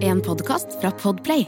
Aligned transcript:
En 0.00 0.20
podkast 0.20 0.66
fra 0.80 0.90
Podplay. 0.90 1.46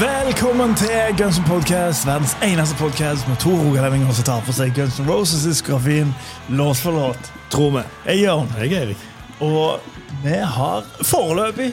Velkommen 0.00 0.74
til 0.74 0.88
Guns 1.18 1.38
N' 1.38 1.46
Podcast, 1.46 2.06
verdens 2.06 2.36
eneste 2.42 2.76
podcast 2.76 3.28
med 3.28 3.36
to 3.36 3.50
rogalendinger 3.50 4.12
som 4.12 4.24
tar 4.24 4.42
for 4.42 4.52
seg 4.52 4.74
Guns 4.74 4.98
N' 4.98 5.06
Roses' 5.06 5.62
grafin 5.66 6.10
låt 6.48 6.76
for 6.76 6.90
låt. 6.92 7.32
Tror 7.50 7.70
vi. 7.70 7.86
Jeg 8.06 8.18
er 8.18 8.22
Jørn, 8.22 8.52
Jeg 8.58 8.72
er 8.72 8.82
Erik. 8.82 9.17
Og 9.44 9.80
vi 10.24 10.34
har 10.34 10.86
foreløpig 11.06 11.72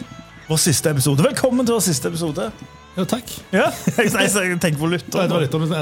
vår 0.49 0.59
siste 0.61 0.91
episode. 0.93 1.23
Velkommen 1.25 1.65
til 1.65 1.77
vår 1.77 1.85
siste 1.87 2.11
episode. 2.11 2.49
Ja, 2.95 3.03
takk. 3.09 3.31
Ja, 3.51 3.65
jeg, 3.97 4.11
jeg, 4.13 4.29
jeg 4.31 4.59
tenker 4.63 4.79
på 4.79 4.87
lytter. 4.93 5.27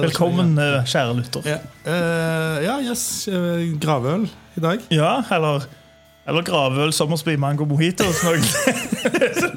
Velkommen, 0.01 0.55
eh, 0.57 0.79
kjære 0.89 1.13
lytter. 1.19 1.45
Ja, 1.45 1.59
uh, 1.85 2.57
ja 2.63 2.79
yes. 2.87 3.03
graveøl 3.29 3.75
Gravøl 3.83 4.25
i 4.57 4.63
dag. 4.63 4.87
Ja, 4.93 5.11
eller, 5.35 5.67
eller 6.25 6.47
gravøl, 6.47 6.93
sommersby, 6.95 7.35
mango, 7.37 7.67
mojito. 7.69 8.07
noen- 8.23 8.47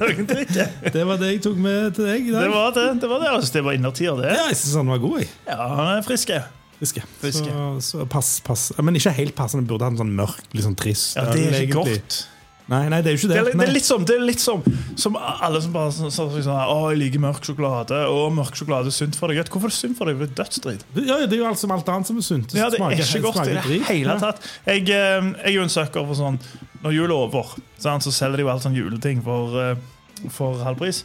noen. 0.03 0.29
Det 0.97 1.06
var 1.06 1.23
det 1.23 1.33
jeg 1.37 1.43
tok 1.47 1.56
med 1.62 1.95
til 1.97 2.11
deg 2.11 2.29
i 2.29 2.34
dag. 2.34 2.45
Det 2.45 2.53
var 2.53 2.77
det. 2.77 2.87
det, 3.01 3.09
var 3.09 3.23
det. 3.23 3.31
Jeg 3.31 3.43
synes 3.47 3.56
det 3.56 3.65
var 3.70 3.79
innertier, 3.79 4.20
det. 4.20 4.34
Ja, 4.34 4.47
jeg 4.51 4.61
syns 4.61 4.77
han 4.83 4.93
var 4.93 5.01
god. 5.06 5.19
jeg. 5.23 5.33
Ja, 5.48 5.61
han 5.81 5.93
er 5.97 6.05
frisk. 6.05 6.34
jeg. 6.34 6.45
Friske. 6.79 7.03
Friske. 7.23 7.51
Så, 7.80 7.80
så 8.03 8.07
pass, 8.12 8.35
pass. 8.45 8.71
Men 8.83 8.95
ikke 8.98 9.12
helt 9.17 9.34
passende. 9.39 9.67
Burde 9.69 9.87
ha 9.87 9.91
en 9.95 10.01
sånn 10.01 10.15
mørk, 10.17 10.43
litt 10.53 10.65
sånn 10.67 10.77
trist 10.79 11.17
Ja, 11.17 11.25
det 11.33 11.47
er 11.47 11.62
ikke 11.65 11.80
egentlig. 11.80 12.01
godt. 12.01 12.25
Nei, 12.67 12.80
nei, 12.91 12.98
det 12.98 13.12
er 13.12 13.15
jo 13.15 13.21
ikke 13.21 13.29
Det 13.30 13.34
det. 13.37 13.51
er, 13.55 13.59
det 13.61 13.65
er 13.69 13.73
litt 13.77 13.87
som, 13.87 14.05
det 14.05 14.15
er 14.17 14.23
litt 14.27 14.41
som, 14.43 14.62
som 14.98 15.15
alle 15.23 15.61
som 15.62 15.70
bare 15.77 15.93
sånn, 15.95 16.11
sånn, 16.11 16.33
sånn 16.43 16.57
Å, 16.59 16.79
jeg 16.91 16.98
liker 16.98 17.23
mørk 17.23 17.45
sjokolade. 17.47 18.01
Å, 18.11 18.25
mørk 18.34 18.59
sjokolade 18.59 18.91
er 18.91 18.97
sunt 18.97 19.15
for 19.15 19.31
deg. 19.31 19.39
Hvorfor 19.47 19.70
er 19.70 19.75
det 19.75 19.78
sunt 19.78 19.95
for 20.00 20.11
deg? 20.11 20.19
Det 20.19 20.27
er 20.27 20.41
dødsdrit. 20.42 20.83
Ja, 21.06 21.20
det 21.23 21.37
er 21.39 21.45
jo 21.45 21.47
alt 21.47 21.61
som 21.62 21.70
alt 21.77 21.87
annet 21.95 22.11
som 22.11 22.19
er 22.19 22.27
sunt. 22.27 22.56
Ja, 22.59 22.67
det 22.67 22.81
er 22.81 22.83
smaker- 22.83 23.05
ikke 23.06 23.22
godt 23.28 23.39
i 23.39 23.39
smaker 23.39 23.55
det 23.55 23.62
drit. 23.69 23.84
hele 23.93 24.17
tatt. 24.25 24.43
Jeg, 24.67 24.83
eh, 24.91 25.31
jeg 25.31 25.53
er 25.53 25.55
jo 25.55 25.62
en 25.62 25.72
søker 25.77 26.09
for 26.11 26.19
sånn 26.19 26.41
Når 26.83 26.93
jul 26.98 27.06
er 27.11 27.15
over, 27.17 27.55
sant, 27.78 28.03
så 28.05 28.11
selger 28.12 28.37
de 28.43 28.43
jo 28.45 28.50
alt 28.53 28.62
sånn 28.67 28.75
juleting 28.77 29.22
for, 29.25 29.55
eh, 29.62 30.28
for 30.34 30.59
halv 30.67 30.77
pris. 30.83 31.05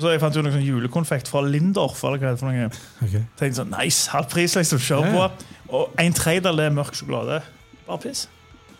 Så 0.00 0.10
jeg 0.10 0.20
fant 0.20 0.34
jo 0.34 0.42
noe 0.42 0.52
sånn 0.52 0.64
julekonfekt 0.66 1.28
fra 1.30 1.40
Lindorf. 1.46 2.00
Eller 2.04 2.18
hva 2.18 2.30
det 2.32 2.36
er 2.36 2.40
for 2.42 2.50
noe. 2.50 2.70
Okay. 3.06 3.24
Tenkte 3.38 3.60
sånn, 3.62 3.74
nice, 3.78 4.08
halv 4.10 4.26
pris, 4.32 4.56
liksom. 4.58 4.78
Kjør 4.82 5.10
på. 5.12 5.26
ja. 5.26 5.50
Og 5.74 5.94
en 5.98 6.12
tredjedel 6.14 6.60
er 6.66 6.70
mørk 6.74 6.94
sjokolade. 6.98 7.40
Bare 7.86 7.98
piss. 8.02 8.26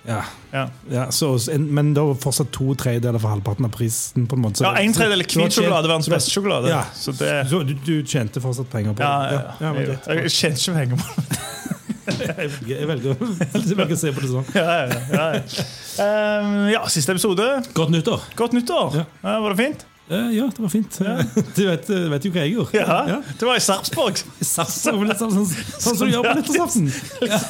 Ja. 0.04 0.18
Ja. 0.52 0.66
Ja, 0.92 1.06
så, 1.16 1.30
men 1.56 1.94
da 1.96 2.02
var 2.04 2.18
fortsatt 2.20 2.50
to 2.52 2.74
tredjedeler 2.76 3.16
for 3.22 3.32
halvparten 3.32 3.64
av 3.64 3.72
prisen. 3.72 4.26
på 4.28 4.36
en 4.36 4.42
måte. 4.42 4.58
Så- 4.60 4.64
Ja, 4.66 4.74
En 4.82 4.92
tredjedel 4.92 5.20
er 5.24 5.24
hvit 5.30 5.52
sjokolade, 5.56 5.88
verdens 5.88 6.08
beste 6.12 6.30
sjokolade. 6.34 6.68
Ja. 6.68 6.82
Så 6.94 7.12
det 7.16 7.48
Så 7.48 7.62
du, 7.64 7.72
du 7.74 8.02
tjente 8.04 8.40
fortsatt 8.44 8.68
penger 8.70 8.92
på 8.92 9.00
Ja, 9.00 9.14
det? 9.30 9.32
ja, 9.32 9.54
ja. 9.60 9.72
men 9.72 9.86
jeg, 9.86 9.98
jeg 10.24 10.30
tjente 10.30 10.60
ikke 10.60 10.74
penger 10.76 10.96
på 10.96 11.22
det. 11.22 11.40
Jeg 12.04 12.36
velger, 12.36 12.76
jeg 12.78 12.86
velger, 12.88 13.16
jeg 13.54 13.76
velger 13.78 13.96
å 13.96 13.98
se 13.98 14.12
på 14.12 14.20
det 14.20 14.28
sånn. 14.28 14.46
Ja, 14.54 14.76
ja, 14.84 15.00
ja, 15.08 15.24
ja. 15.32 16.40
Um, 16.44 16.68
ja, 16.68 16.82
siste 16.92 17.12
episode. 17.16 17.46
Godt 17.74 17.90
nyttår! 17.90 18.20
Godt 18.36 18.52
nyttår. 18.52 18.98
Ja. 19.00 19.04
Ja, 19.24 19.40
var 19.40 19.54
det 19.54 19.58
fint? 19.64 19.86
Eh, 20.10 20.30
ja, 20.36 20.50
det 20.56 20.62
var 20.62 20.68
fint. 20.68 20.98
Du 21.56 21.66
vet, 21.66 21.86
du 21.86 22.08
vet 22.12 22.24
jo 22.26 22.32
hva 22.34 22.42
jeg 22.44 22.52
gjorde. 22.52 22.80
Ja. 22.82 23.20
Det 23.40 23.46
var 23.48 23.56
i 23.56 23.62
Sarpsborg. 23.64 24.20
Sarpsborg 24.44 25.14
sånn, 25.16 25.46
som 25.80 25.96
du 25.96 26.10
gjør 26.10 26.26
på 26.28 26.34
nyttårsaften. 26.42 26.90
Ja. 27.24 27.40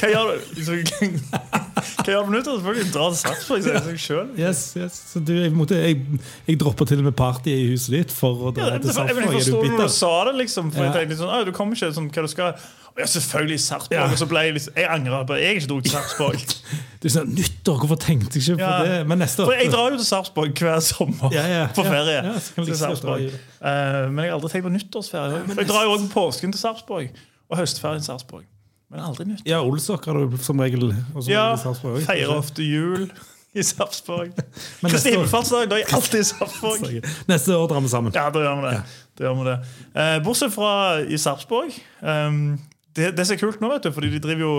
Hva 0.00 0.12
gjør 0.14 0.38
du 0.56 0.72
du 1.78 2.10
på 2.24 2.32
nyttår? 2.34 2.58
Selvfølgelig 2.58 2.92
drar 2.94 3.10
til 3.12 3.18
Sarpsborg. 3.22 3.62
seg 3.68 4.00
sjøl. 4.02 4.28
Yes, 4.38 4.62
yes. 4.78 4.98
Så 5.12 5.20
du, 5.24 5.32
jeg, 5.38 5.52
måtte, 5.56 5.78
jeg, 5.80 6.00
jeg 6.48 6.58
dropper 6.60 6.88
til 6.90 6.98
og 7.02 7.08
med 7.10 7.16
party 7.18 7.52
i 7.54 7.68
huset 7.72 7.94
ditt 7.98 8.12
for 8.14 8.48
å 8.48 8.52
dra 8.56 8.72
Ja, 8.74 8.78
til 8.82 8.92
Sarpsborg. 8.94 9.24
jeg 9.24 9.38
forstår 9.38 9.70
når 9.72 9.86
du 9.88 9.94
sa 9.98 10.12
det, 10.28 10.34
liksom. 10.42 10.72
For 10.74 10.84
Ja. 10.84 10.90
jeg 10.92 11.08
tenkte 11.08 11.20
sånn, 11.22 11.46
du 11.46 11.52
kommer 11.56 11.76
ikke 11.78 11.92
sånn, 11.94 12.10
hva 12.12 12.22
du 12.26 12.28
skal 12.34 12.52
Ja, 12.98 13.06
selvfølgelig 13.06 13.60
Sarpsborg. 13.62 13.94
Ja. 14.00 14.06
Og 14.10 14.18
så 14.18 14.26
ble 14.26 14.40
jeg 14.42 14.54
liksom 14.56 14.74
Jeg 14.80 14.88
angrer 14.90 15.24
på 15.28 15.34
at 15.36 15.42
jeg 15.44 15.56
ikke 15.60 15.68
dro 15.70 15.80
til 15.80 15.92
Sarpsborg. 15.92 16.54
Du 17.02 17.06
sa 17.14 17.22
nyttår, 17.22 17.76
hvorfor 17.78 17.94
tenkte 18.02 18.40
jeg 18.40 18.42
ikke 18.42 18.56
på 18.58 18.66
Ja. 18.66 18.82
det? 18.82 19.06
Men 19.06 19.20
neste 19.22 19.44
år 19.44 19.52
For 19.52 19.54
jeg 19.54 19.70
drar 19.70 19.92
jo 19.92 19.96
til 20.00 20.08
Sarpsborg 20.08 20.50
hver 20.58 20.80
sommer 20.82 21.30
Ja, 21.30 21.44
ja, 21.46 21.66
på 21.70 21.84
ferie. 21.86 22.16
Ja, 22.26 22.32
til 22.58 22.74
Sarpsborg. 22.76 23.28
Eh, 23.30 24.10
men 24.10 24.24
jeg 24.24 24.32
har 24.32 24.40
aldri 24.40 24.50
tenkt 24.50 24.66
på 24.66 24.72
nyttårsferie. 24.74 25.44
For 25.46 25.62
jeg 25.62 25.68
drar 25.70 25.84
jo 25.86 25.92
også 25.94 26.08
på 26.10 26.14
påsken 26.26 26.50
til 26.56 26.58
Sarpsborg. 26.58 27.10
Og 27.48 27.56
høstferien 27.62 28.02
til 28.02 28.10
Sarpsborg. 28.10 28.44
Men 28.88 29.02
aldri 29.04 29.26
nytt. 29.28 29.42
Ja, 29.48 29.60
Olsok 29.60 30.06
har 30.08 30.16
du 30.16 30.38
som 30.40 30.60
regel. 30.64 30.94
Ja, 31.28 31.50
feirer 31.60 32.38
ofte 32.38 32.64
jul 32.64 33.10
i 33.52 33.64
Sarpsborg. 33.64 34.32
Men 34.82 34.92
Kristi 34.92 35.12
himmelfartsdag, 35.12 35.68
da 35.68 35.76
er 35.76 35.84
jeg 35.84 35.92
alltid 35.98 36.22
i 36.22 36.28
Sarpsborg. 36.30 36.96
Neste 37.28 37.56
år 37.56 37.68
drar 37.70 37.84
vi 37.84 37.92
sammen. 37.92 38.14
Ja, 38.16 38.28
da 38.32 38.44
gjør 38.44 38.62
vi 38.62 38.70
det. 38.70 38.80
Da 39.18 39.26
gjør 39.26 39.38
vi 39.38 39.46
det. 39.48 39.56
Eh, 39.92 40.16
bortsett 40.24 40.54
fra 40.54 40.72
i 41.04 41.18
Sarpsborg. 41.20 41.74
Um, 42.00 42.58
det, 42.96 43.10
det 43.16 43.26
som 43.26 43.36
er 43.36 43.40
kult 43.40 43.60
nå, 43.62 43.70
vet 43.72 43.88
du, 43.88 43.90
fordi 43.94 44.12
de 44.14 44.22
driver 44.22 44.44
jo 44.44 44.52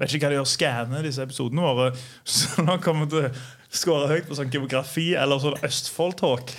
vet 0.00 0.14
ikke 0.16 0.26
hva 0.26 0.32
de 0.32 0.38
gjør, 0.38 0.48
skanner 0.54 1.04
disse 1.06 1.24
episodene 1.24 1.66
våre. 1.66 1.90
Så 2.36 2.64
nå 2.64 2.78
kommer 2.84 3.04
vi 3.04 3.14
til 3.14 3.28
å 3.28 3.34
skåre 3.74 4.08
høyt 4.12 4.30
på 4.30 4.38
sånn 4.38 4.52
geografi 4.54 5.10
eller 5.18 5.42
sånn 5.42 5.60
Østfold-talk. 5.66 6.54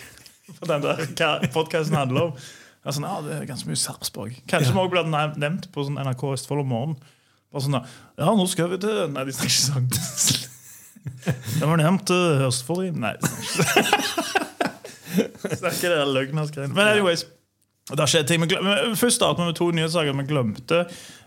For 0.52 0.70
den 0.70 0.86
der 0.86 1.02
hva 1.10 1.34
podkasten 1.54 1.98
handler 1.98 2.30
om. 2.30 2.38
Det 2.38 2.92
er 2.92 2.98
sånn, 3.00 3.10
ja, 3.10 3.18
det 3.26 3.38
er 3.40 3.50
ganske 3.50 3.70
mye 3.72 3.82
Sarpsborg. 3.82 4.38
Kanskje 4.50 4.76
vi 4.76 4.78
også 4.78 4.94
blir 4.94 5.08
nevnt 5.42 5.72
på 5.74 5.88
sånn 5.88 5.98
NRK 5.98 6.28
Østfold 6.36 6.62
om 6.62 6.70
morgenen. 6.70 7.14
Bare 7.56 7.64
sånn, 7.64 7.78
ja, 8.20 8.32
nå 8.36 8.46
skal 8.52 8.68
vi 8.74 8.78
til 8.84 8.98
Nei, 9.14 9.22
de 9.24 9.32
snakker 9.32 9.54
ikke 9.54 9.64
sånn. 9.64 9.88
Det 11.62 11.64
var 11.70 11.80
nevnt 11.80 12.12
uh, 12.12 12.44
Østfold 12.50 12.88
i 12.88 12.90
Nei. 12.92 13.14
snakker 13.22 13.86
ikke 15.46 15.56
Snakker 15.62 15.94
det 15.94 16.00
der 16.02 16.10
løgnersgreiene. 16.12 16.76
Men 16.76 16.90
anyways, 16.92 17.24
det 17.94 18.02
har 18.02 18.12
skjedd 18.12 18.28
ting. 18.28 18.44
Men 18.44 18.98
Først 19.00 19.22
starter 19.22 19.46
vi 19.46 19.48
med 19.54 19.58
to 19.62 19.70
nyhetssaker 19.72 20.18
vi 20.18 20.26
glemte 20.28 20.82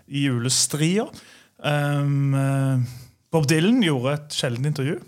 i 0.09 0.27
julestria. 0.27 1.06
Um, 1.65 2.34
Bob 3.33 3.49
Dylan 3.49 3.81
gjorde 3.87 4.19
et 4.19 4.37
sjeldent 4.37 4.69
intervju. 4.75 4.99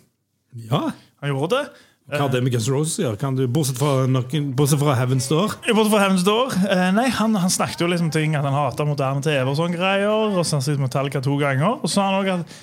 Ja, 0.70 0.86
Han 1.20 1.34
gjorde 1.34 1.59
det. 1.59 1.84
Hva 2.10 2.25
har 2.25 2.31
det 2.32 2.43
med 2.43 2.53
Guns 2.53 2.66
Roses 2.71 2.98
å 2.98 3.04
gjøre? 3.04 3.47
Bortsett 3.54 3.78
fra, 3.78 4.06
noen, 4.10 4.50
bortsett 4.59 4.81
fra 4.82 4.97
Heaven's 4.98 5.28
Door? 5.31 5.54
Bortsett 5.69 5.93
fra 5.93 6.03
Heavens 6.03 6.25
Door. 6.26 6.56
Eh, 6.66 6.88
nei, 6.97 7.06
han, 7.15 7.37
han 7.38 7.53
snakket 7.54 7.84
jo 7.84 7.91
liksom 7.91 8.10
ting 8.15 8.34
at 8.34 8.47
han 8.47 8.56
hater 8.56 8.88
moderne 8.88 9.22
TV 9.22 9.47
og 9.47 9.59
sånne 9.60 9.78
greier. 9.78 10.10
Og 10.10 10.41
så 10.43 10.56
har 10.56 10.59
han 10.59 10.66
sett 10.66 10.82
Metallica 10.82 11.22
to 11.22 11.38
ganger. 11.38 11.78
Og 11.78 11.87
så 11.87 12.00
sa 12.00 12.09
han 12.09 12.19
også 12.19 12.38
at 12.41 12.56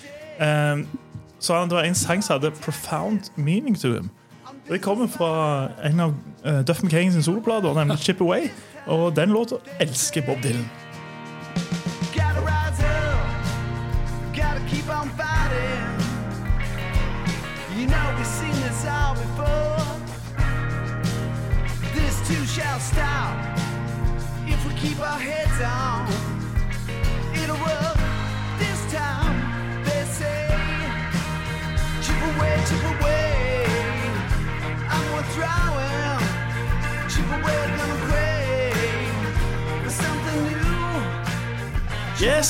eh, 0.44 0.86
så 1.40 1.54
han, 1.54 1.70
det 1.70 1.78
var 1.78 1.88
en 1.88 1.96
sang 1.96 2.24
som 2.24 2.40
hadde 2.40 2.52
'profound 2.52 3.32
meaning 3.36 3.80
to 3.80 3.88
him'. 3.88 4.10
Og 4.68 4.74
Det 4.74 4.82
kommer 4.82 5.08
fra 5.08 5.70
en 5.84 6.00
av 6.00 6.14
uh, 6.46 6.62
Duff 6.68 6.84
McCain 6.84 7.12
sin 7.12 7.24
soloplater, 7.24 7.74
nemlig 7.74 7.98
'Chip 7.98 8.22
Away'. 8.22 8.50
Og 8.88 9.16
den 9.16 9.30
låta 9.30 9.56
elsker 9.80 10.22
Bob 10.26 10.44
Dylan. 10.44 10.70
Get 12.14 12.36
rise 12.48 12.67
shall 22.58 22.80
stop 22.80 23.38
if 24.48 24.60
we 24.66 24.74
keep 24.82 25.00
our 25.00 25.20
heads 25.30 25.60
on. 25.62 26.08
It'll 27.40 27.62
work 27.70 27.98
this 28.58 28.80
time, 28.92 29.36
they 29.86 30.02
say. 30.18 30.48
Chip 32.04 32.22
away, 32.32 32.54
chip 32.70 32.86
away. 32.94 33.66
I'm 34.94 35.06
worth 35.14 35.30
throwing. 35.36 36.22
Chip 37.14 37.30
away, 37.38 37.60
gonna 37.78 38.00
pray 38.10 38.72
for 39.84 39.92
something 40.02 40.42
new. 40.64 42.28
Yes! 42.28 42.50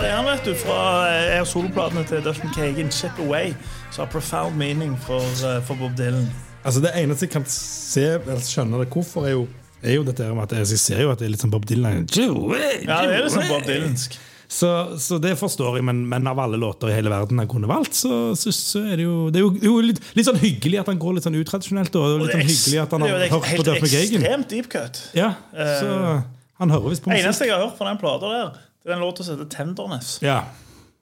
Det 0.00 0.08
er 0.08 0.16
han, 0.16 0.24
vet 0.24 0.44
du. 0.44 0.54
Fra 0.54 1.08
er 1.08 1.44
soloplatene 1.44 2.04
til 2.04 2.24
Duff 2.24 2.44
McKagan, 2.44 2.90
'Chip 2.90 3.18
Away', 3.18 3.54
som 3.90 4.04
har 4.04 4.12
profound 4.12 4.54
meaning 4.56 5.00
for, 5.00 5.20
eh, 5.20 5.62
for 5.62 5.74
Bob 5.74 5.96
Dylan. 5.98 6.53
Altså 6.64 6.80
Det 6.80 6.94
eneste 6.96 7.26
jeg 7.26 7.32
kan 7.34 7.44
se 7.50 8.04
eller 8.16 8.44
skjønne 8.44 8.80
det 8.80 8.90
hvorfor, 8.92 9.26
er 9.28 9.34
jo, 9.36 9.48
er 9.84 9.98
jo 9.98 10.04
dette 10.06 10.24
her 10.24 10.36
med 10.36 10.46
at 10.46 10.54
jeg, 10.58 10.70
jeg 10.74 10.82
ser 10.82 11.02
jo 11.04 11.10
at 11.12 11.20
det 11.20 11.28
er 11.28 11.34
litt 11.34 11.44
sånn 11.44 11.52
Bob 11.52 11.66
Dylan. 11.68 12.06
Ja, 12.08 13.02
det 13.04 13.18
er 13.18 13.26
liksom 13.26 13.50
Bob 13.50 13.66
Dylansk. 13.68 14.16
Så, 14.54 14.68
så 15.00 15.16
det 15.18 15.32
forstår 15.40 15.78
jeg, 15.78 15.84
men, 15.88 16.02
men 16.06 16.28
av 16.30 16.38
alle 16.38 16.58
låter 16.60 16.92
i 16.92 16.94
hele 16.94 17.10
verden 17.10 17.40
han 17.40 17.48
kunne 17.50 17.66
valgt, 17.66 17.96
så, 17.98 18.34
så, 18.38 18.52
så 18.54 18.84
er 18.84 19.00
det 19.00 19.06
jo, 19.06 19.14
det 19.32 19.40
er 19.40 19.46
jo, 19.46 19.52
jo 19.64 19.72
litt, 19.82 20.00
litt 20.14 20.28
sånn 20.28 20.38
hyggelig 20.38 20.82
at 20.84 20.90
han 20.92 21.00
går 21.02 21.16
litt 21.16 21.26
sånn 21.26 21.38
utradisjonelt. 21.40 21.96
Og 21.98 22.22
litt 22.22 22.34
sånn 22.36 22.44
hyggelig 22.44 22.82
at 22.84 22.94
han 22.94 23.04
det 23.04 23.10
er 23.10 23.16
har 23.16 23.24
jo 23.24 23.32
hørt 23.34 23.48
på 23.48 23.50
helt 23.50 23.70
Duff 23.70 23.80
McKagan. 23.80 24.20
ekstremt 24.20 24.52
deep 24.52 24.68
cut. 24.70 25.00
Ja, 25.16 25.32
så 25.50 26.20
han 26.62 26.74
hører 26.74 26.92
visst 26.92 27.04
på 27.04 27.10
musikk. 27.10 27.24
eneste 27.24 27.48
jeg 27.48 27.56
har 27.56 27.64
hørt 27.64 27.80
fra 27.80 27.88
den 27.90 27.98
plata 28.00 28.30
der, 28.30 28.52
det 28.84 28.92
er 28.92 28.94
den 28.94 29.02
låta 29.02 29.26
som 29.26 29.34
heter 29.34 29.50
'Tenderness'. 29.56 30.18
Ja. 30.22 30.44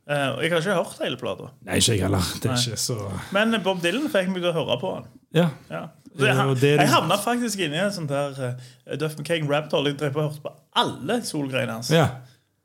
Uh, 0.02 0.14
og 0.34 0.42
jeg 0.42 0.50
har 0.50 0.62
ikke 0.64 0.78
hørt 0.78 1.02
hele 1.04 1.19
plata. 1.20 1.50
Nei, 1.66 1.76
ikke 1.78 1.92
jeg 1.92 2.06
heller. 2.08 2.31
Det 2.42 2.50
er 2.50 3.20
Men 3.37 3.60
Bob 3.62 3.82
Dylan 3.84 4.08
fikk 4.10 4.32
meg 4.32 4.40
til 4.42 4.50
å 4.50 4.56
høre 4.56 4.78
på 4.81 4.94
han. 4.96 5.10
Ja. 5.34 5.49
Ja. 5.70 5.87
Jeg, 6.12 6.29
er- 6.29 6.82
jeg 6.82 6.90
havna 6.93 7.17
faktisk 7.17 7.62
inni 7.64 7.79
en 7.81 7.93
sånn 7.94 8.08
der 8.11 8.37
uh, 8.37 8.96
Duff 9.00 9.14
rabbit 9.17 9.73
hole. 9.73 9.94
Jeg 9.94 9.99
drev 10.02 10.19
og 10.20 10.26
hørte 10.29 10.44
på 10.44 10.52
alle 10.76 11.23
solgreiene 11.25 11.79
hans. 11.81 11.90
ja. 11.94 12.11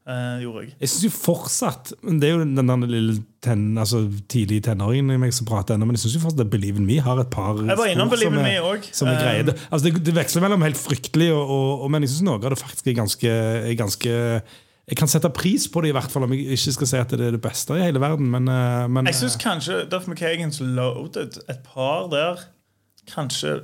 Uh, 0.07 0.39
jeg. 0.39 0.69
Jeg 0.79 0.87
syns 0.87 1.03
jo 1.03 1.09
fortsatt 1.11 1.89
men 1.99 2.21
Det 2.21 2.29
er 2.29 2.37
jo 2.37 2.43
den 2.45 2.69
der 2.69 2.83
lille 2.87 3.17
ten, 3.43 3.73
altså, 3.75 4.05
tidlige 4.31 4.63
tenåringen 4.69 5.11
i 5.11 5.17
meg 5.19 5.33
som 5.35 5.43
prater 5.49 5.75
ennå, 5.75 5.83
men 5.89 5.97
jeg 5.97 6.05
syns 6.05 6.13
jo 6.15 6.21
fortsatt 6.23 6.45
at 6.45 6.51
Believe 6.53 6.79
in 6.79 6.85
Me 6.87 7.01
har 7.03 7.19
et 7.19 7.27
par 7.33 7.59
Jeg 7.59 7.75
var 7.75 7.91
innom 7.91 8.07
Believe 8.13 8.31
in 8.31 8.39
Me 8.39 8.53
også. 8.61 8.93
Som 9.01 9.09
er 9.11 9.19
greie. 9.19 9.43
Det, 9.49 9.57
altså, 9.67 9.89
det, 9.89 10.05
det 10.07 10.13
veksler 10.15 10.45
mellom 10.45 10.63
helt 10.63 10.79
fryktelig, 10.79 11.27
og, 11.35 11.43
og, 11.43 11.83
og, 11.83 11.91
men 11.91 12.07
jeg 12.07 12.13
syns 12.13 12.23
noe 12.29 12.39
av 12.39 12.55
det 12.55 12.61
faktisk 12.61 12.87
er 12.87 12.95
ganske, 13.01 13.33
er 13.67 13.75
ganske 13.81 14.13
Jeg 14.87 14.95
kan 15.01 15.11
sette 15.11 15.33
pris 15.35 15.67
på 15.67 15.83
det, 15.83 15.91
i 15.91 15.97
hvert 15.99 16.15
fall 16.15 16.23
om 16.23 16.37
jeg 16.37 16.55
ikke 16.55 16.77
skal 16.77 16.91
si 16.93 17.01
at 17.03 17.11
det 17.11 17.27
er 17.27 17.35
det 17.35 17.43
beste 17.43 17.75
i 17.75 17.83
hele 17.83 17.99
verden. 17.99 18.31
Men, 18.31 18.47
eh, 18.47 18.85
men 18.87 19.11
Jeg 19.11 19.19
syns 19.19 19.35
kanskje 19.43 19.81
Duff 19.91 20.07
McKagans 20.07 20.61
Loaded, 20.63 21.41
et 21.51 21.59
par 21.67 22.07
der, 22.15 22.47
kanskje 23.09 23.59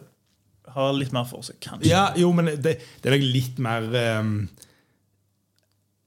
har 0.74 0.94
litt 0.98 1.14
mer 1.14 1.28
for 1.30 1.46
seg. 1.46 1.60
Kanskje. 1.64 1.90
Ja, 1.92 2.08
jo, 2.18 2.32
men 2.36 2.54
det, 2.56 2.78
det 3.02 3.10
er 3.10 3.18
vel 3.18 3.28
litt 3.34 3.60
mer 3.62 3.86
um, 4.22 4.38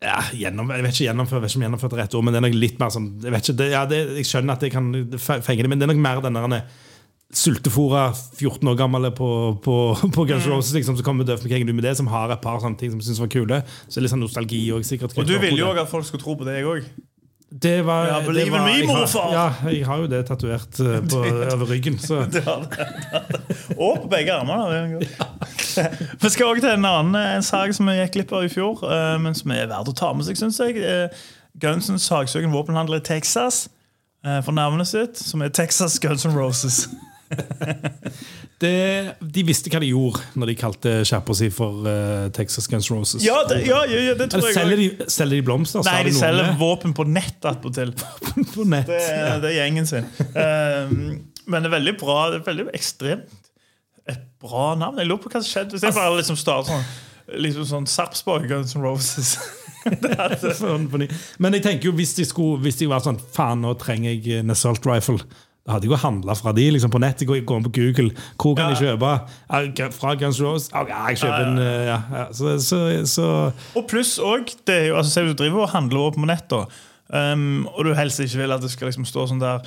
ja, 0.03 0.19
gjennom, 0.37 0.73
Jeg 0.75 0.85
vet 0.85 0.97
ikke 0.97 1.07
gjennomfør, 1.07 1.43
vet 1.45 1.53
ikke 1.53 1.61
om 1.61 1.67
gjennomført 1.69 1.95
er 1.97 2.03
rett 2.05 2.17
ord, 2.19 2.27
men 2.27 2.35
det 2.35 2.41
er 2.41 2.47
nok 2.49 2.59
litt 2.59 2.83
mer 2.83 2.93
sånn 2.93 3.07
Jeg 3.25 3.35
vet 3.35 3.47
ikke, 3.47 3.59
det, 3.61 3.71
ja, 3.73 3.85
det, 3.89 4.03
jeg 4.19 4.29
skjønner 4.29 4.59
at 4.59 4.67
jeg 4.67 4.75
kan 4.75 4.91
fenge 5.21 5.63
det, 5.63 5.71
men 5.73 5.81
det 5.81 5.87
er 5.87 5.93
nok 5.95 6.05
mer 6.05 6.25
den 6.25 6.41
der 6.41 6.61
sultefòra 7.35 8.13
14 8.15 8.69
år 8.71 8.77
gamle 8.79 9.11
på, 9.11 9.29
på, 9.65 9.77
på 10.15 10.25
Guns 10.29 10.47
mm. 10.47 10.53
Roses, 10.53 10.75
liksom, 10.77 10.97
som 10.97 11.05
kommer 11.05 11.27
døv 11.27 11.43
med 11.43 11.75
med 11.75 11.85
det, 11.85 11.97
som 11.99 12.07
har 12.07 12.31
et 12.31 12.41
par 12.41 12.61
sånne 12.63 12.79
ting 12.79 12.93
som 12.95 13.01
syns 13.03 13.19
var 13.21 13.33
kule. 13.33 13.59
Så 13.89 14.01
litt 14.01 14.13
sånn 14.13 14.23
nostalgi 14.23 14.63
og 14.73 14.87
sikkert 14.87 15.17
Og 15.19 15.27
du 15.27 15.35
ville 15.43 15.59
jo 15.59 15.73
òg 15.73 15.83
at 15.83 15.91
folk 15.91 16.07
skulle 16.07 16.23
tro 16.23 16.37
på 16.39 16.47
det, 16.47 16.61
jeg 16.61 16.71
òg. 16.71 16.87
Det 17.63 17.83
var, 17.87 18.07
Ja, 18.07 18.19
det 18.21 18.27
var 18.27 18.59
in 18.59 18.65
me, 18.65 18.73
jeg 18.79 18.89
har- 18.89 18.99
morfar! 19.01 19.33
Ja, 19.33 19.71
jeg 19.71 19.87
har 19.87 19.97
jo 20.03 20.07
det 20.11 20.27
tatovert 20.29 20.81
eh, 20.81 20.99
over 21.55 21.67
ryggen. 21.71 21.99
Så. 21.99 22.19
Og 23.79 24.03
på 24.03 24.09
begge 24.11 24.33
armene. 24.33 24.99
det 25.01 25.09
er. 25.21 25.97
Vi 26.23 26.29
skal 26.33 26.47
også 26.47 26.61
til 26.67 26.71
en 26.75 26.85
annen 26.89 27.17
en 27.37 27.43
sak 27.45 27.73
som 27.77 27.89
vi 27.89 27.97
gikk 27.99 28.13
glipp 28.17 28.33
av 28.33 28.45
i 28.47 28.53
fjor, 28.53 28.81
eh, 28.89 29.17
men 29.21 29.35
som 29.37 29.51
er 29.53 29.67
verdt 29.71 29.91
å 29.93 29.97
ta 29.97 30.13
med 30.17 30.25
seg, 30.29 30.39
Synes 30.41 30.61
jeg. 30.61 30.77
Gunsons 31.57 31.61
Gunsens 31.61 32.07
saksøker 32.11 32.45
en 32.49 32.53
våpenhandler 32.57 33.01
i 33.01 33.05
Texas 33.05 33.69
eh, 34.25 34.41
for 34.45 34.53
navnet 34.57 34.89
sitt, 34.91 35.17
som 35.21 35.41
er 35.45 35.49
Texas 35.49 35.99
Guns 36.03 36.27
N' 36.27 36.37
Roses. 36.37 36.87
Det, 38.57 38.73
de 39.21 39.43
visste 39.45 39.69
hva 39.69 39.83
de 39.83 39.91
gjorde 39.91 40.23
når 40.41 40.49
de 40.49 40.55
kalte 40.57 40.93
skjerpa 41.05 41.35
si 41.37 41.51
for 41.53 41.85
uh, 41.85 42.29
Texas 42.33 42.65
Guns 42.73 42.87
Roses. 42.89 43.21
Ja, 43.21 43.43
det, 43.51 43.59
ja, 43.69 43.83
ja, 43.85 44.15
det 44.17 44.31
tror 44.33 44.47
jeg 44.49 44.57
selger 44.57 44.81
de, 44.81 44.87
selger 45.13 45.37
de 45.37 45.45
blomster? 45.45 45.85
Nei, 45.85 45.99
de 46.09 46.15
selger 46.17 46.49
med. 46.49 46.57
våpen 46.63 46.95
på 46.97 47.05
nett 47.05 47.45
attpåtil. 47.45 47.93
på 48.55 48.65
nett. 48.65 48.89
Det, 48.89 49.11
det 49.45 49.51
er 49.51 49.59
gjengen 49.59 49.91
sin. 49.91 50.09
Um, 50.33 50.95
men 51.45 51.67
det 51.67 51.69
er 51.69 51.75
veldig 51.77 51.95
bra. 52.01 52.17
Det 52.33 52.41
er 52.41 52.47
veldig 52.49 52.67
ekstremt 52.79 53.37
et 54.09 54.25
bra 54.41 54.71
navn. 54.79 55.03
Jeg 55.03 55.11
lurer 55.11 55.21
på 55.27 55.35
hva 55.35 55.43
som 55.43 55.51
skjedde 55.51 55.77
hvis 55.77 55.85
jeg 55.85 55.99
bare 55.99 56.17
liksom 56.17 56.41
starter 56.41 56.73
sånn 56.73 56.89
liksom 57.43 57.67
sånn 57.67 57.89
Sarpsborg 57.91 58.47
Guns 58.51 58.77
N' 58.77 58.85
Roses. 58.85 59.37
Sånn. 60.59 60.89
Men 60.91 61.55
jeg 61.55 61.63
tenker 61.63 61.91
jo 61.91 61.93
hvis 61.95 62.17
de, 62.19 62.25
skulle, 62.27 62.59
hvis 62.65 62.81
de 62.81 62.89
var 62.91 63.05
sånn 63.05 63.21
Faen, 63.21 63.61
nå 63.63 63.77
trenger 63.79 64.17
jeg 64.17 64.41
en 64.41 64.51
assault 64.55 64.87
rifle. 64.89 65.21
Da 65.67 65.73
hadde 65.75 65.89
jeg 65.89 65.91
jo 65.91 65.99
handla 65.99 66.35
fra 66.39 66.53
de 66.55 66.65
liksom 66.71 66.93
på 66.95 67.01
nettet. 67.03 67.27
Gå 67.27 67.37
inn 67.41 67.47
på 67.47 67.73
Google. 67.75 68.13
Hvor 68.39 68.55
kan 68.55 68.71
Ja. 68.71 68.75
jeg 68.77 68.99
kjøpe? 69.01 69.93
Fra 69.93 70.15
Guns 70.15 70.41
Rose? 70.41 70.71
Ja, 70.73 70.85
jeg 71.09 71.19
kjøper 71.19 71.47
en 71.47 71.59
eh, 71.59 71.87
ja, 71.89 71.99
ja. 72.13 72.27
Så, 72.33 72.59
så, 72.63 72.79
så 73.07 73.27
og 73.75 73.89
pluss 73.91 74.19
òg 74.23 74.53
altså, 74.95 75.27
du 75.27 75.35
driver 75.35 75.67
og 75.67 75.71
handler 75.75 76.07
opp 76.07 76.15
på 76.15 76.27
nett, 76.27 76.53
um, 77.11 77.67
og 77.75 77.85
du 77.85 77.95
helst 77.95 78.21
ikke 78.21 78.39
vil 78.45 78.53
at 78.55 78.63
det 78.63 78.71
skal 78.71 78.87
liksom 78.89 79.05
stå 79.05 79.27
sånn 79.27 79.43
der 79.43 79.67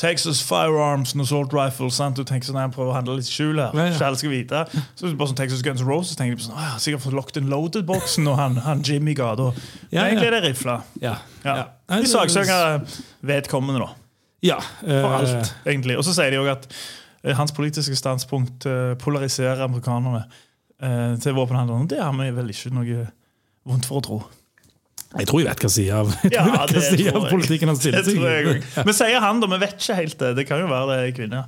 Texas 0.00 0.40
Firearms 0.40 1.12
and 1.12 1.22
Assault 1.22 1.52
Rifles. 1.52 1.94
Sant? 2.00 2.16
Du 2.16 2.24
tenker 2.24 2.48
sånn, 2.48 2.56
jeg 2.60 2.72
prøver 2.72 2.92
å 2.92 2.96
handle 2.96 3.18
litt 3.18 3.28
skjul 3.28 3.58
her. 3.60 3.74
Ja, 3.76 3.84
ja. 3.90 3.94
Ikke 3.96 4.06
alle 4.06 4.20
skal 4.20 4.32
vite. 4.32 4.62
Så 4.96 5.10
bare 5.12 5.28
sånn 5.28 5.36
Texas 5.40 5.60
Guns 5.66 5.82
Roses 5.84 6.16
tenker 6.16 6.38
de 6.40 6.46
sånn, 6.46 6.56
ah, 6.56 6.78
Sikkert 6.80 7.04
fått 7.04 7.16
locked 7.16 7.36
and 7.40 7.52
loaded-boksen 7.52 8.28
og 8.32 8.38
han, 8.40 8.56
han 8.64 8.80
Jimmy 8.86 9.12
ga 9.18 9.34
da. 9.36 9.50
Ja, 9.92 10.06
egentlig 10.06 10.30
er 10.30 10.38
det 10.38 10.44
rifla. 10.48 10.78
Ja. 11.04 11.18
Ja. 11.44 11.58
De 11.92 12.08
saksøker 12.08 12.80
vedkommende, 13.28 13.84
da. 13.84 13.99
Ja. 14.42 14.56
eh, 14.86 15.00
For 15.02 15.14
alt, 15.18 15.54
egentlig. 15.68 15.96
Og 16.00 16.04
så 16.06 16.14
sier 16.16 16.30
de 16.32 16.38
òg 16.40 16.48
at 16.54 16.68
eh, 17.24 17.34
hans 17.36 17.52
politiske 17.52 17.96
standpunkt 17.98 18.66
eh, 18.66 18.94
polariserer 19.00 19.60
amerikanerne 19.66 20.22
eh, 20.82 21.16
til 21.20 21.36
våpenhandlerne. 21.36 21.88
Det 21.92 22.00
har 22.00 22.12
vi 22.16 22.30
vel 22.38 22.48
ikke 22.54 22.72
noe 22.72 23.06
vondt 23.68 23.86
for 23.90 24.00
å 24.00 24.04
tro. 24.06 24.20
Jeg 25.18 25.26
tror 25.26 25.40
jeg 25.42 25.48
vet 25.50 25.64
hva 25.64 25.68
side 25.74 25.94
av, 26.00 26.10
jeg 26.22 26.30
tror 26.32 26.52
jeg 26.52 26.52
vet 26.54 26.74
hva 26.76 26.82
side 26.86 27.12
av 27.18 27.24
politikken 27.32 27.68
han 27.72 27.76
stiller 27.80 28.04
Det 28.04 28.12
seg 28.12 28.20
tror 28.20 28.30
jeg 28.30 28.50
i. 28.60 28.84
Men 28.86 28.94
sier 28.94 29.20
han, 29.24 29.40
da? 29.42 29.48
Vi 29.50 29.58
vet 29.64 29.74
ikke 29.80 29.96
helt 29.98 30.20
det. 30.22 30.28
Det 30.38 30.44
kan 30.48 30.60
jo 30.62 30.68
være 30.70 30.86
det 30.92 30.98
er 31.08 31.16
kvinne. 31.18 31.40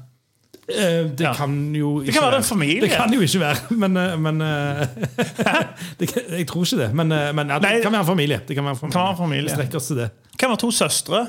Eh, 0.72 0.98
Det 1.18 1.24
Ja. 1.24 1.32
kan 1.34 1.54
jo 1.74 1.94
ikke 2.02 2.06
Det 2.10 2.14
kan 2.18 2.26
være 2.28 2.36
en 2.42 2.48
familie. 2.48 2.80
Det 2.84 2.90
kan 2.92 3.12
jo 3.14 3.20
ikke 3.24 3.40
være, 3.40 3.78
men, 3.82 3.96
men 4.22 4.42
det 5.98 6.08
kan, 6.12 6.22
Jeg 6.38 6.46
tror 6.50 6.64
ikke 6.66 6.78
det. 6.82 6.90
Men, 6.94 7.08
men 7.08 7.48
ja, 7.54 7.58
det 7.62 7.68
Nei. 7.70 7.80
kan 7.82 7.92
være 7.92 8.04
en 8.04 8.10
familie. 8.12 8.40
Det 8.48 8.56
kan 8.56 8.64
være 8.68 8.76
en 8.76 8.80
familie. 8.82 8.92
Kan 8.98 9.06
være 9.08 9.14
en 9.16 9.22
familie. 9.22 9.48
Vi 9.48 9.56
strekker 9.56 9.80
oss 9.80 9.86
til 9.90 9.96
det. 10.02 10.08
Det 10.32 10.38
kan 10.42 10.52
være 10.52 10.62
to 10.62 10.70
søstre. 10.74 11.22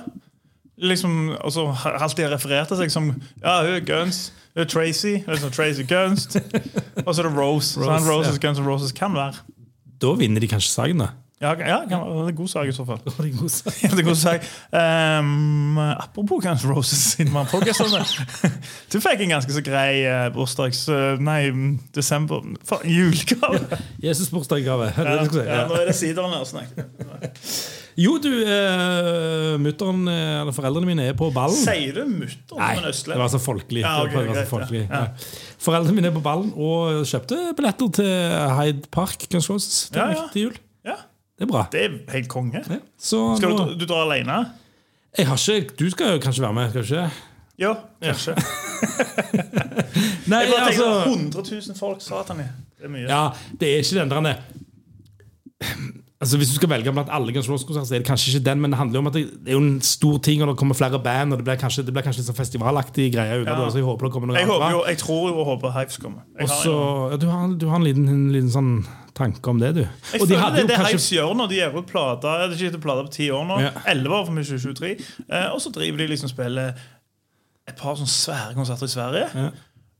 Liksom, 0.84 1.14
og 1.40 1.52
så 1.56 1.66
har 1.84 2.00
alltid 2.04 2.28
til 2.68 2.80
seg 2.82 2.92
som 2.92 3.10
Ja, 3.40 3.62
hun 3.64 3.78
er 3.78 3.86
Guns. 3.88 4.34
Hun 4.54 4.66
er 4.66 4.70
Tracy. 4.70 5.16
Hun 5.26 5.34
er 5.38 5.54
Tracy 5.56 5.86
Guns. 5.88 6.28
Og 7.06 7.16
så 7.16 7.24
er 7.24 7.30
det 7.30 7.36
Rose. 7.38 7.74
så 7.74 7.88
han 7.88 8.04
Rose, 8.04 8.12
Roses, 8.12 8.36
ja. 8.38 8.48
Guns 8.48 8.60
og 8.60 8.68
Roses 8.68 8.92
kan 8.92 9.16
være. 9.16 9.40
Da 10.04 10.12
vinner 10.20 10.44
de 10.44 10.50
kanskje 10.52 10.74
saken, 10.74 11.06
da. 11.06 11.08
Ja, 11.42 11.54
ja 11.74 11.80
det 11.84 12.32
er 12.32 12.36
god 12.38 12.52
sak 12.52 12.70
i 12.70 12.76
så 12.76 12.86
fall. 12.88 13.00
Det 13.04 13.14
en 13.20 13.38
god 13.38 13.52
sak. 13.52 13.76
Ja, 13.84 13.90
det 13.92 14.04
er 14.04 14.08
god 14.08 14.20
sak. 14.20 14.48
Um, 14.72 15.78
apropos 15.78 16.44
Guns 16.44 16.66
Roses, 16.66 17.04
siden 17.14 17.34
man 17.34 17.50
podcastene. 17.52 18.04
Du 18.94 19.00
fikk 19.02 19.24
en 19.26 19.36
ganske 19.36 19.56
så 19.56 19.64
grei 19.66 20.04
uh, 20.06 20.28
bursdags... 20.36 20.86
Uh, 20.90 21.20
nei, 21.24 21.52
desember 21.96 22.44
for, 22.68 22.84
Julegave. 22.86 23.64
Ja, 24.98 25.16
du 25.20 25.26
skal 25.28 25.40
si? 25.40 25.48
Ja, 25.50 25.64
nå 25.70 25.80
er 25.80 25.90
det 25.90 25.96
sideren 25.98 26.36
her 26.38 26.46
snakk. 26.48 26.70
Jo, 28.00 28.16
du, 28.22 28.30
uh, 28.30 29.54
mutteren, 29.62 30.08
eller 30.10 30.54
foreldrene 30.56 30.90
mine 30.90 31.10
er 31.12 31.18
på 31.18 31.28
ballen. 31.34 31.58
Sier 31.60 31.98
du 32.00 32.06
mutter'n? 32.10 32.62
Nei, 32.62 32.76
det 32.82 33.20
var 33.20 33.32
så 33.34 33.42
folkelig. 33.42 33.84
Ja, 33.84 34.00
okay, 34.06 34.22
var 34.22 34.30
så 34.30 34.38
greit, 34.38 34.52
folkelig. 34.54 34.86
ja. 34.88 35.08
Ja. 35.08 35.52
Foreldrene 35.64 35.96
mine 35.98 36.10
er 36.12 36.16
på 36.16 36.24
ballen 36.24 36.52
og 36.60 37.04
kjøpte 37.08 37.54
billetter 37.58 37.92
til 38.00 38.14
Hyde 38.58 38.90
Park 38.94 39.28
Guns 39.32 39.50
Roses 39.52 39.90
Ja, 39.96 40.10
ja. 40.12 40.30
til 40.34 40.50
jul. 40.50 40.62
Det 41.44 41.50
er 41.50 41.52
bra. 41.52 41.64
det 41.76 41.84
er 41.84 42.00
helt 42.16 42.30
konge. 42.32 42.64
Ja. 42.72 42.80
Så 42.98 43.20
Skal 43.38 43.52
nå, 43.52 43.66
du, 43.74 43.76
du 43.84 43.86
dra 43.90 44.02
alene? 44.08 44.40
jeg 45.18 45.28
har 45.30 45.38
ikke, 45.38 45.76
du 45.78 45.90
skal 45.94 46.16
jo 46.16 46.22
kanskje 46.24 46.42
være 46.48 46.56
med, 46.58 46.70
skal 46.72 46.82
du 46.82 46.94
ikke? 46.96 47.30
Ja, 47.62 47.74
kanskje. 48.02 48.34
Nei, 50.32 50.40
Jeg 50.40 50.54
bare 50.56 50.70
tenker 50.72 50.88
altså 50.88 50.88
100 51.12 51.44
000 51.68 51.78
folk, 51.78 52.02
satan. 52.02 52.40
i. 52.42 52.48
Det 52.80 52.88
er 52.88 52.94
mye. 52.96 53.08
Ja, 53.12 53.24
det 53.60 53.70
er 53.74 53.84
ikke 53.84 54.00
den 54.00 54.10
der 54.32 54.40
Altså 56.24 56.38
Hvis 56.40 56.50
du 56.54 56.56
skal 56.56 56.70
velge 56.72 56.92
blant 56.96 57.10
alle 57.12 57.34
Guns 57.36 57.48
N' 57.50 57.52
Roses-konserter, 57.52 57.88
så 57.90 57.96
er 57.96 58.00
det 58.00 58.08
kanskje 58.08 58.30
ikke 58.32 58.46
den, 58.46 58.62
men 58.64 58.72
det 58.72 58.78
handler 58.80 58.96
jo 58.96 59.02
om 59.04 59.08
at 59.10 59.16
det, 59.18 59.24
det 59.44 59.52
er 59.52 59.58
jo 59.58 59.64
en 59.64 59.82
stor 59.84 60.18
ting, 60.24 60.42
og 60.42 60.48
det 60.54 60.58
kommer 60.62 60.78
flere 60.80 61.00
band, 61.04 61.34
og 61.36 61.40
det 61.42 61.46
blir 61.50 61.58
kanskje, 61.60 61.84
det 61.84 61.92
blir 61.94 62.06
kanskje 62.06 62.22
litt 62.24 62.30
sånn 62.30 62.38
festivalaktig 62.38 63.10
greie 63.12 63.42
ut 63.42 63.48
av 63.52 63.60
det. 63.60 63.66
Så 63.74 63.82
jeg 63.82 63.88
håper 63.90 64.08
det 64.08 64.12
kommer 64.16 64.32
noe 64.32 64.38
Jeg, 64.40 64.48
annet 64.48 64.54
håper 64.56 64.64
bra. 64.64 64.72
jo, 64.78 64.86
jeg 64.88 64.98
tror 65.02 65.26
jo 65.28 65.34
og 65.44 65.50
håper 65.52 65.74
Hives 65.76 65.98
kommer. 66.00 66.24
Jeg, 66.40 66.48
Og 66.48 66.54
har 66.54 66.62
så, 66.64 66.72
jo- 66.78 67.10
ja, 67.12 67.18
du, 67.20 67.28
har, 67.28 67.52
du 67.60 67.66
har 67.68 67.76
en 67.82 67.88
liten, 67.90 68.08
en 68.08 68.24
liten 68.38 68.54
sånn 68.56 68.72
tanke 69.18 69.50
om 69.50 69.60
det, 69.62 69.74
du. 69.78 69.84
jeg 69.84 70.22
Og 70.22 70.30
de 70.30 70.40
hadde 70.40 70.62
det 70.62 70.68
det 70.72 70.78
kanskje 70.80 70.96
Hives 70.96 71.10
gjør 71.16 71.36
nå. 71.38 71.48
de 71.52 71.60
gir 71.60 71.78
ut 71.78 71.90
plater. 71.90 72.48
Det 72.50 72.58
er 72.58 72.72
ikke 72.72 72.82
plater 72.86 73.10
på 73.10 73.14
ti 73.18 73.30
år 73.34 73.46
nå. 73.50 73.60
Ja. 73.62 73.74
Elleve 73.94 74.20
år 74.20 74.26
for 74.30 74.38
meg 74.38 74.48
2023. 74.50 74.96
Eh, 75.28 75.48
og 75.52 75.62
så 75.64 75.74
driver 75.76 76.04
de 76.04 76.10
liksom 76.14 76.32
spiller 76.32 76.74
et 77.70 77.78
par 77.80 77.96
sånne 78.00 78.12
svære 78.12 78.58
konserter 78.58 78.90
i 78.90 78.94
Sverige. 78.94 79.28
Ja. 79.38 79.52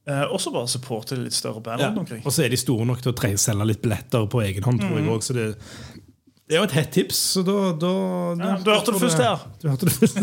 Eh, 0.04 0.24
og 0.28 0.42
så 0.44 0.52
bare 0.52 0.68
supporter 0.68 1.16
de 1.16 1.30
litt 1.30 1.36
større 1.36 1.62
band 1.64 1.80
ja. 1.80 1.92
Og 2.26 2.34
så 2.34 2.44
er 2.44 2.52
de 2.52 2.60
store 2.60 2.84
nok 2.90 3.00
til 3.06 3.14
å 3.14 3.36
selge 3.40 3.70
litt 3.70 3.84
billetter 3.86 4.26
på 4.28 4.42
egen 4.44 4.66
hånd, 4.66 4.82
tror 4.84 4.98
jeg 5.00 5.08
også. 5.14 5.32
Så 5.32 5.38
det, 5.38 6.02
det 6.44 6.58
er 6.58 6.60
jo 6.60 6.66
et 6.68 6.76
hett 6.76 6.90
tips. 6.92 7.22
Så 7.38 7.44
da, 7.48 7.54
da, 7.80 7.92
da 8.36 8.50
Ja, 8.50 8.58
du 8.60 8.72
hørte 8.74 8.92
det 8.92 9.00
først 9.06 9.22
her. 9.24 9.46
Du 9.62 9.70
hørte 9.72 9.88
det 9.88 9.96
først 9.96 10.20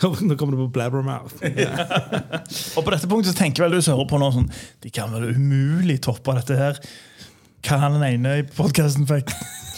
Nå 0.30 0.38
kommer 0.40 0.56
det 0.56 0.62
på 0.62 0.70
Blabbermouth. 0.78 1.36
Og 2.78 2.86
på 2.86 2.94
dette 2.94 3.10
punktet 3.10 3.34
så 3.34 3.36
tenker 3.36 3.66
vel 3.66 3.76
du 3.76 3.82
som 3.84 3.98
hører 3.98 4.08
på 4.08 4.22
nå 4.22 4.30
sånn 4.32 4.48
De 4.80 4.92
kan 4.96 5.12
vel 5.12 5.36
umulig 5.36 6.00
toppe 6.08 6.38
dette 6.40 6.56
her. 6.56 6.80
Hva 7.64 7.78
han 7.82 7.96
den 7.96 8.04
ene 8.06 8.34
i 8.40 8.44
podkasten 8.56 9.06
fikk 9.08 9.32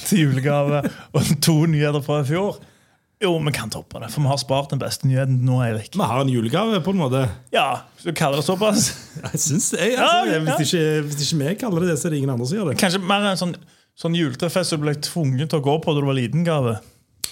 til 0.09 0.25
julegave, 0.27 0.83
og 1.15 1.31
to 1.45 1.61
nyheter 1.71 2.03
fra 2.05 2.23
i 2.23 2.27
fjor. 2.29 2.59
Jo, 3.19 3.33
vi 3.43 3.51
kan 3.51 3.71
toppe 3.71 3.99
det, 3.99 4.13
for 4.15 4.23
vi 4.23 4.31
har 4.31 4.39
spart 4.39 4.71
den 4.71 4.79
beste 4.79 5.09
nyheten 5.11 5.41
nå, 5.47 5.57
Eirik. 5.65 5.91
Vi 5.99 6.07
har 6.07 6.21
en 6.23 6.29
julegave, 6.31 6.79
på 6.87 6.93
en 6.95 7.01
måte. 7.01 7.25
Ja, 7.55 7.81
du 8.05 8.13
kaller 8.15 8.39
det 8.39 8.47
såpass? 8.47 8.93
Jeg 9.25 9.41
synes, 9.43 9.73
jeg, 9.75 9.97
Ja, 9.97 10.07
altså, 10.07 10.37
ja. 10.37 10.55
hvis, 10.61 10.75
ikke, 10.75 11.01
hvis 11.09 11.25
ikke 11.33 11.41
vi 11.41 11.55
kaller 11.65 11.83
det 11.83 11.91
det, 11.91 11.97
så 11.99 12.07
er 12.07 12.15
det 12.15 12.21
ingen 12.23 12.31
andre 12.37 12.47
som 12.47 12.61
gjør 12.61 12.71
det. 12.71 12.77
Kanskje 12.79 13.01
mer 13.03 13.27
en 13.33 13.41
sånn, 13.41 13.57
sånn 13.99 14.15
juletrefest 14.15 14.77
du 14.77 14.79
ble 14.85 14.95
tvunget 15.03 15.51
til 15.51 15.59
å 15.59 15.67
gå 15.67 15.75
på 15.83 15.97
da 15.97 16.05
du 16.05 16.07
var 16.13 16.19
liten 16.21 16.47
gave. 16.47 16.77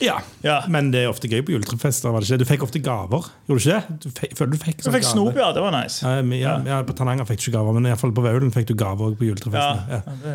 Ja. 0.03 0.19
Ja. 0.45 0.59
Men 0.69 0.91
det 0.93 1.05
er 1.05 1.11
ofte 1.11 1.29
gøy 1.31 1.41
på 1.47 1.55
juletrefester. 1.55 2.13
var 2.13 2.21
det 2.21 2.29
ikke? 2.29 2.39
Du 2.43 2.49
fikk 2.49 2.65
ofte 2.67 2.81
gaver. 2.85 3.29
Gjorde 3.49 3.63
du 3.63 3.69
ikke 3.71 3.77
det? 3.77 3.99
Du 4.03 4.09
fikk, 4.11 4.35
du 4.37 4.59
fikk 4.61 4.81
Du 4.83 4.89
sånn 4.89 4.97
fikk 4.99 5.07
snop, 5.09 5.37
ja. 5.41 5.53
Det 5.57 5.63
var 5.65 5.73
nice. 5.77 6.03
Men- 6.23 6.39
ja, 6.41 6.57
ja, 6.67 6.83
På 6.83 6.97
Tananger 6.97 7.25
fikk 7.29 7.41
du 7.45 7.51
ikke 7.51 7.59
gaver, 7.59 7.73
men 7.79 7.87
i 7.87 7.93
hvert 7.95 8.01
fall 8.05 8.13
på 8.13 8.25
Vaulen 8.27 8.53
fikk 8.53 8.67
du 8.67 8.75
gaver 8.75 9.15
på 9.17 9.29
juletrefestene. 9.31 9.87
Ja. 9.89 10.01
det 10.07 10.35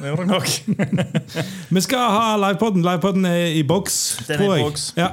det 0.00 0.14
gjorde 0.14 0.24
jeg 0.24 0.32
nok. 0.32 1.12
Vi 1.76 1.80
skal 1.84 2.08
ha 2.16 2.36
livepoden. 2.36 2.82
Livepoden 2.86 3.26
er 3.28 3.52
i 3.52 3.62
boks. 3.62 4.00
Den 4.28 4.40
er 4.40 4.56
i 4.56 4.62
boks. 4.64 4.92
Ja. 4.96 5.10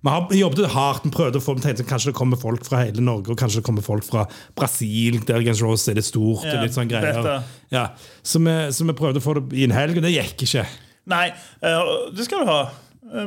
Vi 0.00 0.08
har 0.08 0.30
jobbet 0.32 0.70
hardt, 0.72 1.04
vi 1.04 1.10
prøvde 1.12 1.36
å 1.36 1.44
få 1.44 1.54
til 1.58 1.66
tenkte 1.66 1.84
Kanskje 1.84 2.08
det 2.08 2.16
kommer 2.16 2.38
folk 2.40 2.64
fra 2.64 2.78
hele 2.86 3.02
Norge, 3.04 3.28
og 3.34 3.36
kanskje 3.36 3.60
det 3.60 3.66
kommer 3.66 3.84
folk 3.84 4.06
fra 4.06 4.22
Brasil, 4.56 5.18
der 5.28 5.42
Guns 5.44 5.60
Rose 5.60 5.90
er 5.92 5.98
det 5.98 6.06
stort. 6.06 6.46
Ja, 6.48 6.62
litt 6.62 6.72
sånn 6.72 6.88
greier. 6.88 7.42
Ja. 7.70 7.90
Så, 8.24 8.40
vi, 8.40 8.54
så 8.72 8.86
vi 8.88 8.96
prøvde 8.96 9.20
å 9.20 9.24
få 9.24 9.34
det 9.36 9.58
i 9.60 9.66
en 9.68 9.74
helg, 9.76 9.98
og 10.00 10.06
det 10.06 10.14
gikk 10.14 10.46
ikke. 10.48 10.64
Nei, 11.10 11.26
eh, 11.60 11.92
det 12.16 12.24
skal 12.24 12.46
du 12.46 12.48
ha. 12.48 12.62
Eh, 13.10 13.26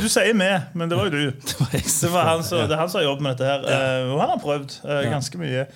Du 0.00 0.08
sier, 0.08 0.24
vi, 0.30 0.32
med, 0.38 0.60
men 0.74 0.88
det 0.90 0.96
var 0.98 1.04
jo 1.04 1.10
du. 1.10 1.30
Det 1.50 1.56
var 1.60 1.68
Det, 1.76 2.10
var 2.12 2.24
han 2.30 2.44
som, 2.44 2.62
det 2.68 2.76
han 2.78 2.88
som 2.88 2.98
har 3.00 3.04
jobbet 3.10 3.22
med 3.26 3.36
dette 3.36 3.44
her. 3.50 3.60
eh, 3.68 4.12
Og 4.14 4.20
han 4.22 4.30
har 4.34 4.40
prøvd 4.42 4.78
eh, 4.84 5.02
ganske 5.12 5.38
mye. 5.38 5.66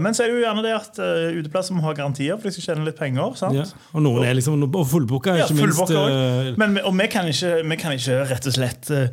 Men 0.00 0.14
så 0.16 0.22
er 0.24 0.30
det 0.30 0.38
jo 0.38 0.44
gjerne 0.46 0.62
det 0.64 0.70
at 0.72 0.98
uh, 1.04 1.34
uteplasser 1.36 1.74
må 1.76 1.82
ha 1.84 1.90
garantier, 1.92 2.32
for 2.40 2.48
de 2.48 2.52
skal 2.54 2.64
tjene 2.70 2.86
litt 2.86 2.96
penger. 2.96 3.34
sant? 3.36 3.58
Ja. 3.58 3.66
Og 3.92 4.00
noen 4.06 4.24
er 4.24 4.32
liksom 4.38 4.56
og 4.64 4.86
fullbooka, 4.88 5.34
Ja, 5.36 5.44
minst. 5.52 5.82
også. 5.84 6.54
Men, 6.56 6.78
og 6.80 6.94
vi 6.96 7.06
kan, 7.12 7.28
ikke, 7.28 7.50
vi 7.68 7.76
kan 7.76 7.92
ikke 7.92 8.22
rett 8.30 8.48
og 8.48 8.54
slett 8.56 8.88
uh, 8.88 9.04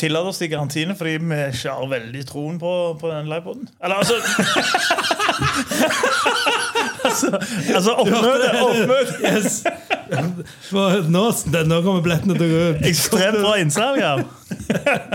tillate 0.00 0.32
oss 0.32 0.40
de 0.40 0.48
garantiene, 0.48 0.96
fordi 0.96 1.18
vi 1.20 1.36
ikke 1.52 1.68
har 1.76 1.84
veldig 1.92 2.24
troen 2.30 2.56
på, 2.62 2.72
på 3.02 3.12
den 3.12 3.28
livepoden. 3.28 3.68
Eller 3.84 4.00
altså 4.00 4.16
Altså, 7.04 7.28
altså 7.74 7.92
oppmøte! 7.92 8.48
oppmøte. 8.62 9.14
Yes. 9.36 9.64
Nå, 10.08 11.22
nå 11.68 11.78
kommer 11.84 12.02
billettene 12.04 12.36
til 12.38 12.44
å 12.44 12.50
gå 12.52 12.60
ut. 12.72 12.84
Ekstremt 12.88 13.40
bra 13.42 13.54
innsalg 13.60 14.00
her. 14.02 14.22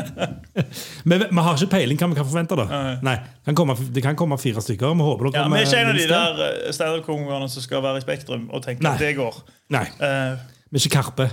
Men 1.10 1.24
vi, 1.24 1.40
har 1.46 1.58
ikke 1.58 1.72
peiling 1.72 2.00
hva 2.00 2.10
vi 2.12 2.18
kan 2.20 2.28
forvente. 2.28 2.58
da 2.60 2.82
Nei, 3.06 3.16
det 3.18 3.52
kan 3.52 3.58
komme, 3.58 3.78
Det 3.96 4.04
kan 4.06 4.18
komme 4.20 4.38
fire 4.42 4.62
stykker. 4.64 4.94
Vi 4.98 5.08
håper 5.08 5.30
det 5.30 5.40
Ja, 5.40 5.48
er 5.48 5.66
ikke 5.66 5.82
en 5.82 5.94
av 5.94 5.98
de 6.02 6.10
der 6.12 6.44
eh, 6.50 6.76
standup-komikerne 6.76 7.50
som 7.52 7.66
skal 7.66 7.84
være 7.86 8.02
i 8.04 8.06
Spektrum 8.06 8.46
og 8.54 8.64
tenke 8.66 8.86
at 8.88 9.02
det 9.02 9.16
går. 9.18 9.42
Nei, 9.74 9.88
uh, 10.02 10.38
vi 10.70 10.80
er 10.80 10.86
ikke 10.86 10.94
Karpe. 11.00 11.30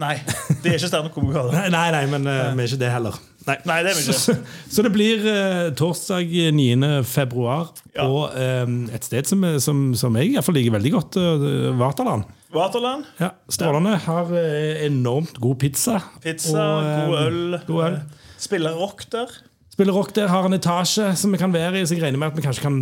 nei, 0.00 0.14
de 0.62 0.70
er 0.70 0.78
ikke 0.78 0.88
standup-komikere. 0.92 1.50
Nei, 1.58 1.66
nei, 1.74 1.88
nei 1.96 2.06
men 2.14 2.30
uh, 2.30 2.54
vi 2.54 2.64
er 2.64 2.72
ikke 2.72 2.80
det 2.84 2.94
heller. 2.94 3.18
Nei, 3.46 3.56
Nei, 3.68 3.78
det 3.84 3.92
er 3.92 3.96
vi 3.98 4.04
ikke. 4.04 4.18
Så, 4.20 4.36
så 4.70 4.84
det 4.84 4.92
blir 4.94 5.24
uh, 5.26 5.70
torsdag 5.76 6.34
9. 6.56 6.90
februar 7.08 7.70
Ja. 7.96 8.04
på 8.06 8.28
eh, 8.38 8.68
et 8.94 9.06
sted 9.06 9.26
som, 9.26 9.42
som, 9.58 9.88
som 9.98 10.16
jeg 10.20 10.44
fall 10.46 10.54
liker 10.54 10.76
veldig 10.76 10.92
godt, 10.94 11.18
uh, 11.18 11.72
Vaterland. 11.80 12.28
Waterland. 12.54 13.04
Ja, 13.20 13.30
Strålende. 13.48 13.96
Har 14.06 14.32
eh, 14.36 14.84
enormt 14.86 15.36
god 15.40 15.58
pizza. 15.62 16.00
Pizza, 16.24 16.58
Og, 16.58 16.82
eh, 16.84 17.06
god 17.06 17.18
øl. 17.26 17.60
god 17.68 17.84
øl. 17.86 17.94
eh, 18.00 18.34
Spiller 18.40 18.74
rock 18.74 19.04
der. 19.12 19.26
Spiller 19.70 19.94
rock 19.96 20.10
der, 20.16 20.26
har 20.28 20.44
en 20.44 20.52
etasje 20.56 21.12
som 21.16 21.32
vi 21.32 21.38
kan 21.40 21.52
være 21.54 21.78
i, 21.80 21.84
så 21.86 21.94
jeg 21.94 22.02
regner 22.02 22.18
med 22.20 22.32
at 22.32 22.36
vi 22.36 22.42
kanskje 22.44 22.64
kan 22.66 22.74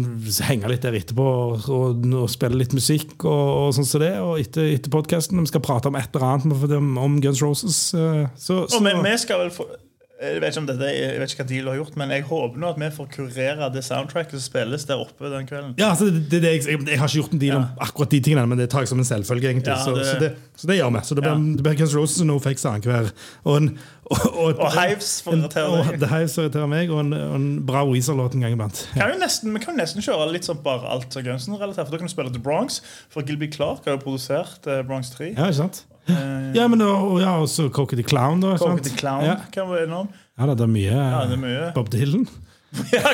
henge 0.49 0.71
litt 0.73 0.83
der 0.83 0.97
etterpå 0.99 1.23
og, 1.27 1.69
og, 1.71 2.07
og 2.25 2.31
spille 2.33 2.59
litt 2.59 2.73
musikk 2.75 3.23
og, 3.29 3.51
og 3.69 3.75
sånn 3.77 3.87
som 3.87 4.03
det. 4.03 4.15
Og 4.25 4.41
etter, 4.41 4.71
etter 4.73 4.91
podkasten 4.91 5.39
vi 5.45 5.51
skal 5.53 5.63
prate 5.63 5.93
om 5.93 5.99
et 6.01 6.09
eller 6.17 6.27
annet 6.33 6.75
om, 6.81 6.89
om 6.99 7.21
Guns 7.23 7.43
Roses. 7.45 7.83
eh, 7.95 8.25
Så, 8.37 8.65
så, 8.67 8.81
Og 8.81 8.89
vi, 8.89 8.97
vi 9.05 9.15
skal 9.21 9.45
vel 9.45 9.53
få 9.55 9.69
jeg 10.21 10.41
vet 10.43 10.51
ikke 10.51 10.61
om 10.65 10.67
dette, 10.67 10.87
jeg 10.91 11.19
vet 11.21 11.31
ikke 11.33 11.45
hva 11.45 11.49
deal 11.53 11.67
har 11.71 11.77
gjort, 11.79 11.97
men 12.01 12.11
jeg 12.11 12.23
håper 12.27 12.59
nå 12.59 12.71
at 12.73 12.79
vi 12.83 12.89
får 12.97 13.07
kurere 13.15 13.69
det 13.75 13.85
soundtracket 13.87 14.35
som 14.35 14.41
spilles 14.49 14.85
der 14.89 14.99
oppe 14.99 15.31
den 15.31 15.47
kvelden. 15.47 15.75
ja, 15.79 15.91
altså, 15.93 16.09
det, 16.11 16.41
det, 16.43 16.43
jeg, 16.67 16.81
jeg 16.89 16.99
har 16.99 17.07
ikke 17.07 17.21
gjort 17.21 17.37
en 17.37 17.43
deal 17.45 17.57
om 17.61 17.67
akkurat 17.87 18.11
de 18.17 18.21
tingene, 18.27 18.47
men 18.51 18.59
det 18.59 18.67
tar 18.73 18.83
jeg 18.83 18.91
som 18.91 18.99
en 18.99 19.07
selvfølge. 19.07 19.53
egentlig 19.53 19.71
Ja, 19.71 19.79
så, 19.85 19.95
det- 19.95 20.07
så, 20.09 20.17
det, 20.19 20.33
så 20.59 20.67
det 20.67 20.77
gjør 20.81 20.91
vi. 20.97 21.05
Så 21.07 21.15
det 21.15 21.23
blir, 21.23 21.37
Ja. 21.39 21.63
blir 21.63 21.79
Guns 21.79 21.95
Roses 21.95 22.21
og 22.21 22.27
No 22.27 22.39
Fakes 22.43 22.65
annenhver. 22.67 23.13
Og, 23.45 23.57
en- 23.63 23.71
og, 24.11 24.19
og, 24.35 24.59
Og 24.59 24.73
Hives 24.75 25.13
for 25.23 25.37
å 25.37 25.39
irritere 25.39 25.69
og, 25.69 25.87
deg. 25.93 26.01
The 26.03 26.09
Hives 26.17 26.35
for 26.35 26.43
å 26.43 26.49
irritere 26.49 26.69
meg, 26.73 26.91
og 26.91 27.01
en, 27.05 27.13
og 27.13 27.35
en 27.39 27.49
bra 27.69 27.85
Weezer-låt 27.87 28.35
en 28.35 28.41
gang 28.47 28.57
iblant. 28.59 28.81
Ja. 28.97 29.05
Kan 29.07 29.13
vi, 29.15 29.21
nesten, 29.23 29.53
vi 29.55 29.63
kan 29.63 29.77
jo 29.77 29.83
nesten 29.85 30.03
kjøre 30.03 30.31
litt 30.33 30.49
sånn 30.49 30.59
bare 30.65 30.89
alt 30.97 31.13
som 31.15 31.23
Gunsen-relatert. 31.27 31.87
For 31.87 31.95
da 31.95 32.01
kan 32.03 32.11
du 32.11 32.15
spille 32.17 32.33
The 32.35 32.43
Bronx. 32.43 32.81
For 33.15 33.23
Gilby 33.23 33.51
Clark 33.55 33.87
har 33.87 33.99
jo 33.99 34.03
produsert 34.03 34.67
eh, 34.67 34.83
Bronx 34.83 35.11
3. 35.15 35.31
ja, 35.37 35.47
ikke 35.47 35.61
sant? 35.63 35.85
Ja, 36.57 36.65
men 36.71 36.81
og, 36.83 37.19
ja, 37.21 37.35
også 37.43 37.69
Cocky 37.75 37.99
the 38.01 38.05
Clown, 38.09 38.41
da. 38.41 38.55
Sant? 38.61 38.83
the 38.87 38.95
Clown 38.97 39.25
Ja. 39.27 39.37
kan 39.53 39.69
være 39.69 39.89
noen. 39.91 40.09
Ja, 40.39 40.47
det 40.55 40.65
er 40.65 40.71
mye, 40.71 40.95
Ja, 40.95 41.25
det 41.29 41.37
er 41.39 41.43
mye. 41.43 41.73
Bob 41.75 41.91
Dylan. 41.93 42.29
Ja. 42.93 43.13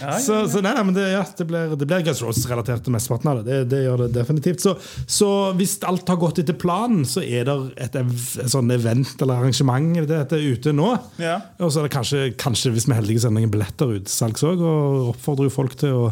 Ja, 0.00 0.12
Så, 0.20 0.34
så 0.52 0.60
nei, 0.60 0.74
men 0.84 0.92
det, 0.92 1.06
ja, 1.14 1.22
det 1.38 1.44
blir, 1.48 1.70
det 1.78 1.86
blir 1.88 2.02
Guns 2.04 2.20
Roses-relatert 2.20 2.82
til 2.84 2.92
mesteparten 2.92 3.30
av 3.30 3.38
det. 3.40 3.46
det. 3.48 3.60
Det 3.72 3.78
gjør 3.86 4.02
det 4.04 4.08
definitivt. 4.12 4.60
Så, 4.60 4.74
så 5.08 5.28
hvis 5.56 5.78
alt 5.88 6.08
har 6.12 6.18
gått 6.20 6.40
etter 6.42 6.56
planen, 6.60 7.06
så 7.08 7.22
er 7.24 7.46
det 7.48 7.54
et, 7.86 7.96
et 7.96 8.50
sånn 8.52 8.68
event 8.74 9.14
eller 9.24 9.40
arrangement 9.40 9.94
det 10.04 10.18
heter, 10.20 10.36
er 10.42 10.58
ute 10.58 10.74
nå. 10.76 10.90
Ja. 11.22 11.38
Og 11.64 11.72
så 11.72 11.80
er 11.80 11.88
det 11.88 11.94
kanskje, 11.94 12.24
kanskje 12.40 12.74
hvis 12.74 12.88
vi 12.88 12.92
er 12.92 13.00
heldige, 13.00 13.22
så 13.22 13.30
er 13.30 13.34
det 13.34 13.38
noen 13.40 13.54
billetter 13.54 13.94
utsalgs 13.96 14.44
òg. 14.50 14.60
Og 14.60 15.14
oppfordrer 15.14 15.48
jo 15.48 15.54
folk 15.56 15.76
til 15.80 15.96
å 15.96 16.04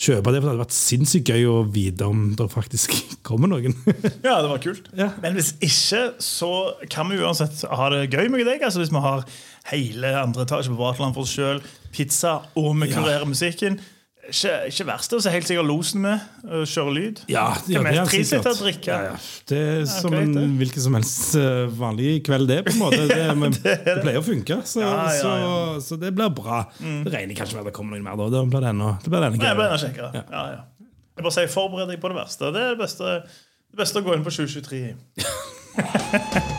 kjøpe 0.00 0.32
det. 0.32 0.40
For 0.40 0.48
det 0.48 0.52
hadde 0.52 0.62
vært 0.64 0.76
sinnssykt 0.76 1.30
gøy 1.30 1.46
å 1.50 1.58
vite 1.74 2.08
om 2.08 2.30
det 2.38 2.48
faktisk 2.52 2.94
kommer 3.28 3.50
noen. 3.52 3.76
ja, 4.26 4.38
det 4.40 4.50
var 4.50 4.62
kult. 4.64 4.90
Ja. 4.96 5.10
Men 5.22 5.36
hvis 5.38 5.52
ikke, 5.60 6.02
så 6.24 6.50
kan 6.92 7.10
vi 7.12 7.20
uansett 7.20 7.64
ha 7.68 7.90
det 7.94 8.06
gøy 8.08 8.30
med 8.32 8.46
deg. 8.48 8.64
Altså 8.64 8.82
Hvis 8.82 8.92
vi 8.94 9.04
har 9.04 9.24
hele 9.70 10.14
andre 10.24 10.46
etasje 10.46 10.72
på 10.72 10.80
Vaterland 10.80 11.16
for 11.16 11.26
oss 11.26 11.36
sjøl, 11.36 11.62
pizza, 11.94 12.38
og 12.58 12.72
vi 12.80 12.90
kurerer 12.92 13.28
musikken. 13.28 13.80
Ikke, 14.30 14.54
ikke 14.70 14.86
verst. 14.88 15.14
Og 15.16 15.22
så 15.22 15.30
er 15.30 15.36
helt 15.36 15.48
sikkert 15.48 15.68
losen 15.68 16.02
med. 16.04 16.24
og 16.46 16.62
Kjøre 16.70 16.94
lyd. 16.96 17.22
Ja, 17.30 17.48
ja, 17.70 17.82
det 17.82 17.96
er 17.98 18.10
sikkert. 18.10 18.48
drikke? 18.62 18.90
Ja, 18.90 19.10
ja. 19.10 19.14
Det 19.50 19.60
er 19.60 19.84
som 19.90 20.14
en 20.16 20.56
hvilken 20.60 20.84
som 20.86 20.96
helst 20.98 21.36
eh, 21.40 21.66
vanlig 21.80 22.20
kveld, 22.26 22.48
det. 22.50 22.60
på 22.68 22.74
en 22.76 22.82
måte 22.84 23.02
Det, 23.10 23.20
men, 23.42 23.56
det, 23.58 23.76
pleier 24.00 24.20
å 24.22 24.24
funke, 24.26 24.60
så. 24.64 24.86
Så, 25.18 25.34
så 25.88 26.00
det 26.00 26.14
blir 26.16 26.32
bra. 26.34 26.64
Det 26.78 27.12
regner 27.12 27.38
kanskje 27.38 27.58
med 27.58 27.66
at 27.66 27.72
det 27.72 27.76
kommer 27.76 27.96
noen 27.96 28.06
mer. 28.06 28.18
da 28.20 28.30
Det 28.38 28.44
blir 28.54 28.70
enda, 28.72 28.94
det 29.02 29.12
blir 29.12 29.26
denne 29.28 29.80
kjekkere. 29.84 30.12
Ja, 30.22 30.44
ja. 30.56 30.60
Jeg 31.20 31.26
bare 31.26 31.36
sier 31.36 31.50
forbered 31.52 31.90
deg 31.90 32.00
på 32.00 32.08
det 32.08 32.16
verste. 32.16 32.48
Det 32.54 32.62
er 32.64 32.72
det 32.72 32.80
beste, 32.80 33.18
det 33.26 33.82
beste 33.82 34.00
å 34.00 34.06
gå 34.06 34.16
inn 34.16 34.24
på 34.24 34.32
2023 34.32 34.80
i. 34.88 36.46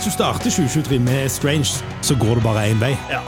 Hvis 0.00 0.14
du 0.14 0.16
starter 0.16 0.48
2023 0.48 0.98
med 1.04 1.28
Strange, 1.28 1.84
så 2.00 2.14
går 2.16 2.38
det 2.38 2.42
bare 2.46 2.62
én 2.70 2.78
vei. 2.80 2.94
Ja, 3.10 3.18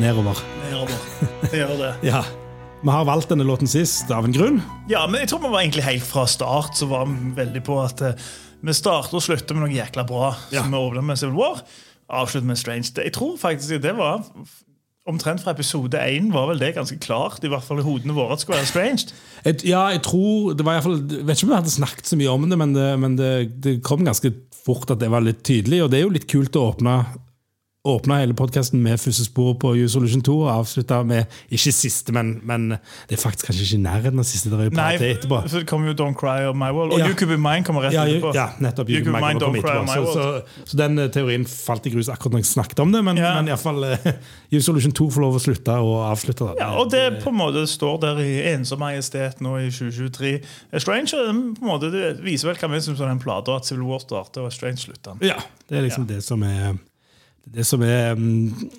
Nedover. 0.00 0.38
nedover. 0.62 1.02
Det 1.52 1.58
gjør 1.58 1.74
det. 1.76 1.90
Ja. 2.08 2.22
Vi 2.80 2.88
har 2.88 3.04
valgt 3.04 3.28
denne 3.28 3.44
låten 3.44 3.68
sist 3.68 4.08
av 4.08 4.24
en 4.24 4.32
grunn. 4.32 4.62
Ja, 4.88 5.02
men 5.04 5.20
jeg 5.20 5.28
tror 5.28 5.42
vi 5.42 5.50
var 5.52 5.60
egentlig 5.60 5.84
helt 5.84 6.06
fra 6.08 6.24
start 6.24 6.80
så 6.80 6.88
var 6.88 7.04
vi 7.04 7.34
veldig 7.36 7.60
på 7.66 7.76
at 7.82 8.00
uh, 8.00 8.30
vi 8.64 8.72
starter 8.78 9.18
og 9.20 9.26
slutter 9.26 9.58
med 9.58 9.66
noe 9.66 9.76
jækla 9.76 10.06
bra. 10.08 10.30
Ja. 10.48 10.62
Som 10.64 10.72
vi 10.72 10.80
åpner 10.80 11.04
med 11.04 11.20
Civil 11.20 11.36
War, 11.36 11.60
avslutter 12.08 12.48
med 12.48 12.62
Strange. 12.62 12.94
Jeg 12.96 13.12
tror 13.18 13.36
faktisk 13.36 13.76
det 13.84 13.92
var 14.00 14.24
Omtrent 15.10 15.42
fra 15.42 15.54
episode 15.56 15.98
én 15.98 16.30
var 16.34 16.48
vel 16.52 16.60
det 16.62 16.74
ganske 16.76 16.98
klart, 17.02 17.42
i 17.44 17.50
hvert 17.50 17.66
fall 17.66 17.82
i 17.82 17.86
hodene 17.86 18.14
våre, 18.16 18.34
at 18.34 18.40
det 18.40 18.46
skulle 18.46 18.60
være 18.60 18.70
Strange. 18.70 19.16
Et, 19.44 19.64
ja, 19.66 19.86
jeg 19.94 20.04
tror 20.06 20.54
det 20.54 20.66
var 20.66 20.76
i 20.76 20.80
hvert 20.80 20.88
fall, 20.88 21.00
Jeg 21.00 21.26
vet 21.26 21.38
ikke 21.38 21.48
om 21.48 21.52
vi 21.54 21.58
hadde 21.58 21.74
snakket 21.74 22.12
så 22.12 22.20
mye 22.20 22.36
om 22.36 22.46
det, 22.46 22.60
men, 22.60 22.76
det, 22.76 22.86
men 23.02 23.18
det, 23.18 23.32
det 23.64 23.80
kom 23.86 24.06
ganske 24.06 24.32
fort 24.60 24.92
at 24.92 25.00
det 25.00 25.10
var 25.12 25.24
litt 25.24 25.42
tydelig. 25.46 25.82
Og 25.84 25.90
det 25.92 26.00
er 26.00 26.06
jo 26.06 26.14
litt 26.14 26.28
kult 26.30 26.58
å 26.58 26.70
åpne 26.72 27.00
Åpna 27.88 28.18
hele 28.20 28.34
podkasten 28.36 28.82
med 28.84 28.98
første 29.00 29.24
spor 29.24 29.54
på 29.56 29.70
U-Solution 29.80 30.20
2 30.20 30.32
og 30.42 30.48
avslutta 30.52 30.98
med 31.08 31.24
ikke 31.48 31.70
siste, 31.72 32.12
men, 32.12 32.34
men 32.44 32.66
det 33.08 33.14
er 33.16 33.20
faktisk 33.22 33.46
kanskje 33.48 33.62
ikke 33.64 33.78
i 33.78 33.84
nærheten 33.86 34.20
av 34.20 34.26
siste. 34.28 34.50
Der 34.52 34.66
er 34.66 34.74
Nei, 34.76 34.90
etterpå. 35.14 35.38
så 35.48 35.62
det 35.62 35.68
kommer 35.70 35.88
jo 35.88 35.94
Don't 35.96 36.18
Cry 36.20 36.44
on 36.50 36.58
My 36.60 36.68
World. 36.76 36.92
Og 36.92 37.00
Ja. 37.00 37.06
You 37.08 37.16
Could 37.16 37.32
Be 37.32 37.38
Mine 37.40 37.64
kommer 37.64 37.86
rett 37.86 37.96
Ja, 37.96 38.04
etterpå. 38.04 38.34
ja, 38.36 38.50
nettopp. 38.60 38.90
You 38.92 38.98
You 39.00 39.06
Could 39.06 39.16
Be 39.16 39.22
Mine 39.24 39.40
Don't 39.40 39.64
Cry 39.64 39.78
og 39.80 39.86
My 39.88 39.94
Så, 39.96 40.02
World. 40.04 40.42
så, 40.44 40.66
så 40.74 40.76
den 40.82 40.98
eh, 40.98 41.08
teorien 41.14 41.46
falt 41.48 41.88
i 41.88 41.94
grus 41.94 42.10
akkurat 42.12 42.36
når 42.36 42.42
jeg 42.44 42.50
snakket 42.50 42.82
om 42.84 42.92
det, 42.92 43.00
men, 43.08 43.16
Ja. 43.16 43.32
men 43.40 43.48
iallfall 43.48 43.80
uh, 43.94 44.12
U-Solution 44.52 44.92
2 45.00 45.08
får 45.16 45.24
lov 45.24 45.40
å 45.40 45.42
slutte 45.46 45.78
og 45.80 45.96
avslutte. 46.10 46.50
det. 46.50 46.60
Ja, 46.60 46.68
og 46.84 46.92
det 46.92 47.22
på 47.24 47.32
en 47.32 47.40
måte 47.40 47.64
står 47.64 47.96
der 48.04 48.20
i 48.20 48.36
ensom 48.52 48.84
majestet 48.84 49.40
nå 49.40 49.56
i 49.56 49.70
2023. 49.72 50.34
Strange 50.76 51.16
på 51.16 51.64
en 51.64 51.72
måte, 51.72 51.88
det 51.96 52.20
viser 52.28 52.52
vel 52.52 52.60
hva 52.60 52.74
vi 52.76 52.84
syns 52.84 53.00
om 53.00 53.08
den 53.08 53.24
plata, 53.24 53.56
at 53.56 53.64
Civil 53.64 53.88
War 53.88 54.04
starter 54.04 54.44
og 54.44 54.52
Strange 54.52 54.84
slutter. 54.84 55.16
Ja, 55.24 55.40
det 55.72 55.80
er 55.80 55.88
liksom 55.88 56.04
det 56.12 56.20
som 56.28 56.42
er 56.44 56.76
Det 57.44 57.66
som 57.66 57.82
er 57.82 58.14
mm, 58.14 58.70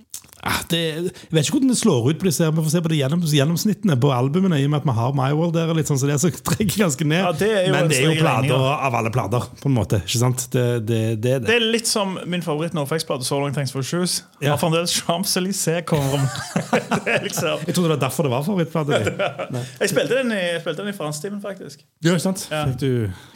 ah, 0.42 0.62
det, 0.70 0.80
Jeg 0.80 1.04
vet 1.32 1.46
ikke 1.46 1.58
hvordan 1.58 1.72
det 1.72 1.78
slår 1.80 2.10
ut 2.10 2.20
på 2.22 2.28
disse 2.28 2.44
her, 2.44 2.54
Vi 2.54 2.64
får 2.66 2.74
se 2.74 2.82
på 2.84 2.92
det 2.92 3.00
gjennom, 3.00 3.24
gjennomsnittene 3.36 3.98
på 4.02 4.12
albumene, 4.16 4.60
i 4.62 4.68
og 4.68 4.74
med 4.74 4.82
at 4.82 4.88
vi 4.88 4.96
har 4.98 5.16
My 5.18 5.30
World 5.38 5.56
der, 5.58 5.74
litt 5.78 5.90
sånn, 5.90 6.00
så 6.02 6.10
det 6.10 6.16
er 6.16 6.22
så 6.24 6.32
trekker 6.52 6.84
ganske 6.84 7.08
ned. 7.08 7.24
Ja, 7.24 7.32
det 7.38 7.50
Men 7.74 7.92
det 7.92 8.00
er 8.00 8.08
jo 8.10 8.16
plater 8.20 8.54
ja. 8.54 8.76
av 8.88 8.98
alle 9.02 9.12
plater, 9.14 9.48
på 9.62 9.70
en 9.72 9.76
måte. 9.78 10.02
ikke 10.06 10.22
sant? 10.24 10.46
Det, 10.54 10.66
det, 10.88 11.02
det 11.24 11.36
det. 11.46 11.58
Er 11.58 11.66
litt 11.66 11.90
som 11.90 12.18
min 12.30 12.46
favoritt 12.46 12.76
NoFX-plate, 12.78 13.28
So 13.28 13.42
Long 13.42 13.56
Thanks 13.56 13.74
for 13.76 13.86
Shoes. 13.86 14.22
Ja. 14.42 14.56
Har 14.56 14.62
fremdeles 14.62 14.96
Champs-Élysées-coveren. 15.02 16.26
er 17.12 17.28
liksom 17.28 17.68
Jeg 17.68 17.76
trodde 17.76 17.90
det 17.90 17.96
var 17.98 18.04
derfor 18.08 18.28
det 18.28 18.34
var 18.36 18.48
favorittplate. 18.48 19.04
Jeg 19.82 19.94
spilte 19.94 20.18
den 20.18 20.32
i, 20.34 20.42
jeg 20.54 20.62
spilte 20.64 20.84
den 20.84 20.94
i 20.94 20.96
fransktimen, 20.96 21.42
faktisk. 21.44 21.84
Ja, 22.04 22.16
ikke 22.16 22.24
sant? 22.24 22.48
Fikk 22.50 22.82
du 22.82 22.92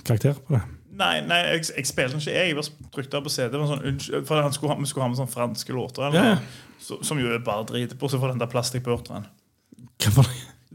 karakter 0.06 0.38
på 0.40 0.58
det? 0.58 0.64
Nei, 0.96 1.16
nei 1.28 1.42
jeg, 1.44 1.66
jeg 1.76 1.90
spilte 1.90 2.16
den 2.16 2.24
ikke. 2.24 2.36
Jeg 2.36 2.56
bare 2.58 2.90
trykte 2.96 3.22
på 3.26 3.34
CD. 3.34 3.58
Sånn, 3.72 4.00
for 4.28 4.50
skulle 4.56 4.74
ha, 4.74 4.80
Vi 4.80 4.90
skulle 4.92 5.06
ha 5.06 5.12
med 5.12 5.20
sånne 5.20 5.34
franske 5.34 5.76
låter, 5.76 6.08
eller 6.08 6.32
ja. 6.32 6.40
så, 6.82 7.02
som 7.06 7.20
jo 7.20 7.32
er 7.34 7.44
bare 7.44 7.68
drit. 7.72 7.96
Bortsett 8.00 8.24
fra 8.24 8.32
den 8.32 8.42
der 8.42 8.52
plastikkbørteren. 8.52 9.28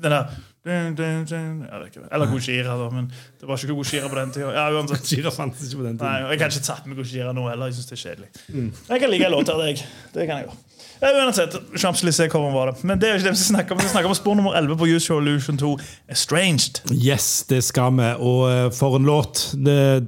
Den 0.01 0.15
der 0.17 0.31
dun, 0.65 0.95
dun, 0.97 1.25
dun. 1.25 1.63
Er. 1.65 1.87
Eller 2.13 2.27
Gojira, 2.31 2.77
da, 2.77 2.89
men 2.93 3.09
det 3.41 3.49
var 3.49 3.61
ikke 3.61 3.77
Gojira 3.79 4.09
på 4.13 4.19
den 4.19 4.33
tida. 4.35 4.51
Ja, 4.53 4.67
Gojira 4.71 5.33
fantes 5.33 5.71
ikke 5.71 5.81
på 5.81 5.87
den 5.89 5.99
tiden. 5.99 6.27
Jeg 6.31 6.41
kan 6.43 6.53
ikke 6.53 6.67
tatt 6.67 6.89
med 6.89 7.01
Gojira 7.01 7.33
nå 7.37 7.47
heller. 7.49 7.71
Jeg 7.71 7.79
synes 7.79 7.89
det 7.89 7.97
er 7.97 8.03
kjedelig. 8.03 8.29
Jeg 8.91 9.01
kan 9.01 9.13
like 9.13 9.31
en 9.31 9.37
låt 9.37 9.53
av 9.53 9.63
deg. 9.65 9.81
Det 10.15 10.27
kan 10.29 10.43
jeg 10.43 10.49
gjøre. 10.51 10.59
Uansett, 11.01 11.55
Champs-Élysées 11.77 12.29
kommer 12.29 12.53
bare. 12.53 12.75
Men 12.85 13.01
det 13.01 13.09
er 13.09 13.15
jo 13.15 13.21
ikke 13.21 13.31
det 13.31 13.33
vi 13.33 13.41
skal 13.41 13.55
snakke 13.55 13.73
om. 13.75 13.81
Vi 13.81 13.89
snakker 13.89 14.11
om 14.13 14.17
spor 14.19 14.37
nummer 14.37 14.57
11 14.59 14.77
på 14.77 14.89
Use 14.91 15.09
Your 15.09 15.23
Illusion 15.23 15.57
2, 15.61 15.71
Estranged. 16.13 16.83
Yes, 16.93 17.29
det 17.49 17.63
skal 17.65 17.95
vi. 17.97 18.11
Og 18.21 18.43
eh, 18.51 18.67
for 18.77 18.99
en 18.99 19.09
låt. 19.09 19.47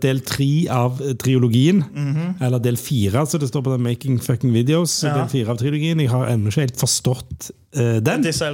Del 0.02 0.20
tre 0.28 0.50
av 0.72 1.00
triologien. 1.22 1.80
Eller 2.44 2.60
del 2.62 2.76
fire, 2.80 3.24
så 3.26 3.40
det 3.40 3.48
står 3.48 3.64
på 3.64 3.72
den 3.72 3.86
Making 3.88 4.20
Fucking 4.22 4.52
Videos. 4.52 4.98
Ja. 5.06 5.16
Del 5.22 5.32
fire 5.32 5.54
av 5.56 5.62
triologien. 5.62 6.04
Jeg 6.04 6.12
har 6.12 6.28
ennå 6.34 6.52
ikke 6.52 6.66
helt 6.68 6.80
forstått 6.84 7.50
uh, 7.78 7.96
den. 8.04 8.28
Disse 8.28 8.52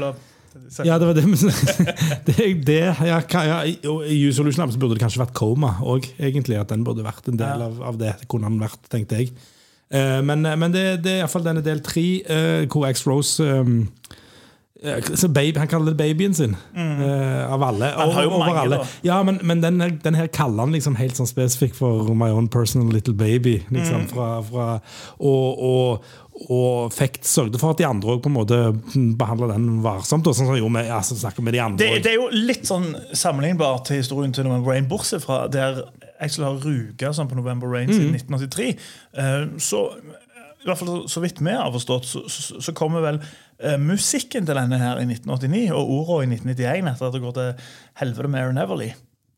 Ja, 0.87 0.99
det 1.01 1.07
var 1.11 1.15
det. 1.19 1.27
Men 1.27 1.39
det, 2.29 2.49
det 2.67 2.81
ja, 3.03 3.21
ja, 3.35 3.61
i- 3.67 3.79
Use 3.83 4.43
Your 4.43 4.55
Lab 4.55 4.79
burde 4.79 4.95
det 4.95 5.03
kanskje 5.03 5.25
vært 5.25 5.35
Coma 5.39 5.75
òg, 5.83 6.07
egentlig. 6.23 6.59
At 6.63 6.71
den 6.71 6.87
burde 6.87 7.07
vært 7.07 7.27
en 7.33 7.39
del 7.41 7.67
av, 7.67 7.83
av 7.83 7.99
det. 7.99 8.15
Det 8.23 8.31
kunne 8.31 8.47
han 8.47 8.63
vært, 8.63 8.79
tenkte 8.95 9.23
jeg. 9.25 9.35
Eh, 9.91 10.21
men 10.23 10.43
men 10.43 10.73
det, 10.75 11.03
det 11.05 11.13
er 11.13 11.23
iallfall 11.23 11.47
denne 11.47 11.63
del 11.65 11.81
tre, 11.81 12.07
eh, 12.29 12.67
hvor 12.69 12.85
X-Rose 12.91 13.41
um, 13.41 13.89
eh, 14.83 15.01
baby, 15.33 15.59
Han 15.59 15.69
kaller 15.71 15.95
det 15.95 15.97
babyen 15.97 16.35
sin, 16.35 16.57
Mm. 16.77 17.01
av 17.53 17.63
alle. 17.63 17.85
Han 17.97 18.11
har 18.13 18.23
jo 18.23 18.31
over 18.31 18.47
mange, 18.47 18.61
alle. 18.61 18.79
Ja, 19.03 19.23
men, 19.23 19.41
men 19.43 19.63
den, 19.63 19.81
her, 19.81 19.91
den 20.05 20.15
her 20.15 20.27
kaller 20.27 20.67
han 20.67 20.73
liksom 20.73 20.97
helt 20.97 21.17
sånn 21.17 21.27
spesifikk 21.31 21.75
for 21.75 22.13
My 22.15 22.29
Own 22.31 22.49
Personal 22.49 22.93
Little 22.93 23.15
Baby. 23.15 23.63
Liksom, 23.71 24.05
Mm. 24.05 24.09
fra, 24.13 24.29
fra, 24.43 24.67
og, 25.19 25.63
og, 25.63 26.05
og 26.51 26.93
fikk 26.93 27.19
sørgde 27.27 27.59
for 27.59 27.71
at 27.75 27.79
de 27.81 27.87
andre 27.89 28.19
òg 28.19 28.29
behandla 29.19 29.55
den 29.55 29.81
varsomt. 29.83 30.27
Og 30.27 30.37
sånn 30.37 30.47
som 30.53 30.73
med, 30.73 30.91
altså, 30.91 31.17
med 31.43 31.53
de 31.57 31.61
andre 31.65 31.79
Det, 31.79 32.03
det 32.05 32.13
er 32.13 32.21
jo 32.21 32.29
litt 32.31 32.69
sånn 32.69 32.93
sammenlignbart 33.13 33.87
til 33.89 33.97
historien 34.03 34.33
til 34.37 34.45
Rain, 34.47 34.87
bortsett 34.89 35.25
fra 35.25 35.47
der 35.49 35.83
Axel 36.21 36.47
har 36.47 36.63
ruga 36.63 37.13
sånn 37.15 37.31
på 37.31 37.39
November 37.39 37.71
Rain 37.71 37.91
siden 37.93 38.17
1983. 38.17 38.71
Eh, 39.19 39.43
så 39.63 39.85
i 40.59 40.67
hvert 40.67 40.81
fall 40.81 41.05
så 41.11 41.23
vidt 41.23 41.43
vi 41.45 41.55
har 41.55 41.71
forstått, 41.73 42.07
så, 42.09 42.25
så, 42.29 42.63
så 42.63 42.75
kommer 42.77 43.05
vel 43.05 43.21
eh, 43.23 43.79
musikken 43.81 44.47
til 44.47 44.59
denne 44.59 44.81
her 44.81 44.99
i 44.99 45.07
1989 45.07 45.69
og 45.75 45.93
ordene 45.99 46.35
i 46.35 46.41
1991 46.41 46.91
etter 46.93 47.09
at 47.09 47.15
det 47.15 47.23
går 47.23 47.37
til 47.37 47.69
helvete 48.03 48.33
med 48.33 48.43
Aaron 48.43 48.65
Everly. 48.65 48.91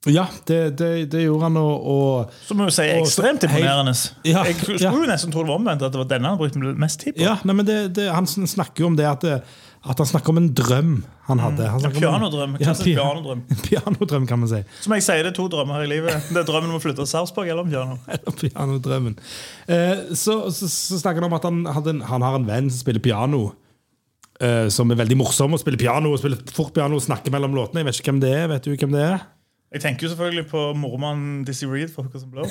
Ja, 0.08 0.24
det, 0.48 0.78
det, 0.78 1.10
det 1.12 1.26
gjorde 1.26 1.44
han, 1.44 1.56
og, 1.60 1.86
og 1.92 2.30
Som 2.46 2.62
jo 2.64 2.70
si 2.72 2.86
ekstremt 2.88 3.42
imponerende. 3.44 3.92
Ja, 4.24 4.46
jeg 4.48 4.56
skulle 4.56 4.80
ja. 4.80 4.92
jo 4.96 5.04
nesten 5.04 5.34
tro 5.34 5.42
det 5.44 5.52
var 5.52 5.60
omvendt, 5.60 5.84
at 5.84 5.92
det 5.92 6.00
var 6.00 6.08
denne 6.08 6.30
han 6.32 6.38
brukte 6.40 6.72
mest 6.80 7.02
tid 7.04 7.18
på. 7.18 7.20
Ja, 7.26 7.34
nei, 7.44 7.58
men 7.58 7.68
det, 7.68 7.76
det, 7.98 8.06
Han 8.14 8.24
snakker 8.26 8.86
jo 8.86 8.88
om 8.88 8.96
det 8.96 9.04
at, 9.10 9.26
det, 9.26 9.42
at 9.80 9.96
han 10.02 10.06
snakker 10.06 10.28
om 10.34 10.36
en 10.42 10.48
drøm 10.52 10.90
han 11.30 11.38
hadde. 11.40 11.68
Han 11.72 11.84
en 11.88 11.92
pianodrøm. 11.94 12.56
Ja, 12.60 12.72
pia- 12.74 12.84
pianodrøm. 12.98 13.40
En 13.54 13.60
pianodrøm, 13.64 14.26
kan 14.28 14.38
man 14.42 14.48
si. 14.50 14.58
Som 14.84 14.92
jeg 14.92 15.02
sier, 15.06 15.22
det 15.24 15.30
er 15.32 15.36
to 15.38 15.46
drømmer 15.48 15.78
her 15.78 15.86
i 15.86 15.90
livet. 15.94 16.26
Det 16.28 16.36
er 16.42 16.44
drømmen 16.48 16.68
om 16.74 16.76
å 16.76 16.82
flytte 16.82 17.00
til 17.00 17.08
Sarpsborg 17.08 17.48
eller 17.48 17.62
om 17.64 17.70
piano. 17.70 17.96
Eller 18.12 18.36
pianodrømmen. 18.42 19.16
Eh, 19.70 20.02
så, 20.18 20.36
så, 20.52 20.68
så 20.68 20.98
snakker 21.00 21.22
han 21.24 21.30
om 21.30 21.38
at 21.38 21.46
han, 21.48 21.62
hadde 21.78 21.94
en, 21.96 22.02
han 22.10 22.26
har 22.26 22.36
en 22.40 22.46
venn 22.50 22.68
som 22.68 22.82
spiller 22.82 23.00
piano. 23.04 23.54
eh, 24.40 24.68
som 24.72 24.90
er 24.92 25.00
veldig 25.00 25.16
morsom 25.20 25.56
og 25.56 25.60
spiller 25.62 25.80
piano 25.80 26.12
og 26.12 26.20
spiller 26.20 26.40
fort 26.52 26.74
piano 26.76 26.96
og 27.00 27.04
snakker 27.04 27.32
mellom 27.32 27.54
låtene. 27.56 27.80
Jeg 27.84 27.88
vet 27.90 28.00
ikke 28.02 28.12
hvem 28.12 28.20
det 28.26 28.34
er. 28.36 28.46
Vet 28.52 28.68
du 28.68 28.74
hvem 28.76 28.96
det 28.98 29.06
er? 29.06 29.24
Jeg 29.70 29.84
tenker 29.84 30.06
jo 30.08 30.12
selvfølgelig 30.16 30.46
på 30.50 30.60
mormannen 30.74 31.44
Dizzie 31.46 31.68
Reed 31.70 31.92
fra 31.94 32.02
Hookers 32.02 32.24
and 32.26 32.32
Blow. 32.34 32.48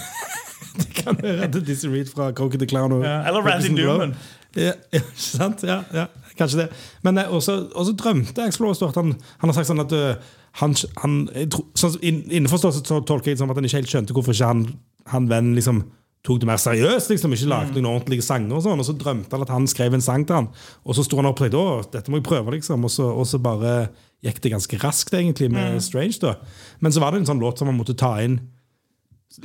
Det 0.79 0.85
kan 0.95 1.17
være 1.19 1.49
det 1.51 1.65
Dizzie 1.67 1.89
Reed 1.91 2.07
fra 2.13 2.29
Coke 2.31 2.57
the 2.61 2.67
Clown. 2.69 2.93
Og, 2.95 3.03
Ja, 3.03 3.17
eller 3.27 3.43
Randy. 3.43 3.73
Newman. 3.75 4.13
Ja, 4.55 4.71
ja, 4.71 4.73
ikke 5.01 5.19
sant? 5.19 5.61
Ja, 5.67 5.81
ja, 5.93 6.05
kanskje 6.39 6.63
det. 6.63 6.67
Men 7.05 7.19
og 7.27 7.37
også, 7.41 7.57
også 7.75 7.93
drømte 7.99 8.47
at 8.89 8.99
han, 8.99 9.13
han 9.43 9.49
har 9.51 9.55
sagt 9.59 9.69
sånn 9.69 9.83
at 9.85 9.93
eh, 9.95 10.27
han, 10.63 10.73
han 11.03 11.15
jeg 11.35 11.51
sånn, 11.77 11.99
inn- 12.01 12.25
Innforstått 12.39 12.81
så 12.87 12.99
tolker 13.05 13.29
jeg 13.31 13.37
det 13.37 13.43
som 13.43 13.51
at 13.53 13.59
han 13.59 13.67
ikke 13.69 13.79
helt 13.83 13.91
skjønte 13.93 14.15
hvorfor 14.17 14.33
ikke 14.33 14.49
han, 14.49 14.65
han 15.13 15.27
vennen 15.29 15.55
liksom 15.59 15.83
tok 16.25 16.41
det 16.41 16.49
mer 16.49 16.59
seriøst. 16.59 17.13
liksom, 17.13 17.31
Ikke 17.31 17.47
lagde 17.47 17.79
noen 17.79 17.93
ordentlige 17.95 18.25
sanger. 18.25 18.57
Og 18.57 18.63
sånn, 18.65 18.81
og 18.81 18.87
så 18.89 18.95
drømte 18.99 19.31
han 19.37 19.45
at 19.45 19.53
han 19.53 19.67
skrev 19.71 19.93
en 19.95 20.03
sang 20.03 20.25
til 20.27 20.35
han. 20.35 20.49
Og 20.83 20.97
så 20.97 21.05
sto 21.07 21.15
han 21.21 21.29
opp 21.29 21.39
og 21.39 21.45
tenkte 21.45 21.61
å, 21.61 21.77
dette 21.93 22.11
må 22.11 22.19
jeg 22.19 22.25
prøve, 22.27 22.51
liksom. 22.57 22.83
Og 22.83 22.91
så, 22.91 23.05
og 23.07 23.23
så 23.29 23.39
bare 23.39 23.75
gikk 24.25 24.41
det 24.43 24.51
ganske 24.51 24.79
raskt, 24.83 25.13
egentlig, 25.15 25.47
med 25.55 25.79
Strange. 25.85 26.17
da. 26.19 26.33
Men 26.83 26.91
så 26.91 26.99
var 26.99 27.15
det 27.15 27.21
en 27.21 27.29
sånn 27.29 27.39
låt 27.39 27.61
som 27.61 27.71
han 27.71 27.77
måtte 27.79 27.95
ta 27.95 28.17
inn 28.25 28.35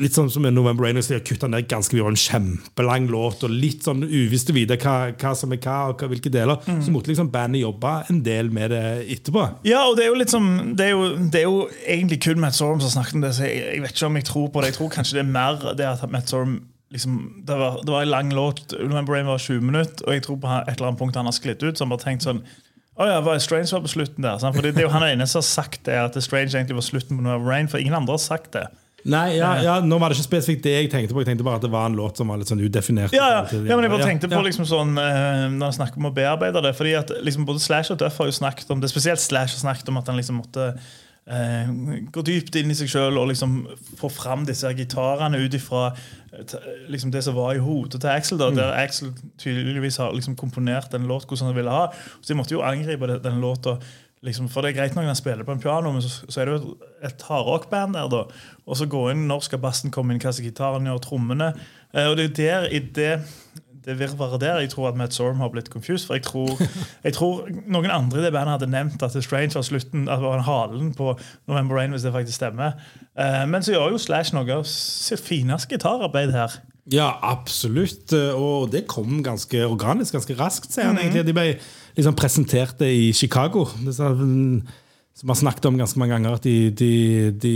Litt 0.01 0.17
sånn 0.17 0.31
som 0.33 0.41
med 0.43 0.55
November 0.57 0.87
Rain, 0.87 0.97
så 1.05 1.13
de 1.13 1.19
har 1.19 1.25
kutta 1.29 1.49
ned 1.51 1.67
ganske 1.69 1.93
mye. 1.93 2.03
var 2.07 2.15
En 2.15 2.23
kjempelang 2.23 3.09
låt, 3.13 3.45
og 3.45 3.53
litt 3.53 3.85
sånn 3.85 4.01
uvisst 4.03 4.49
å 4.49 4.57
vite 4.57 4.79
hva, 4.81 4.95
hva 5.13 5.35
som 5.37 5.53
er 5.53 5.61
hva, 5.61 5.77
og 5.93 6.01
hva, 6.01 6.09
hvilke 6.09 6.33
deler. 6.33 6.63
Så 6.65 6.95
måtte 6.95 7.13
liksom 7.13 7.29
bandet 7.35 7.61
jobbe 7.61 7.93
en 8.09 8.23
del 8.25 8.49
med 8.55 8.73
det 8.73 8.85
etterpå. 9.19 9.45
Ja, 9.69 9.85
og 9.85 9.99
det 9.99 10.07
er 10.07 10.13
jo 10.13 10.21
litt 10.23 10.33
som 10.33 10.49
Det 10.79 10.89
er 10.89 10.95
jo, 10.95 11.11
det 11.29 11.43
er 11.43 11.49
jo 11.51 11.67
egentlig 11.85 12.23
kun 12.25 12.41
Matt 12.41 12.57
Sorum 12.57 12.81
som 12.81 12.95
snakket 12.97 13.21
om 13.21 13.27
det, 13.27 13.35
så 13.37 13.45
jeg, 13.45 13.61
jeg 13.61 13.85
vet 13.85 13.97
ikke 13.97 14.09
om 14.09 14.21
jeg 14.21 14.29
tror 14.31 14.49
på 14.49 14.63
det. 14.63 14.73
Jeg 14.73 14.79
tror 14.81 14.95
kanskje 14.97 15.19
det 15.19 15.27
er 15.27 15.35
mer 15.37 15.77
det 15.77 15.91
at 15.91 16.09
Matt 16.11 16.33
Sorum 16.33 16.63
liksom, 16.95 17.21
det, 17.45 17.59
var, 17.61 17.81
det 17.85 17.93
var 17.93 18.03
en 18.03 18.15
lang 18.15 18.33
låt, 18.33 18.73
November 18.81 19.19
Rain 19.19 19.27
var 19.27 19.39
20 19.39 19.61
minutter, 19.61 20.07
og 20.07 20.15
jeg 20.15 20.23
tror 20.25 20.39
på 20.41 20.49
et 20.49 20.77
eller 20.77 20.89
annet 20.89 21.01
punkt 21.01 21.19
han 21.19 21.29
har 21.29 21.35
sklidd 21.37 21.63
ut, 21.65 21.75
så 21.77 21.85
han 21.85 21.93
bare 21.93 22.07
tenkt 22.07 22.25
sånn 22.25 22.45
å 22.95 23.07
ja, 23.11 23.19
var 23.27 23.41
Strange 23.43 23.73
var 23.75 23.83
på 23.83 23.91
slutten 23.91 24.23
der? 24.23 24.39
Sant? 24.39 24.55
Fordi 24.55 24.71
det, 24.71 24.79
er 24.79 24.87
jo 24.87 24.93
han 24.93 25.03
eneste 25.03 25.35
som 25.35 25.43
har 25.43 25.49
sagt 25.49 25.81
det, 25.89 25.97
at 25.99 26.19
Strange 26.23 26.53
egentlig 26.55 26.77
var 26.79 26.85
slutten 26.87 27.19
på 27.19 27.25
November 27.25 27.51
Rain, 27.51 27.71
for 27.71 27.83
ingen 27.83 27.97
andre 27.99 28.15
har 28.15 28.23
sagt 28.23 28.53
det. 28.55 28.69
Nei, 29.05 29.37
ja, 29.37 29.51
ja, 29.61 29.75
Nå 29.85 29.99
var 30.01 30.11
det 30.11 30.17
ikke 30.17 30.31
spesifikt 30.31 30.65
det 30.65 30.73
jeg 30.73 30.91
tenkte 30.93 31.13
på. 31.13 31.21
Jeg 31.21 31.29
tenkte 31.29 31.45
bare 31.45 31.61
at 31.61 31.65
det 31.67 31.71
var 31.73 31.91
en 31.91 31.97
låt 31.99 32.21
som 32.21 32.31
var 32.33 32.41
litt 32.41 32.49
sånn 32.49 32.63
udefinert. 32.65 33.13
Ja, 33.13 33.27
ja. 33.35 33.43
ja 33.53 33.77
men 33.77 33.85
jeg 33.85 33.93
bare 33.93 34.09
tenkte 34.09 34.31
Ja, 34.31 34.39
på 34.39 34.45
liksom 34.47 34.69
sånn 34.69 34.97
eh, 35.01 35.45
Når 35.53 35.69
han 35.69 35.77
snakker 35.77 36.01
om 36.01 36.09
å 36.09 36.15
bearbeide 36.17 36.63
det 36.65 36.73
Fordi 36.79 36.95
at 36.97 37.13
liksom 37.27 37.45
både 37.49 37.61
Slash 37.61 37.93
og 37.93 38.01
Duff 38.01 38.17
har 38.21 38.31
jo 38.31 38.37
snakket 38.41 38.73
om 38.73 38.81
det 38.81 38.89
Spesielt 38.93 39.21
Slash 39.21 39.59
har 39.59 39.61
snakket 39.67 39.91
om 39.93 40.01
at 40.01 40.09
han 40.09 40.17
liksom 40.17 40.41
måtte 40.41 40.71
eh, 41.29 41.73
gå 42.13 42.25
dypt 42.25 42.57
inn 42.61 42.73
i 42.73 42.77
seg 42.79 42.91
selv 42.93 43.21
og 43.21 43.29
liksom 43.33 43.59
få 44.01 44.09
fram 44.13 44.47
disse 44.49 44.73
gitarene 44.77 45.41
ut 45.45 45.57
ifra 45.57 45.91
eh, 45.91 46.57
liksom 46.93 47.13
det 47.13 47.25
som 47.27 47.37
var 47.37 47.55
i 47.57 47.63
hodet 47.65 48.01
til 48.01 48.13
Axel. 48.13 48.41
da 48.41 48.51
Der 48.55 48.73
Axel 48.81 49.13
tydeligvis 49.41 50.01
har 50.01 50.17
liksom 50.17 50.37
komponert 50.41 50.95
en 50.95 51.09
låt 51.11 51.29
hvordan 51.29 51.53
han 51.53 51.59
ville 51.59 51.77
ha. 51.77 51.91
Så 52.21 52.33
de 52.33 52.39
måtte 52.41 52.57
jo 52.57 52.65
angripe 52.65 53.19
den 53.21 53.41
låta. 53.45 53.79
Liksom, 54.25 54.49
for 54.49 54.65
det 54.65 54.73
er 54.73 54.79
greit 54.79 54.95
nok 54.97 55.05
når 55.05 55.13
han 55.13 55.21
spiller 55.21 55.45
på 55.45 55.53
en 55.53 55.61
piano, 55.61 55.93
men 55.93 56.03
så, 56.03 56.25
så 56.33 56.41
er 56.41 56.49
det 56.49 56.57
jo 56.57 56.77
et, 57.05 57.25
hardrockband 57.29 57.97
der. 57.99 58.09
da 58.09 58.23
Og 58.65 58.79
så 58.81 58.89
gå 58.89 59.07
inn 59.13 59.27
når 59.29 59.45
skal 59.49 59.61
bassen 59.61 59.93
komme 59.93 60.15
inn, 60.15 60.23
hva 60.23 60.33
skal 60.33 60.49
gitaren 60.49 60.89
gjøre, 60.89 61.05
trommene. 61.05 61.53
Eh, 61.93 62.09
og 62.09 62.17
det 62.17 62.25
er 62.25 62.31
jo 62.31 62.37
der 62.41 62.69
i 62.73 62.85
det 62.97 63.13
det 63.85 63.99
virvaret 64.01 64.41
der 64.41 64.59
jeg 64.63 64.71
tror 64.73 64.89
at 64.89 64.97
Matt 64.97 65.15
Sorum 65.15 65.43
har 65.45 65.51
blitt 65.53 65.69
confused. 65.69 66.07
For 66.07 66.15
jeg 66.15 66.23
tror, 66.25 66.61
jeg 67.05 67.13
tror 67.13 67.49
noen 67.67 67.91
andre 67.93 68.21
i 68.21 68.25
det 68.25 68.33
bandet 68.33 68.57
hadde 68.57 68.71
nevnt 68.73 69.03
at 69.03 69.13
The 69.13 69.23
Strange 69.23 69.55
var 69.55 69.67
slutten 69.67 70.09
At 70.09 70.23
det 70.23 70.25
var 70.25 70.39
en 70.39 70.47
halen 70.49 70.95
på 70.97 71.19
November 71.47 71.77
Rain, 71.77 71.91
hvis 71.91 72.03
det 72.03 72.13
faktisk 72.13 72.41
stemmer. 72.41 72.79
Eh, 73.19 73.43
men 73.49 73.63
så 73.63 73.75
gjør 73.75 73.93
jo 73.93 74.01
Slash 74.01 74.35
noe 74.35 74.49
av 74.61 74.65
sitt 74.69 75.21
fineste 75.21 75.69
gitararbeid 75.69 76.33
her. 76.33 76.57
Ja, 76.93 77.07
absolutt. 77.25 78.13
Og 78.37 78.69
det 78.73 78.87
kom 78.91 79.23
ganske 79.25 79.63
organisk, 79.67 80.13
ganske 80.19 80.37
raskt, 80.37 80.73
sier 80.75 80.91
han 80.91 80.99
egentlig. 81.01 81.25
De 81.31 81.33
ble 81.37 81.47
liksom 81.97 82.17
presentert 82.19 82.77
det 82.83 82.91
i 82.93 83.13
Chicago. 83.17 83.67
Det 83.87 83.95
Som 85.15 85.31
har 85.31 85.37
snakket 85.39 85.67
om 85.71 85.77
ganske 85.79 85.99
mange 85.99 86.13
ganger, 86.17 86.35
at 86.35 86.43
de, 86.45 86.71
de, 86.75 87.31
de 87.31 87.53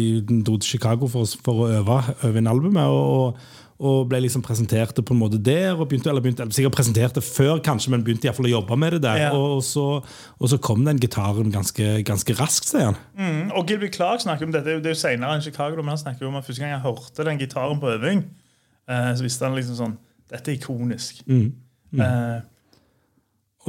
dro 0.47 0.57
til 0.63 0.77
Chicago 0.79 1.09
for, 1.11 1.27
for 1.45 1.65
å 1.65 1.71
øve, 1.81 1.97
øve 2.25 2.39
inn 2.39 2.47
albumet. 2.47 2.87
Og, 2.87 3.37
og 3.79 4.09
ble 4.11 4.21
liksom 4.25 4.43
presenterte 4.43 5.03
på 5.07 5.13
en 5.15 5.21
måte 5.21 5.39
der. 5.43 5.75
og 5.75 5.89
begynte, 5.91 6.09
eller 6.11 6.23
begynte, 6.23 6.43
eller 6.47 6.55
Sikkert 6.55 6.75
presenterte 6.79 7.21
før, 7.23 7.59
kanskje, 7.63 7.91
men 7.93 8.03
begynte 8.07 8.27
i 8.27 8.31
hvert 8.31 8.39
fall 8.39 8.49
å 8.49 8.55
jobbe 8.57 8.79
med 8.79 8.97
det 8.97 9.03
der. 9.05 9.21
Ja. 9.27 9.31
Og, 9.35 9.61
så, 9.67 9.85
og 10.39 10.51
så 10.51 10.59
kom 10.63 10.87
den 10.87 10.99
gitaren 11.03 11.51
ganske, 11.55 11.99
ganske 12.07 12.35
raskt, 12.39 12.71
sier 12.73 12.89
han. 12.93 12.99
Mm, 13.19 13.53
og 13.59 13.67
Gilby 13.71 13.91
Clark 13.95 14.23
snakker 14.25 14.47
om 14.49 14.55
dette, 14.55 14.65
det 14.79 14.79
er 14.79 14.81
jo- 14.81 14.97
er 14.97 15.03
senere 15.05 15.37
enn 15.37 15.43
Chicago, 15.45 15.77
men 15.83 15.95
han 15.95 15.99
snakker 16.07 16.27
om 16.31 16.39
at 16.41 16.47
første 16.47 16.63
gang 16.65 16.73
jeg 16.79 16.87
hørte 16.87 17.27
den 17.29 17.39
gitaren 17.43 17.83
på 17.83 17.91
øving, 17.99 18.25
eh, 18.89 19.11
så 19.17 19.25
visste 19.27 19.47
han 19.49 19.57
liksom 19.59 19.77
sånn 19.79 19.99
Dette 20.29 20.51
er 20.53 20.59
ikonisk. 20.59 21.23
Eh, 21.29 22.39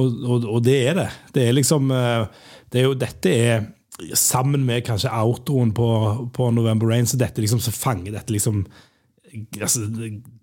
Og, 0.00 0.14
og, 0.24 0.44
og 0.48 0.62
det 0.64 0.76
er 0.88 0.94
det. 0.96 1.08
Det 1.34 1.42
er 1.48 1.52
liksom 1.56 1.90
eh, 1.92 2.26
det 2.72 2.80
er 2.80 2.86
jo, 2.86 2.94
Dette 2.96 3.32
er 3.36 3.66
sammen 4.16 4.62
med 4.64 4.84
kanskje 4.86 5.10
outroen 5.12 5.74
på, 5.76 5.88
på 6.32 6.50
November 6.56 6.88
Rain, 6.88 7.06
så 7.06 7.18
dette 7.20 7.42
liksom 7.42 7.60
så 7.60 7.72
fanger 7.74 8.14
dette 8.14 8.32
liksom 8.32 8.62
altså, 9.60 9.84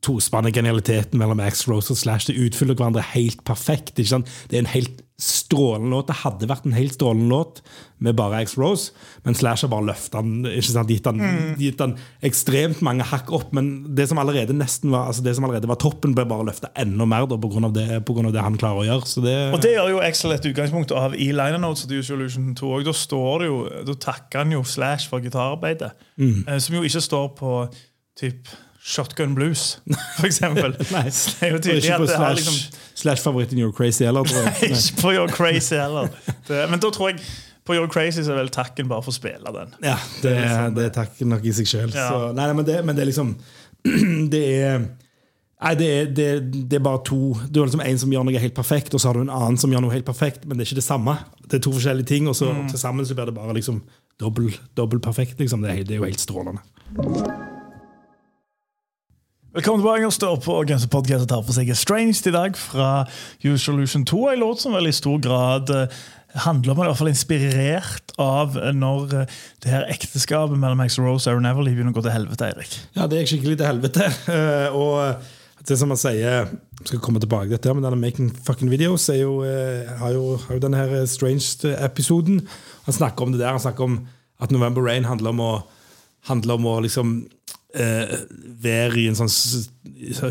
tospannet 0.06 0.54
genialiteten 0.54 1.18
mellom 1.18 1.42
Axe 1.42 1.66
Rose 1.72 1.94
og 1.94 1.98
Slash. 1.98 2.30
Det 2.30 2.38
utfyller 2.38 2.78
hverandre 2.78 3.02
helt 3.16 3.42
perfekt. 3.50 3.96
Det 3.98 4.12
er 4.12 4.62
en 4.62 4.70
helt 4.76 5.02
strålende 5.18 5.90
låt. 5.96 6.12
Det 6.12 6.20
hadde 6.22 6.50
vært 6.52 6.68
en 6.70 6.78
helt 6.78 6.94
strålende 6.94 7.32
låt 7.34 7.64
med 8.04 8.16
bare 8.18 8.42
X-Rose, 8.46 8.92
men 9.26 9.36
Slash 9.36 9.66
har 9.66 9.72
bare 9.72 9.88
løftet 9.90 10.14
den? 10.22 10.46
Gitt, 10.88 11.04
den, 11.08 11.56
gitt 11.58 11.80
den 11.80 11.96
ekstremt 12.26 12.84
mange 12.86 13.06
hakk 13.10 13.32
opp. 13.34 13.54
Men 13.58 13.96
det 13.98 14.08
som 14.12 14.22
allerede 14.22 14.56
nesten 14.58 14.94
var 14.94 15.10
altså 15.10 15.26
det 15.26 15.36
som 15.38 15.48
allerede 15.48 15.70
var 15.70 15.80
toppen, 15.82 16.14
ble 16.18 16.28
bare 16.30 16.46
løfta 16.48 16.70
enda 16.78 17.08
mer 17.10 17.26
da, 17.30 17.40
på, 17.42 17.50
grunn 17.54 17.70
av 17.70 17.74
det, 17.78 17.88
på 18.06 18.18
grunn 18.18 18.30
av 18.30 18.36
det 18.36 18.46
han 18.46 18.60
klarer 18.60 18.84
å 18.84 18.88
gjøre. 18.88 19.10
Så 19.10 19.24
det, 19.26 19.36
Og 19.56 19.64
det 19.66 19.74
gjør 19.74 19.96
jo 19.96 20.04
Excel 20.06 20.36
et 20.38 20.50
utgangspunkt 20.52 20.94
av 20.96 21.18
i 21.18 21.32
liner 21.36 21.62
notes 21.64 21.88
til 21.88 22.04
Use 22.04 22.14
Illusion 22.14 22.54
2. 22.58 22.72
Og 22.78 22.88
da 22.88 22.96
står 22.96 23.44
det 23.44 23.50
jo, 23.50 23.60
da 23.90 23.98
takker 24.08 24.46
han 24.46 24.56
jo 24.56 24.64
Slash 24.68 25.10
for 25.10 25.24
gitararbeidet. 25.24 25.94
mm. 26.22 26.46
Som 26.62 26.78
jo 26.78 26.86
ikke 26.86 27.02
står 27.02 27.30
på 27.38 27.58
typ 28.18 28.50
Shotgun 28.88 29.36
Blues, 29.36 29.82
for 30.18 30.30
eksempel. 30.30 30.72
Nei. 30.96 31.10
Det 31.12 31.44
er 31.44 31.52
jo 31.52 31.58
tydelig 31.60 31.84
ikke 31.84 31.98
på 31.98 32.06
at 32.06 32.14
det 32.14 32.20
har 32.22 32.38
Slash, 32.38 32.46
liksom 32.46 32.86
slash 32.96 33.58
You're 33.58 33.72
Crazy 33.72 34.06
heller, 34.06 34.24
tror 34.24 34.46
jeg. 34.46 34.54
Ikke 34.72 35.02
på 35.02 35.12
Your 35.12 35.28
Crazy 35.28 35.76
heller. 35.76 36.08
Men 36.72 36.80
da 36.80 36.90
tror 36.90 37.10
jeg 37.10 37.20
på 37.68 37.76
You're 37.76 37.92
Crazy 37.92 38.24
så 38.26 38.34
er 38.34 38.40
vel 38.42 38.52
takken 38.54 38.88
bare 38.90 39.04
for 39.06 39.12
å 39.14 39.18
spille 39.18 39.52
den. 39.56 39.74
Ja, 39.84 39.98
det, 40.24 40.34
det 40.78 40.86
er 40.88 40.94
takken 40.96 41.30
nok 41.36 41.44
i 41.48 41.54
seg 41.58 41.68
sjøl. 41.70 41.92
Ja. 41.96 42.32
Nei, 42.32 42.46
nei, 42.48 42.54
men, 42.62 42.66
det- 42.68 42.80
men 42.88 42.96
det 42.98 43.04
er 43.06 43.12
liksom 43.12 43.36
Det 44.34 44.46
er 44.64 44.88
Nei, 45.58 45.72
det 45.74 45.86
er, 45.90 46.10
det, 46.14 46.26
det 46.70 46.78
er 46.78 46.82
bare 46.86 47.00
to 47.08 47.18
Du 47.50 47.60
har 47.60 47.66
liksom 47.66 47.82
en 47.82 47.98
som 47.98 48.12
gjør 48.14 48.28
noe 48.28 48.42
helt 48.44 48.54
perfekt, 48.54 48.94
og 48.94 49.02
så 49.02 49.10
har 49.10 49.18
du 49.18 49.24
en 49.24 49.32
annen 49.34 49.56
som 49.58 49.72
gjør 49.74 49.82
noe 49.88 49.94
helt 49.96 50.06
perfekt, 50.06 50.44
men 50.46 50.54
det 50.60 50.68
er 50.68 50.70
ikke 50.70 50.78
det 50.84 50.86
samme. 50.86 51.16
Det 51.50 51.58
er 51.58 51.64
to 51.66 51.74
forskjellige 51.74 52.12
ting, 52.12 52.28
og 52.30 52.36
så 52.38 52.52
til 52.70 52.78
sammen 52.78 53.08
så 53.10 53.18
blir 53.18 53.32
det 53.32 53.34
bare 53.40 53.56
liksom 53.58 53.80
dobbel, 54.22 54.52
dobbel 54.78 55.02
perfekt. 55.02 55.40
Liksom. 55.42 55.66
Det, 55.66 55.72
er, 55.74 55.82
det 55.90 55.98
er 55.98 56.04
jo 56.04 56.10
helt 56.12 56.22
strålende. 56.22 56.62
Velkommen 59.58 59.82
tilbake 59.82 60.06
og 60.06 60.14
stå 60.14 60.30
på 60.46 60.60
Grense 60.70 61.26
tar 61.26 61.42
for 61.42 61.56
seg 61.56 61.72
Strange 61.74 62.20
i 62.30 62.34
dag 62.36 62.58
fra 62.60 62.90
Usual 63.42 63.80
Lution 63.82 64.04
2. 64.06 64.20
En 64.36 64.44
låt 64.44 64.62
som 64.62 64.76
vel 64.78 64.92
i 64.92 64.94
stor 64.94 65.18
grad 65.24 65.72
eh, 65.74 65.96
handler 66.44 66.74
om, 66.74 66.82
i 66.82 66.88
hvert 66.90 67.00
fall 67.00 67.12
inspirert 67.12 68.14
av 68.22 68.58
eh, 68.60 68.74
når 68.76 69.16
eh, 69.22 69.40
det 69.64 69.74
her 69.74 69.88
ekteskapet 69.94 70.60
mellom 70.60 70.80
Max 70.82 71.00
Rose 71.00 71.28
og 71.28 71.34
Aaron 71.34 71.50
Everly 71.50 71.74
begynner 71.76 71.96
å 71.96 71.98
gå 71.98 72.06
til 72.06 72.16
helvete, 72.16 72.52
Erik. 72.54 72.78
Ja, 72.98 73.08
det 73.10 73.24
gikk 73.24 73.34
skikkelig 73.36 73.60
til 73.60 73.70
helvete. 73.72 74.12
Eh, 74.38 74.76
og 74.76 75.64
det 75.68 75.76
som 75.80 75.90
man 75.92 76.00
sier 76.00 76.46
skal 76.86 77.00
komme 77.04 77.20
tilbake 77.20 77.50
til 77.50 77.56
dette, 77.56 77.74
men 77.74 77.84
denne 77.84 78.00
Making 78.00 78.30
Fucking 78.46 78.70
Videos 78.72 79.08
er 79.12 79.22
jo, 79.24 79.40
har, 79.42 80.12
jo, 80.14 80.36
har 80.44 80.58
jo 80.58 80.62
denne 80.64 80.80
her 80.80 81.08
Strange-episoden. 81.10 82.44
Han 82.86 82.96
snakker 82.96 83.26
om 83.26 83.34
det 83.34 83.42
der. 83.42 83.56
Han 83.56 83.64
snakker 83.64 83.88
om 83.88 83.98
at 84.44 84.54
November 84.54 84.86
Rain 84.86 85.08
handler 85.10 85.34
om 85.34 85.42
å, 85.44 85.52
handler 86.30 86.60
om 86.60 86.70
å 86.70 86.76
liksom 86.86 87.16
eh, 87.76 88.16
være 88.64 89.02
i 89.02 89.08
en 89.10 89.18
sånn 89.18 89.32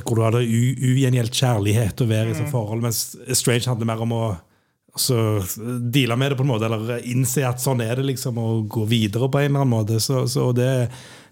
Hvor 0.06 0.16
du 0.16 0.24
har 0.24 0.38
ugjengjeld 0.40 1.34
kjærlighet 1.34 2.04
og 2.04 2.10
være 2.12 2.32
i 2.32 2.38
sånn 2.38 2.52
forhold, 2.52 2.84
mens 2.84 3.16
Strange 3.38 3.66
handler 3.68 3.90
mer 3.90 4.04
om 4.06 4.14
å 4.16 4.24
altså, 4.96 5.76
deale 5.92 6.16
med 6.18 6.32
det 6.32 6.38
på 6.40 6.46
en 6.46 6.50
måte, 6.50 6.68
eller 6.70 7.04
innse 7.09 7.44
at 7.46 7.62
sånn 7.62 7.82
er 7.85 8.00
det, 8.00 8.09
liksom, 8.12 8.40
og 8.40 8.66
gå 8.72 8.87
videre 8.90 9.28
på 9.30 9.42
en 9.42 9.50
eller 9.50 9.64
annen 9.64 9.74
måte. 9.74 10.00
Så, 10.02 10.24
så 10.30 10.50
det, 10.56 10.70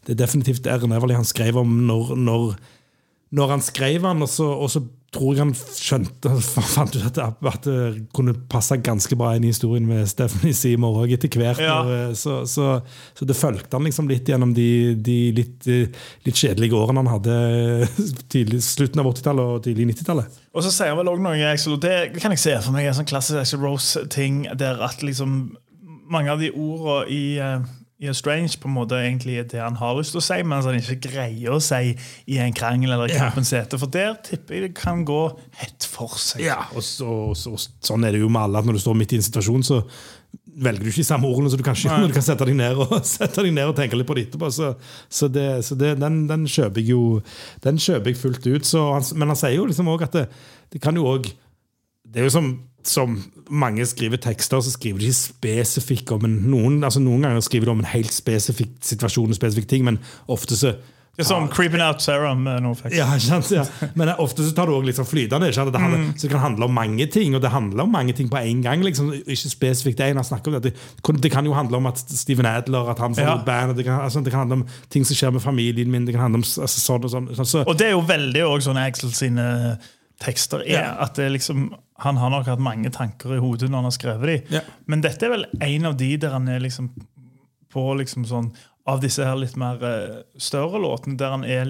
det 0.06 0.14
er 0.14 0.22
definitivt 0.24 0.68
R. 0.70 0.84
Neverly 0.90 1.16
han 1.16 1.28
skrev 1.28 1.58
om 1.60 1.78
når, 1.88 2.14
når, 2.20 2.54
når 3.34 3.56
han 3.56 3.64
skrev 3.64 4.06
han, 4.06 4.22
og 4.24 4.30
så, 4.30 4.48
og 4.52 4.70
så 4.72 4.84
tror 5.14 5.32
jeg 5.32 5.42
han 5.44 5.54
skjønte 5.54 6.32
fant 6.74 6.96
ut 6.98 7.06
at 7.08 7.20
at 7.54 7.66
det 7.68 8.06
kunne 8.16 8.34
passe 8.50 8.76
ganske 8.84 9.16
bra 9.18 9.34
inn 9.36 9.46
i 9.46 9.52
historien 9.52 9.86
med 9.88 10.08
Stephanie 10.10 10.56
Seymour 10.56 11.02
òg 11.04 11.14
etter 11.16 11.32
hvert. 11.40 11.62
Ja. 11.62 11.78
Så, 12.18 12.42
så, 12.50 12.78
så 13.14 13.28
det 13.28 13.36
fulgte 13.38 13.78
han 13.78 13.86
liksom 13.86 14.10
litt 14.10 14.28
gjennom 14.28 14.54
de, 14.56 14.68
de 14.98 15.18
litt, 15.36 15.68
litt 16.26 16.40
kjedelige 16.40 16.76
årene 16.78 17.04
han 17.04 17.12
hadde 17.16 17.36
tidlig, 18.32 18.62
slutten 18.66 19.02
av 19.02 19.10
80-tallet 19.12 19.54
og 19.54 19.64
tidlig 19.66 19.92
90-tallet. 19.94 20.40
Og 20.54 20.66
så 20.66 20.72
sier 20.74 20.92
han 20.92 21.00
vel 21.00 21.12
også 21.14 21.26
noe 21.74 21.82
det 21.84 21.96
kan 22.18 22.34
jeg 22.34 22.42
se 22.42 22.56
for 22.60 22.74
meg 22.74 22.86
er 22.86 22.92
en 22.92 23.00
sånn 23.00 23.10
klassisk 23.10 23.40
Axel 23.40 23.62
Rose-ting, 23.64 24.44
der 24.58 24.82
at 24.84 25.02
liksom 25.04 25.54
mange 26.10 26.32
av 26.32 26.42
de 26.42 26.50
ordene 26.52 27.08
i, 27.10 27.24
i 28.04 28.10
A 28.12 28.14
Strange 28.16 28.58
på 28.60 28.68
en 28.70 28.76
måte 28.76 28.98
egentlig 29.00 29.38
er 29.40 29.46
det 29.50 29.60
han 29.62 29.78
har 29.80 29.96
lyst 29.98 30.12
til 30.14 30.20
å 30.20 30.24
si, 30.24 30.36
men 30.44 30.60
han 30.64 30.78
ikke 30.80 30.98
greier 31.08 31.54
å 31.56 31.60
si 31.64 31.94
i 32.30 32.38
en 32.44 32.54
krangel 32.56 32.92
eller 32.94 33.08
i 33.10 33.14
Ja. 33.16 33.26
kampens 33.26 33.50
hete. 33.56 33.78
For 33.80 33.90
der 33.90 34.14
tipper 34.26 34.58
jeg 34.58 34.68
det 34.68 34.74
kan 34.78 35.04
gå 35.08 35.22
hett 35.60 35.88
for 35.88 36.12
seg. 36.20 36.44
Ja, 36.46 36.60
og, 36.74 36.84
så, 36.84 37.32
så, 37.38 37.56
sånn 37.84 38.04
er 38.04 38.12
det 38.16 38.20
jo 38.22 38.28
med 38.32 38.42
alle, 38.46 38.60
at 38.62 38.68
når 38.68 38.78
du 38.78 38.84
står 38.84 38.98
midt 39.00 39.16
i 39.16 39.20
en 39.22 39.26
situasjon, 39.26 39.64
så 39.66 39.80
velger 40.54 40.84
du 40.84 40.90
ikke 40.90 41.02
de 41.02 41.06
samme 41.08 41.26
ordene, 41.26 41.50
så 41.50 41.58
du 41.58 41.64
kan, 41.66 41.74
ikke, 41.74 41.96
du 42.06 42.14
kan 42.14 42.22
sette, 42.22 42.46
deg 42.46 42.54
ned 42.58 42.78
og, 42.84 42.92
sette 43.16 43.42
deg 43.42 43.54
ned 43.56 43.70
og 43.70 43.76
tenke 43.78 43.98
litt 43.98 44.06
på 44.06 44.14
det 44.18 44.28
etterpå. 44.28 44.50
Så, 44.54 44.68
så, 45.10 45.28
det, 45.32 45.48
så 45.66 45.74
det, 45.78 45.94
den, 46.02 46.20
den 46.30 46.44
kjøper 46.46 46.82
jeg 46.82 46.92
jo 46.94 47.00
Den 47.64 47.80
kjøper 47.82 48.12
jeg 48.12 48.20
fullt 48.20 48.46
ut. 48.46 48.68
Så 48.68 48.84
han, 48.94 49.06
men 49.18 49.32
han 49.34 49.38
sier 49.40 49.56
jo 49.58 49.66
liksom 49.70 49.90
også 49.90 50.06
at 50.10 50.18
det, 50.20 50.24
det 50.74 50.82
kan 50.84 50.94
jo 50.98 51.06
òg 51.10 51.26
Det 52.04 52.22
er 52.22 52.28
jo 52.28 52.34
som, 52.36 52.52
som 52.86 53.16
mange 53.50 53.84
skriver 53.86 54.16
tekster, 54.16 54.60
så 54.64 54.70
skriver 54.72 54.98
de 54.98 55.10
ikke 55.10 55.20
spesifikt 55.20 56.10
om 56.12 56.24
en 56.24 56.38
noen, 56.50 56.80
altså 56.84 57.00
noen 57.02 57.22
ganger 57.26 57.40
skriver 57.44 57.66
de 57.68 57.70
om 57.76 57.78
en 57.84 57.92
helt 57.92 58.12
spesifikk 58.14 58.74
situasjon 58.80 59.28
og 59.34 59.36
spesifikk 59.38 59.68
ting, 59.68 59.84
men 59.84 59.98
ofte 60.28 60.56
så 60.56 60.74
Det 61.14 61.22
er 61.22 61.28
som 61.28 61.44
Creeping 61.48 61.80
Out 61.80 62.00
Serum'. 62.02 62.40
med 62.42 62.64
ja, 62.90 63.06
sant? 63.18 63.48
Ja. 63.52 63.62
Men 63.94 64.08
ofte 64.18 64.42
så 64.42 64.50
tar 64.52 64.66
du 64.66 64.72
også 64.72 64.86
litt 64.88 64.96
sånn 64.96 65.06
flytende. 65.06 65.46
Ikke? 65.46 65.70
Det, 65.70 65.80
handler, 65.80 66.00
så 66.18 66.22
det 66.26 66.30
kan 66.32 66.40
handle 66.42 66.64
om 66.64 66.74
mange 66.74 67.06
ting, 67.06 67.36
og 67.36 67.40
det 67.40 67.52
handler 67.54 67.84
om 67.84 67.92
mange 67.92 68.12
ting 68.12 68.28
på 68.28 68.36
en 68.42 68.62
gang. 68.62 68.82
Liksom. 68.82 69.12
Ikke 69.22 69.50
spesifikt 69.52 70.00
ene. 70.00 70.18
han 70.18 70.24
om 70.50 70.52
Det. 70.60 70.74
Det, 71.22 71.30
kan- 71.30 71.44
jo 71.46 71.52
handle 71.54 71.76
om 71.76 71.86
at 71.86 71.98
Steven 71.98 72.46
Adler 72.46 72.90
at 72.90 72.98
han 72.98 73.14
får 73.14 73.22
Ja. 73.22 73.36
band. 73.46 73.76
Det 73.76 73.84
kan, 73.84 74.00
altså, 74.00 74.24
det 74.24 74.32
kan 74.32 74.40
handle 74.40 74.54
om 74.54 74.66
ting 74.90 75.04
som 75.04 75.14
skjer 75.14 75.32
med 75.32 75.40
familien 75.42 75.88
min. 75.88 76.04
Det 76.04 76.14
kan 76.14 76.22
handle 76.22 76.38
om 76.42 76.42
altså, 76.42 76.66
sånn 76.66 77.04
og 77.04 77.10
sånn. 77.10 77.46
Så, 77.46 77.62
Og 77.64 77.78
det 77.78 77.86
er 77.86 77.90
jo 77.92 78.00
veldig 78.02 78.42
også 78.42 78.72
sånn 78.74 78.82
Axel 78.86 79.12
sine 79.12 79.78
tekster 80.18 80.62
er. 80.66 80.82
Ja. 80.82 80.96
At 80.98 81.14
det 81.14 81.30
liksom, 81.30 81.74
han 82.02 82.18
har 82.18 82.30
nok 82.32 82.48
hatt 82.50 82.62
mange 82.62 82.90
tanker 82.94 83.36
i 83.36 83.42
hodet 83.42 83.68
når 83.70 83.78
han 83.80 83.88
har 83.88 83.94
skrevet 83.94 84.30
de. 84.30 84.56
Ja. 84.56 84.62
Men 84.90 85.04
dette 85.04 85.26
er 85.26 85.34
vel 85.34 85.46
en 85.62 85.90
av 85.90 85.98
de 86.00 86.10
der 86.20 86.34
han 86.34 86.48
er 86.50 86.62
liksom 86.64 86.90
på 87.74 87.84
liksom 87.98 88.26
sånn 88.28 88.52
Av 88.84 89.00
disse 89.00 89.24
her 89.24 89.38
litt 89.40 89.54
mer 89.56 89.80
eh, 89.80 90.16
større 90.36 90.76
låtene, 90.76 91.16
der 91.16 91.30
han 91.32 91.44
er 91.48 91.64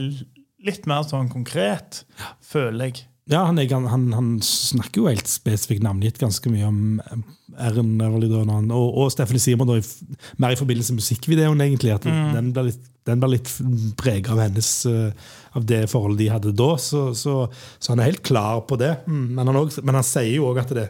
litt 0.66 0.88
mer 0.90 1.04
sånn 1.06 1.28
konkret, 1.30 2.00
føler 2.42 2.88
jeg. 2.88 3.04
Ja, 3.30 3.44
han, 3.48 3.56
han, 3.88 4.02
han 4.12 4.26
snakker 4.44 5.00
jo 5.00 5.08
helt 5.08 5.28
spesifikt 5.30 5.84
navngitt 5.84 6.18
ganske 6.20 6.50
mye 6.52 6.66
om 6.68 6.80
eh, 7.00 7.78
når 7.80 8.50
han- 8.50 8.70
og, 8.74 8.98
og 8.98 9.12
Stephanie 9.14 9.40
Simon, 9.40 9.68
da, 9.70 9.78
i 9.78 10.16
mer 10.42 10.52
i 10.52 10.58
forbindelse 10.60 10.92
med 10.92 11.00
musikkvideoen, 11.02 11.60
egentlig. 11.64 11.94
At 11.94 12.04
den 12.04 12.50
ble 12.52 12.66
litt, 12.68 12.82
den 13.08 13.20
ble 13.22 13.30
litt 13.36 13.50
preget 14.00 14.28
av 14.32 14.40
hennes 14.42 14.70
eh, 14.90 15.12
av 15.56 15.64
det 15.68 15.84
forholdet 15.92 16.18
de 16.24 16.28
hadde 16.34 16.52
da. 16.56 16.70
Så, 16.80 17.06
så, 17.16 17.36
så 17.78 17.92
han 17.94 18.00
er 18.02 18.10
helt 18.12 18.24
klar 18.26 18.64
på 18.68 18.76
det. 18.80 18.92
Men, 19.06 19.46
han, 19.46 19.56
også, 19.56 19.84
men 19.86 19.94
han 20.00 20.04
sier 20.08 20.34
jo 20.36 20.50
òg 20.50 20.60
at 20.64 20.74
det, 20.76 20.88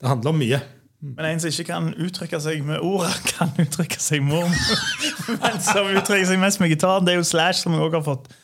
det 0.00 0.08
handler 0.10 0.32
om 0.34 0.40
mye. 0.42 0.62
Men 1.06 1.26
en 1.28 1.38
som 1.42 1.52
ikke 1.52 1.68
kan 1.68 1.90
uttrykke 2.02 2.38
seg 2.40 2.64
med 2.66 2.80
ord, 2.82 3.04
kan 3.36 3.52
uttrykke 3.62 4.00
seg 4.00 4.24
med 4.24 4.40
ord. 4.40 4.56
Men 5.42 5.60
som 5.62 5.90
uttrykker 5.92 6.30
seg 6.32 6.40
mest 6.40 6.58
med 6.62 6.72
gitaren, 6.72 7.04
det 7.06 7.12
er 7.14 7.20
jo 7.20 7.26
Slash, 7.28 7.60
som 7.66 7.76
også 7.76 7.98
har 8.00 8.06
fått 8.06 8.30
eh, 8.32 8.40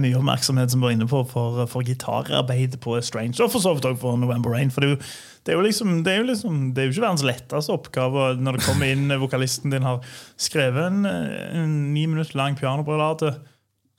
mye 0.00 0.16
oppmerksomhet 0.16 0.70
som 0.72 0.80
vi 0.80 0.86
var 0.88 0.94
inne 0.96 1.08
på 1.10 1.20
for, 1.28 1.66
for 1.68 1.84
gitararbeid 1.84 2.78
på 2.80 2.94
Strange. 3.04 3.36
Og 3.44 3.50
for 3.52 3.60
så 3.60 3.74
vidt 3.76 3.84
òg 3.90 3.98
for 4.00 4.16
November 4.20 4.54
Rain. 4.56 4.70
For 4.72 4.80
det 4.80 4.88
er 4.88 4.94
jo, 4.96 5.00
det 5.46 5.54
er 5.54 5.62
liksom, 5.66 5.90
det 6.06 6.12
er 6.14 6.22
jo 6.22 6.28
liksom, 6.30 6.62
det 6.74 6.82
er 6.82 6.88
jo 6.88 6.94
ikke 6.96 7.04
verdens 7.06 7.26
letteste 7.28 7.74
oppgave 7.76 8.30
når 8.40 8.56
det 8.58 8.64
kommer 8.66 8.90
inn 8.94 9.12
vokalisten 9.20 9.70
din 9.74 9.84
har 9.86 10.00
skrevet 10.40 10.88
en, 10.88 11.04
en 11.06 11.76
ni 11.94 12.06
minutter 12.08 12.38
lang 12.40 12.56
pianobrillade. 12.58 13.34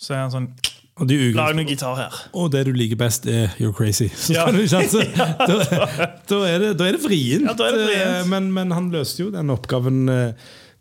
Så 0.01 0.13
er 0.17 0.25
han 0.25 0.33
sånn 0.33 0.49
Og, 0.97 1.11
Lag 1.37 1.53
noe 1.53 1.65
gitar 1.69 1.93
her. 1.99 2.15
og 2.33 2.47
det 2.55 2.63
du 2.65 2.71
liker 2.73 2.97
best, 2.97 3.27
er 3.29 3.51
You're 3.61 3.69
Crazy. 3.77 4.07
Så 4.17 4.33
Ja. 4.33 4.47
du 4.49 4.57
ikke, 4.63 4.79
altså, 4.81 5.03
da, 5.13 6.07
da, 6.25 6.39
er 6.49 6.63
det, 6.63 6.71
da 6.79 6.87
er 6.89 6.97
det 6.97 7.03
vrient. 7.05 7.45
Ja. 7.61 7.67
Eh, 7.93 8.23
Men, 8.25 8.49
men 8.53 8.73
han 8.73 8.89
løste 8.89 9.21
jo 9.27 9.29
den 9.35 9.53
oppgaven 9.53 10.07
eh, 10.09 10.31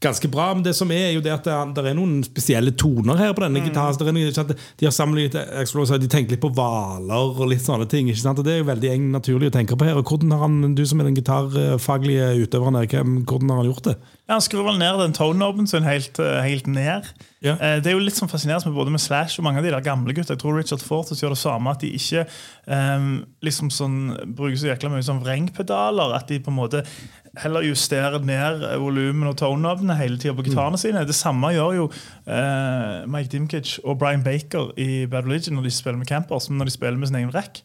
ganske 0.01 0.29
bra. 0.29 0.53
Men 0.55 0.63
det 0.67 0.75
som 0.77 0.91
er, 0.93 1.09
er 1.11 1.15
jo 1.17 1.23
det 1.25 1.33
at 1.33 1.47
det, 1.75 1.85
er 1.85 1.97
noen 1.97 2.21
spesielle 2.27 2.73
toner 2.77 3.17
her 3.21 3.33
på 3.37 3.45
denne 3.45 3.61
Mm. 3.61 3.69
gitaren. 3.69 4.57
De 4.79 4.87
har 4.87 4.93
sammenlignet 4.93 6.01
de 6.01 6.09
tenker 6.09 6.31
litt 6.37 6.41
på 6.41 6.53
hvaler 6.53 7.41
og 7.41 7.49
litt 7.49 7.65
sånne 7.65 7.89
ting. 7.89 8.07
Det 8.09 8.53
er 8.53 8.59
jo 8.61 8.71
veldig 8.73 8.93
naturlig 9.13 9.51
å 9.51 9.57
tenke 9.57 9.77
på 9.77 9.85
her. 9.89 9.97
Og 9.97 10.05
Hvordan 10.05 10.33
har 10.33 10.45
han, 10.47 10.75
du 10.75 10.85
som 10.87 11.01
er 11.01 11.05
den 11.05 11.17
gitarfaglige 11.17 12.47
utøveren, 12.47 12.77
her, 12.77 13.03
hvordan 13.03 13.51
har 13.51 13.57
han 13.57 13.73
gjort 13.73 13.85
det? 13.85 13.97
Ja, 14.27 14.35
Han 14.35 14.43
skrur 14.43 14.65
vel 14.67 14.79
ned 14.81 14.97
den 14.99 15.13
tone-knoben 15.15 15.69
sin 15.71 15.85
helt, 15.87 16.19
eh, 16.19 16.41
helt 16.43 16.67
ned. 16.67 17.05
Ja. 17.45 17.53
Eh, 17.63 17.77
Det 17.79 17.87
er 17.87 17.95
jo 17.95 18.03
litt 18.03 18.17
sånn 18.19 18.29
fascinerende 18.31 18.67
med 18.67 18.75
både 18.75 18.91
med 18.91 19.01
Slash 19.01 19.39
og 19.39 19.45
mange 19.47 19.59
av 19.59 19.65
de 19.65 19.71
der 19.71 19.81
gamle 19.87 20.13
gutta. 20.13 20.35
Jeg 20.35 20.41
tror 20.43 20.57
Richard 20.59 20.83
Fortes 20.83 21.21
gjør 21.23 21.37
det 21.37 21.39
samme. 21.39 21.71
At 21.71 21.81
de 21.81 21.93
ikke 21.95 22.27
eh, 22.67 23.07
liksom 23.47 23.71
sånn, 23.71 24.35
bruker 24.35 24.59
så 24.59 24.73
jækla 24.75 24.91
mye 24.91 25.07
sånn 25.07 25.23
vrengpedaler. 25.23 26.17
At 26.19 26.27
de 26.27 26.41
på 26.41 26.51
en 26.51 26.59
måte 26.59 26.83
heller 27.39 27.63
justerer 27.63 28.19
ned 28.25 28.65
volumen 28.81 29.29
og 29.29 29.37
tone-knobene 29.37 29.95
hele 29.97 30.19
tida 30.19 30.35
på 30.35 30.43
gitarene 30.49 30.79
sine. 30.81 31.07
Det 31.07 31.15
samme 31.15 31.53
gjør 31.55 31.75
jo 31.77 31.87
eh, 32.27 33.07
Mike 33.07 33.31
Dimkich 33.31 33.79
og 33.85 33.99
Brian 34.01 34.25
Baker 34.27 34.73
i 34.77 35.07
Bad 35.07 35.29
Religion 35.29 35.55
når 35.55 35.69
de 35.69 35.71
spiller 35.71 35.99
med 35.99 36.09
Campers, 36.11 36.49
men 36.51 36.59
når 36.59 36.65
de 36.73 36.79
spiller 36.79 36.99
med 36.99 37.09
sin 37.13 37.17
egen 37.23 37.31
rekk. 37.37 37.63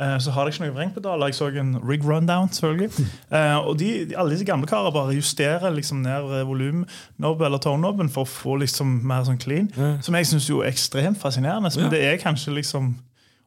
Eh, 0.00 0.18
Så 0.18 0.30
har 0.32 0.44
de 0.44 0.52
ikke 0.54 0.64
noen 0.64 0.74
vrengpedaler. 0.78 1.26
Jeg 1.28 1.34
så 1.36 1.48
en 1.60 1.74
rig 1.88 2.04
rundown, 2.04 2.48
selvfølgelig. 2.52 2.90
Eh, 3.36 3.56
og 3.68 3.78
de, 3.78 3.90
alle 4.16 4.32
disse 4.32 4.44
gamle 4.44 4.66
karer 4.66 4.90
bare 4.90 5.14
justerer 5.14 5.70
liksom 5.70 6.00
ned 6.02 6.32
eh, 6.40 6.46
volumknobb 6.48 7.42
eller 7.46 7.58
tone-knobben 7.62 8.08
for 8.10 8.26
å 8.26 8.30
få 8.30 8.56
liksom 8.62 8.96
mer 9.06 9.22
sånn 9.28 9.38
clean. 9.38 9.68
Som 10.02 10.16
jeg 10.18 10.26
syns 10.26 10.48
er 10.50 10.66
ekstremt 10.70 11.20
fascinerende. 11.20 11.70
Men 11.76 11.92
det 11.92 12.00
er 12.08 12.18
kanskje 12.22 12.56
liksom 12.56 12.96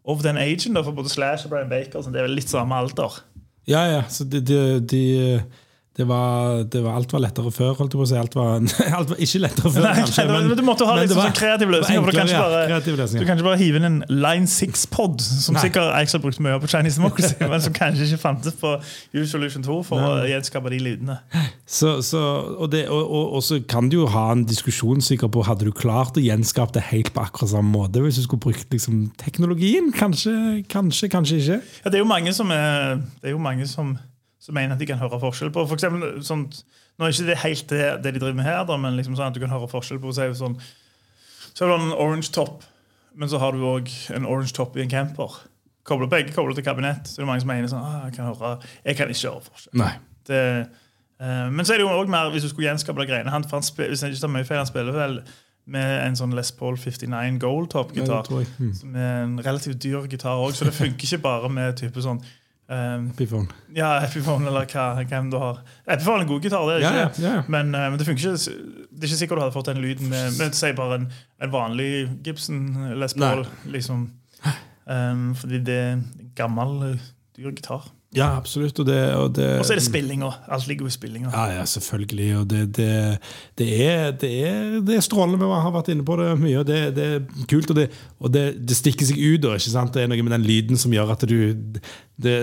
of 0.06 0.24
den 0.24 0.38
agen 0.38 0.76
da, 0.76 0.84
for 0.84 0.92
både 0.96 1.10
Slash 1.10 1.46
og 1.48 1.52
Brian 1.52 1.70
Baker. 1.72 2.02
Så 2.04 2.12
det 2.12 2.22
er 2.22 2.28
vel 2.28 2.38
litt 2.38 2.52
samme 2.52 2.76
alder. 2.76 3.20
Ja, 3.68 3.84
ja. 3.88 4.02
Så 4.12 4.24
de, 4.28 4.42
de, 4.44 4.80
de 4.80 5.04
det 5.94 6.08
var, 6.10 6.64
det 6.74 6.80
var, 6.82 6.96
alt 6.98 7.12
var 7.14 7.22
lettere 7.22 7.52
før, 7.54 7.76
holdt 7.78 7.94
jeg 7.94 8.00
på 8.00 8.06
å 8.06 8.10
si. 8.10 8.16
Alt 8.18 8.34
var, 8.34 8.64
alt 8.98 9.12
var 9.12 9.20
ikke 9.22 9.42
lettere 9.44 9.70
før, 9.76 9.84
Nei, 9.86 9.92
kanskje. 10.00 10.24
nei, 10.26 10.40
men 10.50 10.58
du 10.58 10.64
måtte 10.66 10.88
ha 10.90 10.96
det 10.98 11.12
sånn 11.12 11.36
kreativ 11.38 11.70
løsning. 11.70 12.00
Du 12.02 12.18
ja, 12.18 12.80
du 12.82 13.26
kan 13.28 13.38
ikke 13.38 13.46
bare 13.46 13.60
hive 13.62 13.78
inn 13.78 13.86
en 13.90 14.00
Line 14.10 14.50
6-pod, 14.50 15.22
som 15.22 15.54
Nei. 15.54 15.68
sikkert 15.68 15.94
har 15.94 16.24
brukte 16.24 16.42
mye 16.42 16.58
på 16.64 16.70
Chinese 16.72 16.98
Democracy, 16.98 17.38
men 17.52 17.62
som 17.62 17.76
kanskje 17.78 18.08
ikke 18.08 18.22
fantes 18.24 18.58
på 18.58 18.72
Usual 19.14 19.44
Solution 19.44 19.66
2 19.66 19.76
for 19.86 20.02
å 20.02 20.16
gjenskape 20.30 20.72
de 20.74 20.80
lydene. 20.82 21.18
Så, 21.66 22.00
så, 22.06 22.22
og, 22.58 22.72
det, 22.74 22.88
og, 22.90 23.04
og, 23.04 23.36
og 23.38 23.44
så 23.46 23.60
kan 23.70 23.92
du 23.92 24.00
jo 24.00 24.08
ha 24.14 24.26
en 24.34 24.46
diskusjon 24.50 25.02
sikkert 25.04 25.34
på 25.34 25.44
Hadde 25.44 25.68
du 25.68 25.74
klart 25.76 26.18
å 26.18 26.24
gjenskape 26.24 26.78
det 26.78 26.86
helt 26.90 27.12
på 27.14 27.22
akkurat 27.24 27.52
samme 27.52 27.70
måte 27.74 28.02
hvis 28.04 28.18
du 28.22 28.26
skulle 28.26 28.44
brukt 28.48 28.74
liksom, 28.74 29.06
teknologien? 29.22 29.92
Kanskje, 29.94 30.64
kanskje, 30.72 31.12
kanskje 31.12 31.40
ikke. 31.42 31.60
Ja, 31.84 31.92
det 31.92 32.00
er 32.00 32.04
jo 32.04 32.10
mange 32.10 32.34
som, 32.34 32.52
er, 32.56 33.04
det 33.22 33.30
er 33.30 33.36
jo 33.36 33.44
mange 33.44 33.68
som, 33.70 33.94
som 34.44 34.56
mener 34.58 34.76
at 34.76 34.82
de 34.82 34.88
kan 34.90 35.00
høre 35.00 35.22
forskjell 35.22 35.54
på 35.56 35.64
for 35.70 35.80
eksempel, 35.80 36.20
sånt, 36.26 36.64
Nå 37.00 37.08
er 37.08 37.14
ikke 37.16 37.26
det 37.26 37.40
helt 37.42 37.72
det, 37.72 37.86
det 38.04 38.12
de 38.14 38.20
driver 38.22 38.38
med 38.38 38.46
her, 38.46 38.60
da, 38.70 38.76
men 38.78 38.98
liksom 39.00 39.16
sånn 39.18 39.32
at 39.32 39.38
du 39.38 39.42
kan 39.42 39.50
høre 39.50 39.70
forskjell 39.72 40.02
på 40.04 40.12
si, 40.14 40.28
sånn, 40.38 40.60
Så 41.54 41.64
har 41.66 41.72
du 41.72 41.88
en 41.88 41.96
orange 41.96 42.30
top, 42.36 42.62
men 43.18 43.32
så 43.32 43.40
har 43.42 43.56
du 43.56 43.64
òg 43.66 43.90
en 44.14 44.28
orange 44.30 44.54
top 44.54 44.78
i 44.78 44.84
en 44.84 44.92
camper. 44.92 45.40
Kobler, 45.88 46.10
begge 46.12 46.36
kobler 46.36 46.56
til 46.56 46.66
kabinett. 46.66 47.10
Så 47.10 47.20
det 47.20 47.26
er 47.26 47.30
mange 47.32 47.44
som 47.44 47.50
mener 47.52 47.72
sånn 47.72 47.82
ah, 47.84 48.06
Jeg 48.08 48.16
kan 48.16 48.30
høre, 48.30 48.54
jeg 48.86 49.00
kan 49.00 49.10
ikke 49.12 49.32
høre 49.32 49.48
forskjell. 49.48 49.80
Det, 50.30 50.44
uh, 51.20 51.48
men 51.52 51.66
så 51.66 51.74
er 51.74 51.82
det 51.82 51.88
jo 51.88 51.96
også 51.96 52.14
mer 52.14 52.30
hvis 52.32 52.46
du 52.46 52.52
skulle 52.52 52.70
gjenskape 52.70 53.02
de 53.02 53.10
greiene 53.10 53.34
han, 53.34 53.44
han 53.52 53.66
Hvis 53.66 54.06
jeg 54.06 54.14
ikke 54.14 54.22
tar 54.22 54.32
mye 54.32 54.48
feil, 54.48 54.62
han 54.62 54.70
spiller 54.70 54.96
vel 54.96 55.18
med 55.74 55.92
en 56.04 56.16
sånn 56.20 56.36
Les 56.36 56.52
Paul 56.60 56.78
59 56.78 57.40
Gold 57.40 57.70
Top-gitar. 57.72 58.28
Mm. 58.60 58.72
som 58.76 58.96
er 58.96 59.12
en 59.24 59.36
relativt 59.44 59.82
dyr 59.84 60.08
gitar 60.12 60.42
òg, 60.44 60.56
så 60.56 60.68
det 60.68 60.76
funker 60.76 61.08
ikke 61.08 61.24
bare 61.24 61.52
med 61.52 61.78
type 61.80 62.04
sånn 62.04 62.20
eh, 62.70 63.10
Epiphone. 63.10 63.48
Ja, 63.76 63.96
Epiphone 64.06 64.48
eller 64.48 64.68
hva, 64.70 64.88
hvem 65.04 65.30
du 65.34 65.38
har. 65.42 65.62
Epiphone 65.88 66.22
er 66.22 66.28
en 66.28 66.32
god 66.32 66.42
gitar, 66.48 66.66
det 66.70 66.76
er 66.76 66.86
ikke 66.88 67.04
ja, 67.04 67.30
yeah. 67.30 67.50
Men, 67.52 67.74
uh, 67.76 67.88
men 67.92 68.00
det 68.00 68.08
funker 68.08 68.34
ikke 68.34 68.58
Det 68.92 69.04
er 69.04 69.10
ikke 69.10 69.22
sikkert 69.22 69.40
du 69.40 69.44
hadde 69.44 69.56
fått 69.56 69.72
den 69.72 69.82
lyden 69.84 70.10
med, 70.12 70.38
med 70.40 70.58
si 70.58 70.74
bare 70.78 71.02
en, 71.02 71.08
en 71.44 71.54
vanlig 71.54 71.92
Gibson 72.26 72.62
Les 73.00 73.18
Paul. 73.18 73.46
Liksom. 73.66 74.12
Um, 74.86 75.32
fordi 75.40 75.60
det 75.64 75.76
er 75.80 75.92
en 75.94 76.32
gammel, 76.36 76.74
eh, 76.92 77.04
dyr 77.38 77.54
gitar. 77.56 77.88
Ja, 78.14 78.28
absolutt. 78.38 78.78
Og 78.80 78.86
det, 78.86 78.98
og 79.18 79.32
det, 79.36 79.48
Og 79.60 79.66
så 79.66 79.74
er 79.74 79.80
det 79.82 79.86
spillinga. 79.88 80.30
Alt 80.54 80.68
ligger 80.70 80.86
jo 80.86 80.92
i 80.92 80.94
spillinga. 80.94 81.32
Ja, 81.34 81.46
ja, 81.60 81.64
selvfølgelig. 81.66 82.28
Og 82.40 82.48
det, 82.52 82.62
det, 82.78 82.90
det, 83.58 83.68
er, 83.88 84.12
det, 84.22 84.32
er, 84.50 84.80
det 84.86 84.98
er 85.00 85.06
strålende. 85.06 85.40
Vi 85.42 85.50
har 85.66 85.74
vært 85.74 85.90
inne 85.94 86.06
på 86.06 86.18
det 86.22 86.28
mye. 86.42 86.60
og 86.62 86.68
Det, 86.70 86.80
det 86.98 87.08
er 87.16 87.48
kult, 87.50 87.74
og, 87.74 87.80
det, 87.82 87.88
og 88.22 88.34
det, 88.36 88.44
det 88.70 88.78
stikker 88.78 89.10
seg 89.10 89.18
ut. 89.18 89.50
Ikke 89.56 89.74
sant? 89.74 89.94
Det 89.96 90.04
er 90.06 90.12
noe 90.14 90.22
med 90.28 90.36
den 90.38 90.46
lyden 90.46 90.78
som 90.78 90.94
gjør 90.94 91.16
at 91.16 91.26
du 91.30 91.38
Det, 92.14 92.34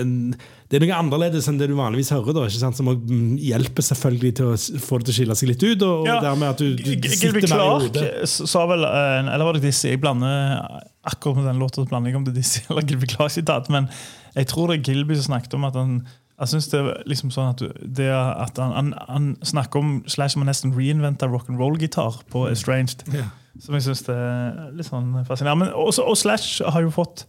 det 0.67 0.77
er 0.77 0.83
noe 0.83 0.97
annerledes 0.99 1.47
enn 1.47 1.57
det 1.59 1.69
du 1.71 1.77
vanligvis 1.79 2.11
hører. 2.11 2.35
Da, 2.35 2.45
ikke 2.51 2.59
sant? 2.65 2.75
Som 2.79 2.91
mm, 2.91 3.37
hjelper 3.39 3.87
selvfølgelig 3.87 4.33
til 4.41 4.51
å 4.51 4.55
få 4.83 4.99
det 4.99 5.07
til 5.09 5.15
å 5.15 5.19
skille 5.21 5.39
seg 5.39 5.53
litt 5.53 5.63
ut. 5.69 5.87
Og, 5.87 6.07
Ja. 6.11 6.19
dermed 6.27 6.51
at 6.51 6.59
du, 6.59 6.75
du 6.75 7.07
sitter 7.07 7.31
mer 7.31 7.45
i 7.45 7.47
Clark 7.47 7.85
hodet. 7.87 8.09
sa 8.27 8.65
vel 8.67 8.83
eh, 8.87 9.31
Eller 9.33 9.47
var 9.47 9.55
det 9.55 9.63
disse, 9.69 9.87
Jeg 9.91 10.03
blander 10.03 10.90
akkurat 11.03 11.39
med 11.41 11.47
den 11.49 11.61
låta 11.61 11.85
blander 11.85 12.11
jeg 12.11 12.19
om 12.19 12.25
det 12.25 12.33
er 12.35 12.41
Dizzie 12.41 12.65
eller 12.69 12.85
Gilby 12.89 13.09
Clark-sitat. 13.09 13.69
Men 13.73 13.89
jeg 14.35 14.47
tror 14.51 14.71
det 14.71 14.79
er 14.79 14.89
Gilby 14.89 15.17
som 15.17 15.33
snakket 15.33 15.57
om 15.57 15.69
at 15.69 15.77
han 15.79 16.01
jeg 16.41 16.49
synes 16.49 16.67
det 16.71 16.79
er 16.79 17.03
liksom 17.05 17.29
sånn 17.29 17.51
at, 17.51 17.59
det 17.85 18.07
at 18.09 18.57
han, 18.57 18.71
han, 18.73 18.87
han 19.05 19.25
snakker 19.45 19.77
om 19.77 19.91
Slash 20.09 20.39
må 20.39 20.47
nesten 20.47 20.73
reinventa 20.73 21.27
rock'n'roll-gitar 21.29 22.23
på 22.33 22.47
Estranged. 22.49 23.03
Yeah. 23.13 23.29
Som 23.61 23.77
jeg 23.77 23.85
syns 23.85 24.01
er 24.09 24.71
litt 24.73 24.87
sånn 24.87 25.11
fascinerende. 25.27 25.67
Men 25.67 25.75
også, 25.77 26.07
og 26.09 26.17
Slash 26.17 26.63
har 26.65 26.81
jo 26.81 26.93
fått 26.95 27.27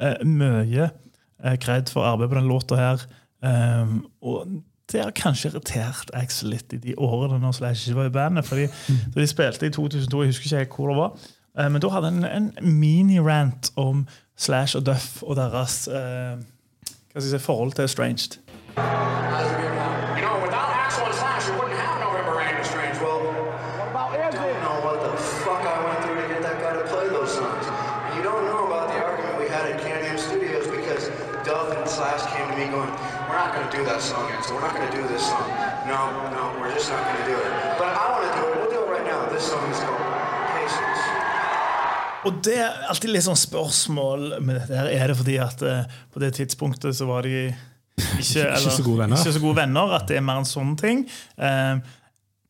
eh, 0.00 0.16
mye 0.24 0.88
eh, 0.88 1.58
kred 1.60 1.92
for 1.92 2.08
arbeidet 2.08 2.32
på 2.32 2.40
den 2.40 2.48
låta 2.48 2.80
her. 2.80 3.04
Um, 3.44 3.98
og 4.24 4.56
det 4.92 5.02
har 5.02 5.12
kanskje 5.16 5.50
irritert 5.50 6.08
Axel 6.16 6.54
litt 6.54 6.72
i 6.72 6.80
de 6.80 6.96
årene 6.96 7.42
når 7.42 7.58
Slash 7.58 7.84
ikke 7.84 8.00
var 8.00 8.08
i 8.08 8.16
bandet. 8.16 8.48
fordi 8.48 8.66
da 9.12 9.20
de 9.20 9.28
spilte 9.28 9.68
i 9.68 9.74
2002, 9.76 10.22
jeg 10.22 10.32
husker 10.32 10.64
ikke 10.64 10.80
hvor 10.80 10.92
det 10.92 10.98
var, 11.02 11.28
eh, 11.58 11.68
men 11.70 11.80
da 11.80 11.88
hadde 11.94 12.10
han 12.10 12.24
en, 12.24 12.52
en 12.58 12.72
mini-rant 12.80 13.72
om 13.76 14.06
Slash 14.36 14.76
og 14.76 14.86
Duff 14.86 15.22
og 15.22 15.36
deres 15.38 15.86
eh, 15.88 16.34
hva 17.14 17.20
skal 17.20 17.30
jeg 17.30 17.40
si, 17.40 17.44
forhold 17.46 17.72
til 17.78 17.84
Estranged. 17.86 18.38
You 18.74 18.82
know, 20.22 20.34
without 20.42 20.68
Axel 20.82 21.06
and 21.06 21.14
Slash, 21.14 21.46
you 21.48 21.54
wouldn't 21.58 21.78
have 21.78 21.96
November 22.02 22.34
Rain 22.38 22.54
and 22.58 22.66
Strange. 22.66 22.96
Well, 22.98 23.22
What 23.22 23.88
about 23.94 24.10
I 24.18 24.28
Izzy? 24.28 24.38
don't 24.38 24.60
know 24.66 24.76
what 24.86 24.98
the 25.06 25.12
fuck 25.46 25.62
I 25.62 25.78
went 25.86 25.98
through 26.04 26.18
to 26.22 26.26
get 26.28 26.42
that 26.42 26.58
guy 26.62 26.72
to 26.82 26.84
play 26.90 27.06
those 27.08 27.30
songs. 27.34 27.64
You 28.18 28.22
don't 28.26 28.44
know 28.50 28.66
about 28.66 28.90
the 28.90 28.98
argument 28.98 29.38
we 29.38 29.46
had 29.46 29.64
at 29.70 29.78
Can-Am 29.80 30.18
Studios 30.18 30.66
because 30.66 31.08
Duff 31.46 31.70
and 31.78 31.86
Slash 31.88 32.22
came 32.34 32.46
to 32.50 32.56
me 32.58 32.66
going, 32.74 32.90
we're 33.30 33.38
not 33.38 33.54
going 33.54 33.66
to 33.70 33.74
do 33.78 33.82
that 33.86 34.00
song, 34.02 34.26
Axel. 34.34 34.56
We're 34.58 34.66
not 34.66 34.74
going 34.74 34.90
to 34.90 34.96
do 34.98 35.04
this 35.06 35.22
song. 35.22 35.46
No, 35.86 36.00
no, 36.34 36.42
we're 36.58 36.74
just 36.74 36.90
not 36.90 37.02
going 37.06 37.18
to 37.22 37.23
Og 42.24 42.40
det 42.44 42.56
er 42.56 42.86
alltid 42.88 43.12
litt 43.12 43.26
sånn 43.26 43.38
spørsmål 43.38 44.38
med 44.40 44.56
dette 44.56 44.78
her. 44.78 44.88
Er 44.92 45.12
det 45.12 45.18
fordi 45.18 45.36
at 45.42 45.64
eh, 45.66 45.98
på 46.12 46.22
det 46.22 46.32
tidspunktet 46.38 46.96
så 46.96 47.08
var 47.08 47.28
de 47.28 47.50
ikke, 47.94 48.46
eller, 48.46 48.70
så 48.72 48.84
gode 48.86 49.04
venner. 49.04 49.20
ikke 49.20 49.36
så 49.36 49.42
gode 49.42 49.58
venner, 49.60 49.92
at 49.98 50.08
det 50.10 50.18
er 50.18 50.24
mer 50.24 50.40
en 50.40 50.48
sånn 50.48 50.72
ting? 50.80 51.04
Eh, 51.36 51.76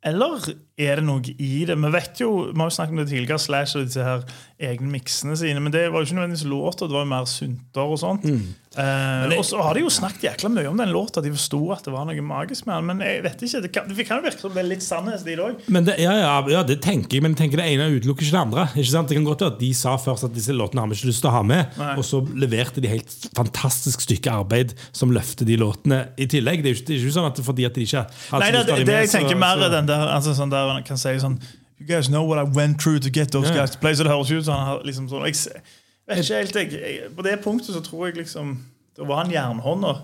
eller 0.04 0.46
er 0.78 0.98
det 0.98 1.04
noe 1.06 1.22
i 1.38 1.64
det? 1.68 1.76
Vi 1.78 1.90
vet 1.94 2.20
jo, 2.24 2.30
vi 2.50 2.58
har 2.58 2.70
jo 2.70 2.74
snakket 2.74 2.96
om 2.96 3.02
det 3.04 3.08
tidligere, 3.12 3.38
Slash 3.38 3.76
og 3.78 3.86
disse 3.86 4.02
her 4.02 4.24
egne 4.64 4.90
miksene 4.90 5.36
sine, 5.38 5.60
men 5.62 5.70
det 5.74 5.86
var 5.92 6.00
jo 6.02 6.08
ikke 6.08 6.16
nødvendigvis 6.18 6.46
låter, 6.50 6.88
det 6.90 6.96
var 6.96 7.04
jo 7.04 7.10
mer 7.14 7.26
synter 7.30 7.90
og 7.94 7.98
sånt. 8.00 8.24
Mm. 8.26 8.52
Eh, 8.74 9.32
og 9.38 9.44
så 9.46 9.60
har 9.62 9.76
de 9.78 9.84
jo 9.84 9.90
snakket 9.92 10.24
jækla 10.26 10.48
mye 10.50 10.66
om 10.66 10.78
den 10.80 10.90
låta, 10.90 11.22
de 11.22 11.30
forsto 11.30 11.60
at 11.70 11.84
det 11.86 11.92
var 11.94 12.08
noe 12.08 12.24
magisk 12.26 12.66
med 12.66 12.74
den, 12.74 12.88
men 12.90 13.02
jeg 13.06 13.20
vet 13.22 13.44
ikke, 13.46 13.60
det 13.62 13.70
kan, 13.74 13.86
det 13.86 14.06
kan 14.08 14.18
jo 14.18 14.24
virke 14.26 14.42
som 14.42 14.54
det 14.56 14.62
er 14.64 14.66
litt 14.72 14.82
sannhetstid 14.82 15.42
òg. 15.44 15.60
Ja, 16.02 16.14
ja, 16.18 16.32
ja, 16.50 16.62
det 16.66 16.80
tenker 16.82 17.18
jeg, 17.18 17.22
men 17.22 17.36
jeg 17.36 17.42
tenker 17.44 17.62
det 17.62 17.68
ene 17.70 17.86
utelukker 17.94 18.26
ikke 18.26 18.34
det 18.34 18.40
andre. 18.40 18.64
Ikke 18.74 18.90
sant? 18.90 19.12
Det 19.12 19.18
kan 19.20 19.28
godt 19.28 19.44
være 19.46 19.54
at 19.54 19.60
De 19.62 19.70
sa 19.78 19.94
først 20.00 20.26
at 20.26 20.34
disse 20.34 20.56
låtene 20.56 20.82
har 20.82 20.90
vi 20.90 20.98
ikke 20.98 21.10
lyst 21.12 21.22
til 21.22 21.30
å 21.30 21.34
ha 21.36 21.44
med, 21.46 21.78
Nei. 21.78 21.92
og 22.00 22.08
så 22.08 22.18
leverte 22.34 22.82
de 22.82 22.90
helt 22.90 23.14
fantastisk 23.38 24.02
stykke 24.08 24.34
arbeid 24.42 24.74
som 24.90 25.14
løfter 25.14 25.46
de 25.46 25.60
låtene 25.60 26.00
i 26.18 26.26
tillegg. 26.34 26.64
Det 26.66 26.72
er 26.72 26.74
jo 26.74 26.80
ikke, 26.80 26.88
det 26.90 26.96
er 26.98 27.04
ikke 27.04 27.16
sånn 27.20 27.30
at 27.30 27.42
fordi 27.46 27.68
at 27.70 27.78
de 27.78 27.86
ikke 27.86 28.02
har 28.32 28.42
Nei, 28.42 28.50
det, 28.56 28.64
det, 28.72 28.80
det 28.90 28.98
jeg 29.04 29.12
tenker 29.14 29.36
så- 29.36 29.42
mer 29.44 29.62
er 29.68 29.74
den 29.76 29.86
der, 29.92 30.08
altså 30.16 30.34
sånn 30.34 30.50
der 30.50 30.63
man 30.70 30.86
kan 30.86 31.00
si 31.00 31.14
sånn 31.20 31.38
You 31.80 31.86
guys 31.88 32.08
know 32.08 32.22
what 32.22 32.38
I 32.38 32.44
went 32.44 32.80
through 32.80 33.00
to 33.00 33.10
get 33.10 33.32
those 33.32 33.48
yeah. 33.48 33.56
guys 33.56 33.70
to 33.72 33.78
play. 33.78 33.94
Så 33.94 34.04
det 34.06 34.12
høres 34.12 34.30
ut 34.30 34.44
som 34.46 34.54
han 34.54 34.66
har 34.68 34.84
liksom 34.86 35.08
sånn 35.10 35.24
jeg, 35.26 35.62
vet 36.06 36.20
ikke 36.22 36.38
helt, 36.38 36.56
jeg, 36.56 36.72
jeg, 36.78 37.08
På 37.16 37.24
det 37.26 37.34
punktet 37.42 37.74
så 37.74 37.82
tror 37.84 38.06
jeg 38.06 38.20
liksom 38.22 38.54
Det 38.96 39.08
var 39.08 39.24
han 39.24 39.32
jernhånda. 39.32 39.94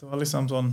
Det 0.00 0.10
var 0.10 0.20
liksom 0.20 0.48
sånn 0.50 0.72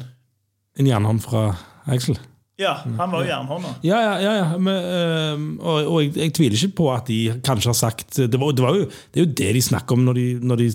En 0.75 0.89
jernhånd 0.89 1.21
fra 1.23 1.53
Axel. 1.85 2.17
Ja, 2.55 2.77
han 2.87 3.11
var 3.11 3.19
jo 3.19 3.27
jernhånda. 3.27 3.69
Ja, 3.83 3.97
ja, 3.99 4.11
ja, 4.23 4.33
ja. 4.37 4.43
Men, 4.55 4.77
øh, 4.79 5.41
og, 5.59 5.87
og 5.91 5.97
jeg, 6.05 6.13
jeg 6.15 6.33
tviler 6.37 6.55
ikke 6.55 6.77
på 6.77 6.85
at 6.93 7.09
de 7.09 7.17
kanskje 7.43 7.67
har 7.67 7.75
sagt 7.75 8.15
Det, 8.15 8.39
var, 8.39 8.53
det, 8.55 8.63
var 8.63 8.77
jo, 8.77 8.85
det 9.11 9.19
er 9.19 9.25
jo 9.25 9.33
det 9.41 9.49
de 9.57 9.63
snakker 9.65 9.97
om 9.97 10.05
når 10.07 10.15
de, 10.15 10.23
når 10.39 10.61
de 10.61 10.67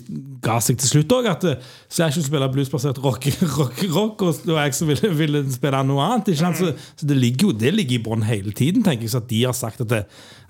ga 0.45 0.59
seg 0.61 0.77
til 0.77 0.91
slutt 0.91 1.15
òg. 1.17 1.29
At 1.31 1.47
eh, 1.49 1.71
spiller 1.89 2.27
spille 2.27 2.49
bluesbasert 2.53 3.01
rock, 3.01 3.25
rock, 3.57 3.81
rock 3.95 4.21
og, 4.27 4.43
jeg 4.45 4.77
som 4.77 4.91
ville, 4.93 5.09
ville 5.23 5.41
spille 5.49 5.81
noe 5.89 6.05
annet. 6.05 6.29
Ikke 6.29 6.43
sant? 6.43 6.61
Så, 6.61 6.93
så 7.01 7.09
det 7.09 7.17
ligger 7.17 7.49
jo 7.49 7.57
det 7.63 7.73
ligger 7.73 7.97
i 7.97 8.03
bånn 8.05 8.27
hele 8.29 8.53
tiden. 8.53 8.85
tenker 8.85 9.09
jeg, 9.09 9.15
Så 9.15 9.23
at 9.23 9.31
de 9.33 9.41
har 9.47 9.57
sagt 9.57 9.81
at, 9.81 9.89
det, 9.89 10.03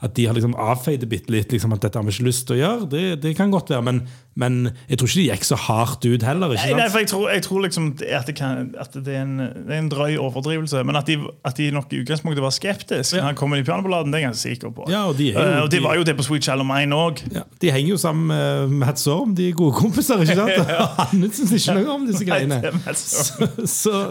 at 0.04 0.18
de 0.18 0.28
har 0.28 0.36
liksom 0.36 0.58
avfeid 0.60 1.06
det 1.06 1.14
bitte 1.16 1.32
litt. 1.32 1.56
Liksom, 1.56 1.72
at 1.78 1.88
dette 1.88 1.96
har 1.96 2.04
vi 2.04 2.12
ikke 2.12 2.28
lyst 2.28 2.50
til 2.50 2.60
å 2.60 2.62
gjøre. 2.66 2.92
Det, 2.92 3.06
det 3.24 3.38
kan 3.40 3.56
godt 3.56 3.72
være. 3.72 3.88
Men, 3.88 4.04
men 4.40 4.70
jeg 4.88 4.98
tror 4.98 5.10
ikke 5.10 5.20
de 5.20 5.26
gikk 5.28 5.44
så 5.44 5.58
hardt 5.60 6.06
ut 6.08 6.24
heller. 6.24 6.54
Nei, 6.54 6.60
sant? 6.62 6.78
nei, 6.80 6.86
for 6.90 7.04
jeg 7.04 7.10
tror, 7.12 7.26
jeg 7.34 7.44
tror 7.44 7.64
liksom 7.66 7.88
at 8.00 8.30
det, 8.30 8.36
kan, 8.38 8.70
at 8.80 8.94
det, 8.96 9.12
er 9.12 9.26
en, 9.26 9.34
det 9.44 9.76
er 9.76 9.82
en 9.82 9.90
drøy 9.92 10.16
overdrivelse. 10.24 10.84
Men 10.88 10.96
at 10.96 11.10
de, 11.10 11.18
at 11.46 11.58
de 11.58 11.68
nok 11.76 11.92
i 11.92 12.00
utgangspunktet 12.06 12.44
var 12.44 12.54
skeptiske 12.56 13.20
når 13.20 13.28
han 13.28 13.40
kom 13.40 13.52
inn 13.54 13.64
i 13.64 13.68
pianoballaden, 13.68 14.14
det 14.14 14.22
er 14.22 14.24
jeg 14.24 14.30
ganske 14.30 14.46
sikker 14.48 14.72
på. 14.78 14.88
Ja, 14.92 15.04
og 15.10 15.18
de 15.20 15.34
jo- 15.34 15.40
uh, 15.42 15.66
og 15.66 15.72
de 15.74 15.82
var 15.84 16.00
jo 16.00 16.06
det 16.08 16.16
på 16.16 16.24
Sweet 16.24 16.48
Shallow 16.48 16.68
Mine 16.68 16.96
òg. 16.96 17.20
Ja, 17.36 17.44
de 17.62 17.74
henger 17.76 17.90
jo 17.92 18.00
sammen 18.00 18.32
med 18.32 18.78
Matt 18.86 19.04
Sorm, 19.04 19.36
de 19.36 19.50
er 19.50 19.58
gode 19.60 19.76
kompiser. 19.76 20.24
ikke 20.24 20.40
sant? 20.40 20.72
Han 21.12 21.28
syns 21.36 21.52
ikke 21.60 21.76
noe 21.82 21.98
om 21.98 22.08
disse 22.08 22.26
greiene. 22.28 22.62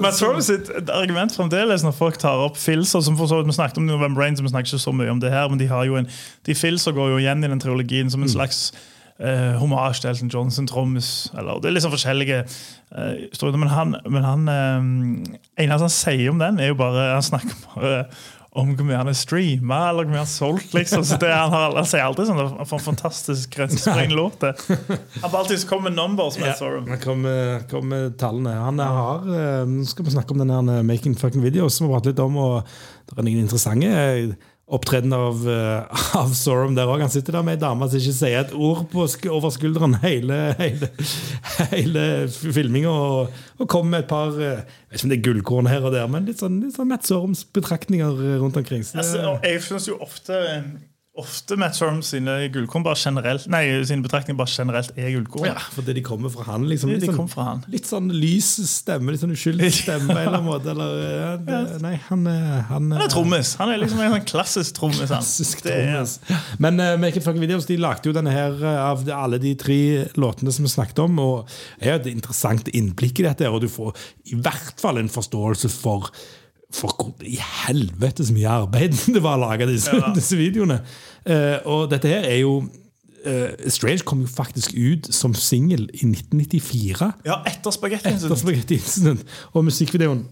Matt 0.05 0.21
Sorry 0.21 0.45
sitt 0.45 0.69
argument 0.93 1.35
fremdeles 1.37 1.85
når 1.87 1.97
folk 1.97 2.21
tar 2.21 2.45
opp 2.45 2.61
filser 2.61 3.01
som 3.05 3.17
for 3.19 3.31
så 3.31 3.41
vidt 3.41 3.51
Vi 3.51 3.57
snakket 3.57 3.81
om 3.81 3.89
November 3.89 4.23
Rain, 4.23 4.37
så 4.37 4.45
vi 4.45 4.53
snakker 4.53 4.75
ikke 4.75 4.85
så 4.85 4.93
mye 4.95 5.11
om 5.17 5.21
det 5.23 5.33
her, 5.33 5.49
men 5.49 5.61
de 5.61 5.69
har 5.71 5.89
jo 5.89 5.97
en 6.01 6.09
De 6.47 6.55
filser 6.55 6.93
går 6.97 7.15
jo 7.15 7.21
igjen 7.25 7.45
i 7.45 7.51
den 7.51 7.61
triologien 7.63 8.11
som 8.13 8.23
en 8.23 8.29
slags 8.31 8.71
uh, 9.21 9.55
hommage 9.61 10.01
til 10.01 10.11
Elton 10.11 10.33
Johnson, 10.33 10.67
trommis 10.71 11.31
Det 11.33 11.69
er 11.69 11.75
litt 11.75 11.85
sånn 11.85 11.95
forskjellige 11.95 12.43
uh, 12.45 13.15
historier. 13.29 13.61
Men 13.61 13.73
han, 13.73 13.97
men 14.09 14.27
han 14.27 14.51
uh, 14.51 15.39
eneste 15.61 15.87
han 15.87 15.97
sier 15.97 16.33
om 16.33 16.43
den, 16.43 16.61
er 16.61 16.73
jo 16.73 16.79
bare 16.81 17.13
Han 17.15 17.27
snakker 17.27 17.65
bare 17.75 18.05
om 18.59 18.73
hvor 18.75 18.83
mye 18.83 18.99
han 18.99 19.07
er 19.07 19.15
streama, 19.15 19.77
eller 19.89 20.03
hvor 20.03 20.11
mye 20.11 20.19
han 20.19 20.27
har 20.27 20.31
solgt. 20.31 20.73
liksom 20.75 21.05
så 21.07 21.21
det, 21.23 21.29
han, 21.31 21.53
har, 21.55 21.75
han 21.77 21.87
sier 21.87 22.03
alltid 22.03 22.27
sånn 22.27 22.41
for 22.67 22.79
en 22.81 22.83
fantastisk 22.83 23.53
grensesprengende 23.55 24.17
låt. 24.19 24.41
det. 24.43 24.57
Han 25.23 25.31
bare 25.31 25.45
alltid 25.45 25.63
kommer 25.71 25.87
med 25.87 26.01
numbers. 26.01 26.39
Med 26.41 26.51
Ja, 26.51 26.71
han 26.89 27.03
kom, 27.05 27.29
kom 27.71 27.87
med 27.93 28.17
tallene. 28.19 28.57
Han 28.59 28.83
har 28.83 29.29
eh, 29.31 29.63
Nå 29.71 29.87
skal 29.87 30.09
vi 30.09 30.17
snakke 30.17 30.35
om 30.35 30.43
den 30.43 30.51
her 30.51 30.83
Making 30.83 31.15
Fucking 31.21 31.45
Videos, 31.47 31.79
som 31.79 31.87
vi 31.87 31.93
har 31.93 32.01
pratet 32.01 32.17
litt 32.17 32.25
om. 32.25 32.41
og 32.43 32.67
Det 33.07 33.15
er 33.15 33.29
noen 33.29 33.45
interessante 33.45 33.95
eh, 34.71 35.13
av, 35.17 35.41
eh, 35.49 36.05
av 36.21 36.35
Sorum 36.35 36.77
der 36.77 36.91
òg. 36.91 37.03
Han 37.05 37.13
sitter 37.13 37.39
der 37.39 37.47
med 37.47 37.59
ei 37.59 37.63
dame 37.63 37.89
som 37.91 38.01
ikke 38.01 38.17
sier 38.17 38.45
et 38.45 38.55
ord 38.55 38.85
på 38.93 39.07
sk 39.11 39.27
over 39.33 39.51
skulderen 39.55 39.97
hele, 40.05 40.39
hele, 40.61 40.91
hele 41.75 42.05
filminga, 42.31 42.91
og, 42.91 43.41
og 43.59 43.71
kommer 43.71 43.97
med 43.97 44.05
et 44.05 44.11
par 44.11 44.37
eh, 44.39 44.63
Jeg 44.91 44.91
vet 44.91 45.01
ikke 45.01 45.07
om 45.07 45.15
det 45.15 45.19
er 45.19 45.27
gullkorn 45.29 45.71
her 45.71 45.87
og 45.87 45.95
der, 45.95 46.07
men 46.11 46.29
litt 46.29 46.43
sånn, 46.43 46.61
litt 46.65 46.77
sånn 46.79 46.91
Matt 46.91 47.09
Sorums 47.09 47.45
betraktninger 47.57 48.23
eh, 48.27 48.39
rundt 48.43 48.59
omkring. 48.61 48.87
Så 48.87 49.01
Altså, 49.03 49.37
jeg 49.47 49.63
synes 49.67 49.91
jo 49.91 49.99
ofte 50.03 50.41
Ofte 51.19 51.57
Matt 51.59 51.75
Sorum 51.75 51.97
sine 52.07 52.37
gullkorn 52.55 52.85
bare 52.87 52.95
generelt 52.95 53.49
Nei, 53.51 53.65
sine 53.85 54.05
betraktninger 54.05 54.39
bare 54.39 54.53
generelt 54.55 54.93
er 54.95 55.09
gullkorn. 55.11 55.49
ja, 55.49 55.57
fordi 55.75 55.97
de 55.97 56.05
kommer 56.07 56.31
fra 56.31 56.45
han. 56.47 56.69
Liksom, 56.71 56.93
litt 56.95 57.03
de 57.03 57.09
sånn- 57.11 57.29
fra 57.29 57.47
han. 57.49 57.65
Litt 57.69 57.89
sånn 57.91 58.07
lys 58.15 58.53
stemme, 58.71 59.11
litt 59.11 59.21
sånn 59.25 59.35
uskyldig 59.35 59.73
stemme 59.75 60.07
en 60.15 60.21
eller 60.21 60.39
annen 60.39 60.47
måte. 60.47 60.71
Eller, 60.71 60.95
ja, 61.03 61.33
det, 61.49 61.81
nei, 61.83 61.97
han, 62.07 62.25
han, 62.71 62.93
Han 62.95 63.03
er 63.03 63.11
trommis. 63.11 63.57
Han 63.59 63.75
er 63.75 63.83
liksom 63.83 64.05
en 64.07 64.15
sånn 64.15 64.29
klassisk 64.31 64.79
trommis. 64.79 65.01
han. 65.03 65.19
Klassisk 65.19 65.65
trommis. 65.67 66.15
Men 66.63 66.79
uh, 66.79 66.95
Make 67.03 67.19
It 67.19 67.27
Fucking 67.27 67.43
Videos 67.43 67.67
de 67.67 67.77
lagde 67.83 68.07
jo 68.07 68.15
denne 68.17 68.31
her 68.31 68.55
eh, 68.63 68.81
av 68.87 69.03
alle 69.19 69.43
de 69.43 69.57
tre 69.59 69.81
låtene 70.15 70.55
som 70.55 70.65
vi 70.65 70.71
snakket 70.77 71.03
om. 71.09 71.19
Og 71.27 71.57
er 71.83 71.97
jo 71.97 72.01
et 72.05 72.13
interessant 72.15 72.71
innblikk 72.71 73.19
i 73.19 73.27
dette, 73.27 73.51
og 73.51 73.65
du 73.67 73.69
får 73.69 73.99
i 74.31 74.39
hvert 74.39 74.79
fall 74.81 75.03
en 75.03 75.11
forståelse 75.11 75.75
for 75.75 76.13
for 76.75 76.93
hvor 76.97 77.25
i 77.27 77.37
helvete 77.67 78.25
så 78.27 78.35
mye 78.37 78.51
arbeid 78.63 78.95
det 79.15 79.23
var 79.25 79.39
å 79.39 79.45
lage 79.49 79.67
disse, 79.71 79.95
Ja. 79.97 80.13
disse 80.17 80.39
videoene. 80.39 80.81
Uh, 81.27 81.59
og 81.69 81.89
dette 81.95 82.09
her 82.13 82.29
er 82.29 82.43
jo 82.45 82.61
Uh, 83.21 83.51
Strange 83.69 84.01
kom 84.09 84.23
jo 84.25 84.29
faktisk 84.33 84.73
ut 84.73 85.05
som 85.13 85.35
singel 85.37 85.83
i 85.93 86.07
1994. 86.09 87.11
Ja, 87.29 87.35
etter 87.45 87.75
spagettien. 87.77 88.15
Etter 88.17 88.39
Spaghetti 88.41 88.79
Incident. 88.81 89.27
Og 89.53 89.67
musikkvideoen 89.67 90.23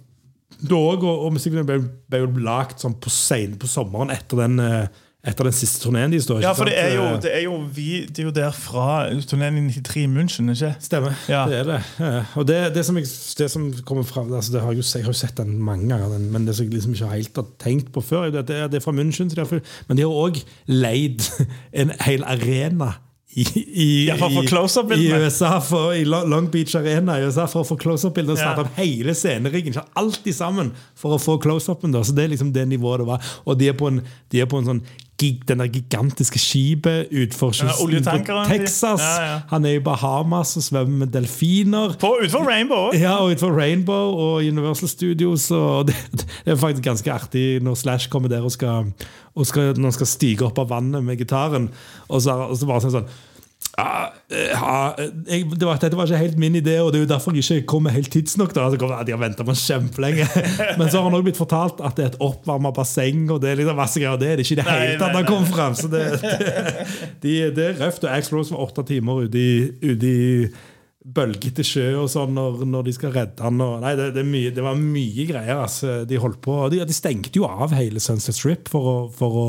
da 0.65 0.79
og, 0.79 1.05
og 1.05 1.35
musikkvideoen 1.37 1.69
ble, 1.69 1.77
ble 2.09 2.23
jo 2.23 2.31
lagt 2.47 2.81
sånn 2.81 2.97
på, 2.97 3.13
sen, 3.13 3.59
på 3.61 3.69
sommeren 3.69 4.09
etter 4.15 4.41
den, 4.41 4.57
eh, 4.65 4.89
etter 5.29 5.45
den 5.49 5.53
siste 5.57 5.83
turneen 5.85 6.11
deres. 6.15 6.27
Ja, 6.43 6.53
for 6.57 6.65
det 6.71 6.75
er 6.81 6.95
jo, 6.97 7.05
det 7.23 7.33
er 7.37 7.43
jo, 7.45 7.57
vi, 7.77 7.87
det 8.09 8.23
er 8.23 8.29
jo 8.29 8.33
der 8.35 8.51
fra 8.57 8.87
turneen 9.29 9.59
i 9.61 9.65
93 9.77 9.97
i 10.03 10.07
München, 10.11 10.51
ikke 10.55 10.71
Stemmer. 10.81 11.15
Ja. 11.29 11.45
Det 11.51 11.59
er 11.61 11.69
det. 11.73 11.81
Og 12.41 12.47
det, 12.49 12.59
det, 12.75 12.85
som, 12.89 12.97
jeg, 13.01 13.07
det 13.39 13.51
som 13.53 13.69
kommer 13.89 14.07
fram 14.09 14.33
altså 14.33 14.53
det 14.57 14.63
har 14.65 14.73
jeg, 14.73 14.81
jo, 14.83 14.87
jeg 14.99 15.05
har 15.07 15.13
jo 15.13 15.19
sett 15.21 15.37
den 15.43 15.57
mange 15.63 15.89
ganger, 15.93 16.15
den, 16.17 16.31
men 16.33 16.47
det 16.49 16.57
som 16.57 16.65
jeg 16.67 16.75
liksom 16.79 16.95
ikke 16.97 17.13
helt 17.15 17.37
har 17.43 17.51
tenkt 17.63 17.93
på 17.95 18.01
før, 18.05 18.31
det, 18.35 18.49
er- 18.51 18.69
det 18.73 18.81
er 18.81 18.87
fra 18.87 18.93
München. 18.97 19.29
så 19.31 19.37
derfor- 19.43 19.61
Men 19.89 19.97
de 20.01 20.03
har 20.09 20.11
òg 20.27 20.41
leid 20.67 21.21
en 21.85 21.93
hel 22.07 22.25
arena 22.25 22.95
i, 23.39 23.45
i, 23.55 23.87
Ja, 24.09 24.15
for 24.17 24.33
å 24.33 24.39
få 24.41 24.47
close-up-bildene. 24.49 25.19
i 25.21 25.27
USA, 25.29 25.59
for, 25.63 25.93
i 25.95 26.01
Long 26.09 26.47
Beach 26.51 26.73
Arena 26.75 27.19
i 27.21 27.27
USA 27.29 27.45
for 27.47 27.61
å 27.63 27.67
få 27.69 27.77
close-up-bilder. 27.79 28.33
Og 28.35 28.41
Ja. 28.41 28.55
satt 28.57 28.73
hele 28.81 29.13
sceneriggen. 29.15 29.77
sant? 29.77 30.17
Sammen 30.35 30.73
for 30.97 31.15
å 31.15 31.21
få 31.21 31.37
close-upen. 31.39 31.93
så 31.93 32.15
Det 32.17 32.25
er 32.25 32.29
liksom 32.33 32.53
det 32.53 32.65
nivået 32.69 32.99
det 33.05 33.07
var. 33.07 33.21
Og 33.47 33.59
de 33.61 33.69
er 33.69 33.77
på 33.79 33.87
en, 33.93 34.01
de 34.33 34.41
er 34.41 34.47
på 34.47 34.59
en 34.59 34.65
sånn 34.65 34.81
den 35.19 35.59
der 35.59 35.67
gigantiske 35.67 36.39
skipet 36.39 37.11
utfor 37.11 37.51
kysten 37.51 38.05
på. 38.05 38.45
Texas. 38.49 39.01
Ja, 39.01 39.25
ja. 39.25 39.39
Han 39.51 39.65
er 39.67 39.79
i 39.79 39.83
Bahamas 39.83 40.57
og 40.57 40.63
svømmer 40.63 41.05
med 41.05 41.13
delfiner. 41.15 41.97
På 42.01 42.15
Utenfor 42.23 42.47
Rainbow. 42.47 42.91
Ja, 42.95 43.17
og 43.17 43.33
utenfor 43.33 43.61
Rainbow 43.61 44.15
og 44.15 44.35
Universal 44.47 44.89
Studios. 44.89 45.51
Og 45.51 45.87
det, 45.89 45.97
det 46.13 46.53
er 46.53 46.57
faktisk 46.57 46.85
ganske 46.85 47.13
artig 47.13 47.63
når 47.63 47.75
Slash 47.75 48.09
kommer 48.09 48.29
der 48.29 48.47
og 48.47 48.53
skal, 48.53 48.93
og 49.35 49.47
skal, 49.47 49.75
når 49.77 49.91
han 49.91 49.99
skal 49.99 50.07
stige 50.07 50.47
opp 50.47 50.59
av 50.59 50.71
vannet 50.71 51.05
med 51.05 51.19
gitaren. 51.19 51.71
Og 52.09 52.23
så, 52.23 52.39
og 52.49 52.57
så 52.59 52.71
bare 52.71 52.87
sånn 52.87 52.99
sånn 53.01 53.11
ja, 53.79 54.13
ja, 54.35 54.71
jeg, 55.31 55.45
det 55.55 55.67
var, 55.69 55.79
Dette 55.79 55.97
var 55.97 56.09
ikke 56.11 56.19
helt 56.21 56.39
min 56.43 56.57
idé, 56.59 56.75
og 56.83 56.91
det 56.93 56.99
er 56.99 57.05
jo 57.05 57.11
derfor 57.13 57.37
jeg 57.39 57.45
ikke 57.63 57.71
kommer 57.71 57.95
helt 57.95 58.11
tidsnok. 58.11 58.51
da, 58.57 58.65
altså, 58.67 58.79
kommer- 58.83 59.05
De 59.07 59.15
har 59.15 59.21
venta 59.23 59.45
på 59.47 59.55
kjempelenge. 59.55 60.27
Men 60.81 60.89
så 60.91 60.99
har 60.99 61.07
han 61.07 61.15
også 61.19 61.29
blitt 61.29 61.39
fortalt 61.39 61.81
at 61.87 61.95
det 61.97 62.05
er 62.05 62.11
et 62.13 62.21
oppvarma 62.27 62.73
basseng, 62.75 63.29
og 63.31 63.41
det 63.45 63.53
er 63.53 63.61
liksom 63.63 63.79
masse 63.79 64.01
greier. 64.03 64.17
og 64.17 64.21
Det 64.25 64.33
er 64.33 64.37
det 64.41 64.47
ikke 64.49 64.59
i 64.59 64.63
det 64.63 64.67
hele 64.73 64.99
tatt 65.01 65.15
han 65.21 65.29
kom 65.31 65.47
frem. 65.47 65.79
Så 65.79 65.91
det, 65.93 66.03
det, 66.25 66.35
de, 67.23 67.37
det 67.55 67.69
er 67.71 67.79
røft. 67.87 68.03
Og 68.05 68.11
Axe 68.19 68.35
Rose 68.35 68.53
var 68.57 68.67
åtte 68.67 68.85
timer 68.91 69.25
ute 69.29 69.39
i, 69.39 69.55
ute 69.95 70.11
i 70.11 70.51
bølgete 71.09 71.65
sjø 71.65 71.87
og 72.03 72.09
sånn 72.13 72.35
når, 72.37 72.65
når 72.69 72.89
de 72.91 72.93
skal 72.99 73.15
redde 73.15 73.41
han. 73.47 73.61
Og, 73.65 73.79
nei, 73.85 73.95
det, 73.97 74.11
det, 74.19 74.27
mye, 74.29 74.51
det 74.53 74.65
var 74.67 74.77
mye 74.81 75.25
greier. 75.31 75.63
Altså. 75.63 76.01
De 76.11 76.19
holdt 76.21 76.43
på, 76.45 76.59
de, 76.75 76.83
de 76.85 76.97
stengte 76.97 77.39
jo 77.39 77.47
av 77.49 77.73
hele 77.79 78.03
Sunset 78.03 78.37
Strip 78.37 78.69
for 78.75 78.91
å, 78.91 78.97
for 79.15 79.39
å 79.45 79.49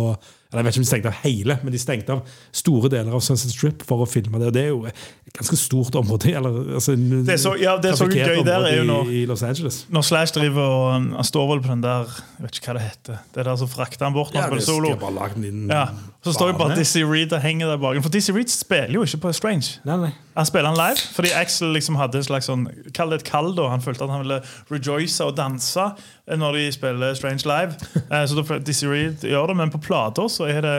eller 0.52 0.64
Jeg 0.64 0.66
vet 0.66 0.74
ikke 0.74 0.80
om 0.80 0.86
de 0.86 0.90
stengte 0.90 1.10
av 1.12 1.18
hele, 1.24 1.60
men 1.64 1.72
de 1.72 1.78
stengte 1.80 2.10
av 2.16 2.22
store 2.52 2.90
deler 2.90 3.14
av 3.14 3.22
Sunset 3.22 3.52
Strip 3.54 3.84
for 3.86 4.02
å 4.02 4.08
filme 4.10 4.40
det. 4.42 4.48
Og 4.48 4.54
det 4.56 4.64
er 4.64 4.70
jo 4.72 4.86
et 4.90 5.34
ganske 5.38 5.56
stort 5.62 5.94
område. 5.96 6.32
Eller, 6.36 6.74
altså, 6.74 6.96
Det 6.98 7.36
er 7.36 7.38
så- 7.38 7.54
ja, 7.62 7.78
det 7.78 7.92
er 7.92 7.96
så 7.96 8.08
gøy 8.10 8.44
der 8.44 8.66
er 8.66 8.78
jo 8.78 8.84
når, 8.84 9.12
i, 9.14 9.26
Los 9.30 9.44
Angeles. 9.44 9.86
Når 9.92 10.02
Slash 10.04 10.34
driver 10.34 10.62
og 10.62 10.92
Han 10.94 11.24
står 11.24 11.48
vel 11.54 11.62
på 11.62 11.68
den 11.70 11.82
der 11.82 12.06
Jeg 12.10 12.42
vet 12.48 12.52
ikke 12.60 12.74
hva 12.74 12.74
det 12.80 12.82
heter. 12.90 13.20
Det 13.34 13.38
er 13.40 13.44
der 13.44 13.56
som 13.58 13.68
frakter 13.68 14.06
han 14.06 14.14
bort 14.14 14.34
når 14.34 14.42
han 14.42 14.50
de 14.58 14.62
spiller 14.62 14.74
solo. 14.82 14.90
har 14.90 14.98
bare 14.98 15.14
lagd 15.20 15.36
den 15.36 15.44
inn 15.46 15.68
Ja. 15.70 15.86
Så 16.30 16.38
står 16.38 16.52
jo 16.54 16.58
bare. 16.62 16.78
Dizzie 16.80 17.06
Reed 17.10 17.34
og 17.36 17.42
henger 17.44 17.72
der 17.74 17.80
bak. 17.82 17.98
For 18.06 18.14
Dizzie 18.14 18.36
Reed 18.36 18.52
spiller 18.54 18.96
jo 19.00 19.04
ikke 19.08 19.20
på 19.26 19.34
Strange. 19.36 19.80
Nei, 19.90 19.98
nei. 20.06 20.12
Han 20.38 20.48
spiller 20.48 20.70
han 20.72 20.78
live 20.80 21.02
fordi 21.18 21.34
Axel 21.36 21.74
liksom 21.76 21.98
hadde 22.00 22.22
en 22.22 22.28
slags 22.30 22.48
sånn 22.48 22.68
Kall 22.96 23.12
det 23.12 23.20
et 23.24 23.28
kall, 23.28 23.52
da. 23.58 23.68
Han 23.74 23.84
følte 23.84 24.06
at 24.08 24.14
han 24.14 24.24
ville 24.24 24.40
rejoice 24.72 25.20
og 25.26 25.36
danse 25.38 25.84
eh, 25.90 26.38
når 26.40 26.60
de 26.62 26.66
spiller 26.78 27.18
Strange 27.20 27.46
live. 27.50 27.76
Eh, 28.14 28.24
Så 28.30 28.40
da 28.40 28.58
Dizzie 28.64 28.90
Reed 28.90 29.26
gjør 29.28 29.52
det, 29.52 29.58
men 29.60 29.74
på 29.74 29.82
plater 29.84 30.30
så 30.32 30.48
er 30.50 30.62
det 30.66 30.78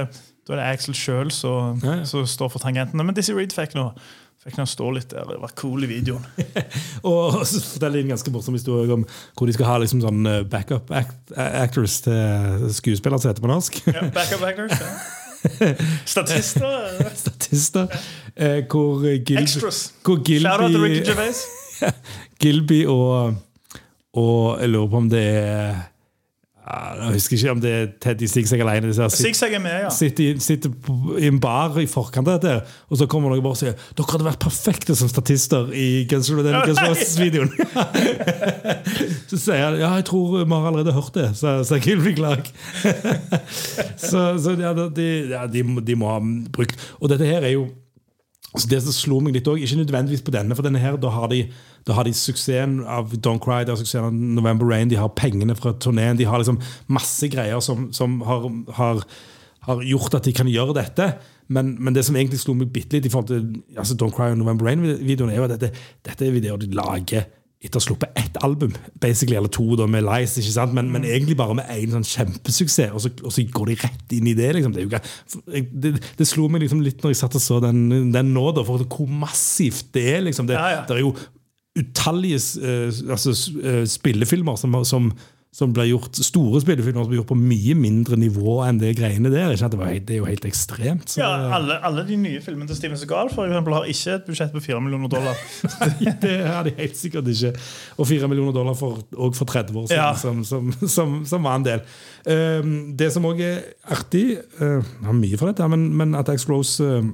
Da 0.49 0.57
er 0.57 0.63
det 0.63 0.71
Axel 0.73 0.95
sjøl 0.97 1.31
som 1.35 1.79
Ja, 1.85 2.01
ja. 2.01 2.25
står 2.27 2.49
for 2.51 2.59
tangentene. 2.63 3.05
Men 3.05 3.15
Dizzie 3.15 3.37
Reed 3.37 3.53
fikk 3.55 3.77
nå 3.79 3.91
Fikk 4.41 4.57
han 4.57 4.65
stå 4.65 4.87
litt 4.97 5.11
der. 5.13 5.27
Det 5.29 5.35
var 5.37 5.51
cool 5.61 5.85
i 5.85 5.89
videoen. 5.91 6.23
Og 7.05 7.43
så 7.45 7.59
forteller 7.61 7.99
de 8.01 8.07
en 8.07 8.13
ganske 8.15 8.33
morsom 8.33 8.55
historie 8.57 8.89
om 8.95 9.03
hvor 9.37 9.45
de 9.51 9.53
skal 9.53 9.69
ha 9.69 9.75
liksom 9.83 10.01
sånn 10.01 10.25
eh, 10.31 10.39
backup 10.49 10.89
act 10.97 11.35
actors 11.37 11.99
til 12.07 12.71
skuespillere 12.73 13.21
som 13.21 13.35
heter 13.35 13.45
på 13.45 13.51
norsk. 13.53 13.83
Ja, 13.93 14.07
backup 14.17 14.47
actors. 14.49 14.73
Ja. 14.81 14.89
Statister. 16.07 16.91
Statister. 17.15 17.87
Eh, 18.37 18.65
hvor 18.71 19.03
Gilby, 19.25 19.43
Extras. 19.43 19.95
hvor 20.05 20.23
Gilby. 20.25 21.05
Gilby 22.41 22.87
og, 22.87 23.35
og 24.13 24.61
Jeg 24.61 24.69
lurer 24.69 24.89
på 24.89 24.97
om 24.97 25.11
det 25.11 25.25
er 25.27 25.75
Jeg 27.01 27.13
husker 27.17 27.37
ikke 27.37 27.51
om 27.55 27.61
det 27.63 27.71
er 27.75 27.87
Teddy 28.01 28.27
Zigzag 28.31 28.61
alene. 28.63 28.93
sit- 28.95 29.13
Zigzag 29.17 29.53
er 29.55 29.59
med, 29.65 29.71
ja. 29.85 29.89
Sitter, 29.91 30.39
sitter 30.41 30.71
i 31.19 31.27
en 31.27 31.41
bar 31.41 31.79
i 31.81 31.87
forkant 31.91 32.29
av 32.29 32.39
dette, 32.41 32.63
og 32.91 32.99
så 33.01 33.07
kommer 33.11 33.31
noen 33.33 33.43
bare 33.43 33.57
og 33.57 33.61
sier 33.61 33.75
Dere 33.99 34.07
hadde 34.13 34.27
vært 34.29 34.39
perfekte 34.45 34.95
som 34.97 35.09
statister 35.11 35.73
i 35.75 36.05
Guns. 36.11 36.31
Roses-videoen. 36.31 37.51
så 39.31 39.37
sier 39.39 39.65
han 39.65 39.79
ja, 39.81 39.91
jeg 39.99 40.07
tror 40.11 40.39
vi 40.45 40.45
har 40.53 40.67
allerede 40.71 40.93
hørt 40.95 41.15
det, 41.15 41.29
Så 41.39 41.57
sa 41.67 41.79
Gilby 41.83 42.15
Clark. 42.17 42.51
så 43.97 44.25
så 44.39 44.55
ja, 44.61 44.73
de, 44.75 45.09
ja, 45.31 45.47
de, 45.47 45.63
de 45.87 45.95
må 45.99 46.11
ha 46.13 46.21
brukt 46.53 46.77
Og 47.01 47.09
dette 47.13 47.27
her 47.29 47.43
er 47.47 47.55
jo 47.57 47.69
Altså 48.51 48.69
det 48.71 48.81
som 48.83 48.95
slo 48.95 49.19
meg 49.23 49.37
litt 49.37 49.49
òg, 49.49 49.61
Ikke 49.63 49.79
nødvendigvis 49.79 50.25
på 50.27 50.35
denne, 50.35 50.57
for 50.59 50.67
denne 50.67 50.81
her, 50.83 50.97
da 50.99 51.13
har 51.15 51.29
de, 51.31 51.45
da 51.87 51.95
har 51.95 52.07
de 52.07 52.15
suksessen 52.15 52.81
av 52.83 53.13
Don't 53.23 53.43
Cry, 53.43 53.63
de 53.65 53.75
har 53.75 53.79
suksessen 53.79 54.09
av 54.09 54.15
November 54.15 54.67
Rain, 54.67 54.91
de 54.91 54.99
har 54.99 55.13
pengene 55.15 55.55
fra 55.59 55.73
turneen, 55.79 56.19
de 56.19 56.27
har 56.27 56.43
liksom 56.43 56.59
masse 56.91 57.31
greier 57.31 57.63
som, 57.63 57.93
som 57.95 58.19
har, 58.27 58.49
har, 58.75 59.05
har 59.69 59.85
gjort 59.87 60.19
at 60.19 60.27
de 60.27 60.35
kan 60.35 60.51
gjøre 60.51 60.75
dette. 60.81 61.13
Men, 61.51 61.77
men 61.79 61.95
det 61.95 62.05
som 62.07 62.19
egentlig 62.19 62.43
slo 62.43 62.55
meg 62.59 62.73
bitte 62.75 62.99
litt 62.99 63.07
i 63.07 63.13
forhold 63.13 63.31
til 63.31 63.79
altså 63.79 63.95
Don't 63.99 64.15
Cry 64.15 64.33
og 64.35 64.39
November 64.43 64.67
Rain-videoen, 64.67 65.31
er 65.31 65.39
jo 65.39 65.47
at 65.47 65.55
dette, 65.55 65.71
dette 66.07 66.27
er 66.27 66.35
videoer 66.35 66.63
de 66.63 66.75
lager 66.75 67.31
etter 67.61 67.77
å 67.77 67.83
ha 67.83 67.85
sluppet 67.85 68.17
ett 68.17 68.39
album, 68.45 68.73
basically, 69.03 69.37
eller 69.37 69.51
to 69.53 69.75
da 69.77 69.85
med 69.91 70.07
Lice, 70.07 70.41
ikke 70.41 70.55
sant? 70.55 70.73
Men, 70.77 70.89
men 70.95 71.05
egentlig 71.05 71.37
bare 71.37 71.59
med 71.59 71.69
én 71.75 71.93
sånn 71.93 72.07
kjempesuksess, 72.09 72.95
og 72.97 73.03
så, 73.05 73.11
og 73.21 73.35
så 73.37 73.45
går 73.53 73.73
de 73.73 73.77
rett 73.83 74.15
inn 74.17 74.31
i 74.31 74.37
det. 74.39 74.49
liksom. 74.57 74.73
Det, 74.77 74.87
ikke, 74.87 75.03
det, 75.85 75.93
det 76.17 76.29
slo 76.29 76.47
meg 76.49 76.65
liksom 76.65 76.81
litt 76.85 77.05
når 77.05 77.13
jeg 77.13 77.21
satt 77.21 77.37
og 77.37 77.45
så 77.45 77.59
den, 77.61 77.83
den 78.15 78.33
nå, 78.33 78.47
da, 78.57 78.65
for 78.65 78.87
hvor 78.87 79.13
massivt 79.13 79.93
det 79.97 80.07
er. 80.15 80.25
liksom. 80.31 80.49
Det, 80.49 80.57
Ja, 80.57 80.71
ja. 80.79 80.81
det 80.89 80.97
er 80.97 81.05
jo 81.05 81.13
utallige 81.79 82.41
uh, 82.65 82.89
altså, 83.13 83.35
eh, 83.63 83.85
spillefilmer 83.87 84.57
som, 84.59 84.75
som, 84.85 85.13
som 85.53 85.73
ble 85.75 85.83
gjort, 85.89 86.15
store 86.23 86.61
spillefilmer 86.63 87.03
som 87.03 87.09
ble 87.11 87.17
gjort 87.19 87.31
på 87.33 87.37
mye 87.39 87.75
mindre 87.75 88.15
nivå 88.15 88.53
enn 88.69 88.77
det 88.79 88.93
greiene 89.01 89.33
der. 89.33 89.51
Det, 89.51 89.79
helt- 89.83 90.05
det 90.07 90.15
er 90.15 90.21
jo 90.21 90.29
helt 90.29 90.45
ekstremt. 90.47 91.09
Så, 91.11 91.19
Ja, 91.25 91.31
alle, 91.57 91.75
alle 91.83 92.05
de 92.07 92.15
nye 92.23 92.39
filmene 92.45 92.69
til 92.71 92.79
Steven 92.79 92.97
Segal 93.01 93.33
for 93.35 93.49
eksempel, 93.51 93.75
har 93.75 93.89
ikke 93.91 94.15
et 94.15 94.29
budsjett 94.29 94.53
på 94.55 94.63
4 94.63 94.79
millioner 94.85 95.11
dollar. 95.11 95.35
Nei, 95.83 96.13
det 96.23 96.37
har 96.47 96.63
de 96.69 96.75
helt 96.79 96.95
sikkert 97.01 97.27
ikke. 97.35 97.51
Og 97.99 98.07
4 98.13 98.31
millioner 98.31 98.55
dollar 98.55 98.79
for, 98.79 99.03
også 99.17 99.43
for 99.43 99.51
30 99.57 99.81
år 99.83 99.89
siden, 99.91 99.99
Ja. 99.99 100.13
som, 100.23 100.45
som, 100.47 100.71
som, 100.87 101.19
som 101.27 101.43
var 101.51 101.59
en 101.59 101.67
del. 101.67 101.83
Um, 102.31 102.73
det 103.01 103.11
som 103.13 103.27
òg 103.27 103.43
er 103.43 103.61
artig 103.91 104.25
uh, 104.61 104.79
Jeg 104.79 105.09
har 105.11 105.19
mye 105.19 105.41
for 105.41 105.51
dette, 105.51 105.67
men, 105.75 105.89
men 105.99 106.15
at 106.15 106.31
X 106.31 106.47
Rose 106.49 106.79
uh, 106.85 107.11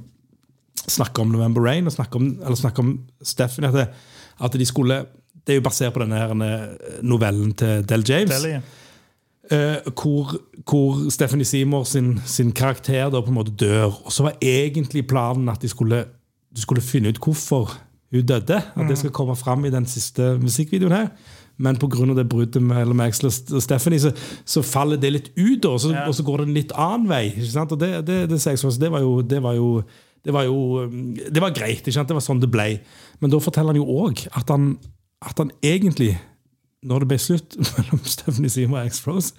snakker 0.87 1.25
om 1.25 1.33
November 1.33 1.65
Rain 1.65 1.89
og 1.89 1.97
snakker 1.97 2.21
om, 2.21 2.29
eller 2.37 2.55
snakker 2.59 2.85
om 2.85 2.93
Stephanie 3.25 3.73
at, 3.73 3.97
at 4.45 4.53
de 4.61 4.65
skulle 4.69 5.01
Det 5.47 5.53
er 5.55 5.61
jo 5.61 5.63
basert 5.69 5.93
på 5.95 6.01
denne 6.03 6.17
her, 6.19 6.33
eh, 6.43 6.99
novellen 7.07 7.53
til 7.55 7.85
Del 7.87 8.03
James. 8.07 8.33
Deli. 8.35 8.57
uh, 9.51 9.91
hvor, 9.95 10.33
hvor 10.67 11.09
Stephanie 11.09 11.45
Seymour 11.47 11.85
sin, 11.87 12.17
sin 12.25 12.51
karakter 12.51 13.09
da 13.09 13.21
på 13.21 13.31
en 13.31 13.37
måte 13.37 13.55
dør. 13.55 13.93
Og 14.05 14.11
så 14.11 14.23
var 14.27 14.35
egentlig 14.43 15.05
planen 15.07 15.47
at 15.49 15.61
de 15.63 15.69
skulle, 15.71 16.03
de 16.55 16.61
skulle 16.61 16.83
finne 16.83 17.09
ut 17.13 17.21
hvorfor 17.23 17.71
hun 18.11 18.25
døde. 18.27 18.59
At 18.75 18.89
det 18.89 18.97
skal 18.97 19.11
komme 19.15 19.35
fram 19.39 19.65
i 19.65 19.71
den 19.71 19.85
siste 19.85 20.33
musikkvideoen 20.41 20.91
her. 20.95 21.07
Men 21.57 21.77
pga. 21.77 22.05
det 22.13 22.27
bruddet 22.29 22.61
mellom 22.61 22.99
Axel 22.99 23.31
og 23.55 23.61
Stephanie, 23.63 23.99
så, 23.99 24.11
så 24.45 24.61
faller 24.61 24.97
det 24.97 25.13
litt 25.13 25.31
ut. 25.37 25.65
Og 25.65 25.79
så, 25.79 25.93
Ja. 25.93 26.07
og 26.07 26.15
så 26.15 26.23
går 26.23 26.37
det 26.37 26.47
en 26.47 26.53
litt 26.53 26.71
annen 26.75 27.07
vei. 27.09 27.31
Og 27.63 27.79
det, 27.79 28.05
det, 28.05 28.29
det, 28.29 28.39
sånn, 28.41 28.79
det 28.79 28.91
var 28.91 29.01
jo, 29.01 29.21
det 29.21 29.41
var 29.41 29.55
jo 29.55 29.81
det 30.27 30.33
var 30.33 30.43
jo 30.43 30.83
um, 30.83 31.15
det 31.15 31.39
var 31.41 31.53
greit. 31.55 31.85
Det 31.85 31.95
var 31.95 32.19
sånn 32.21 32.41
det 32.43 32.49
ble. 32.51 32.81
Men 33.21 33.31
da 33.31 33.39
forteller 33.39 33.71
han 33.71 33.79
jo 33.79 33.85
òg 34.03 34.27
at, 34.35 34.49
han- 34.49 34.77
at 35.25 35.39
han 35.41 35.51
egentlig 35.65 36.15
når 36.85 37.03
det 37.03 37.09
ble 37.11 37.19
slutt 37.21 37.57
mellom 37.77 38.03
Stephanie 38.05 38.51
Seymour 38.53 38.83
og 38.83 38.91
X-Rose, 38.91 39.33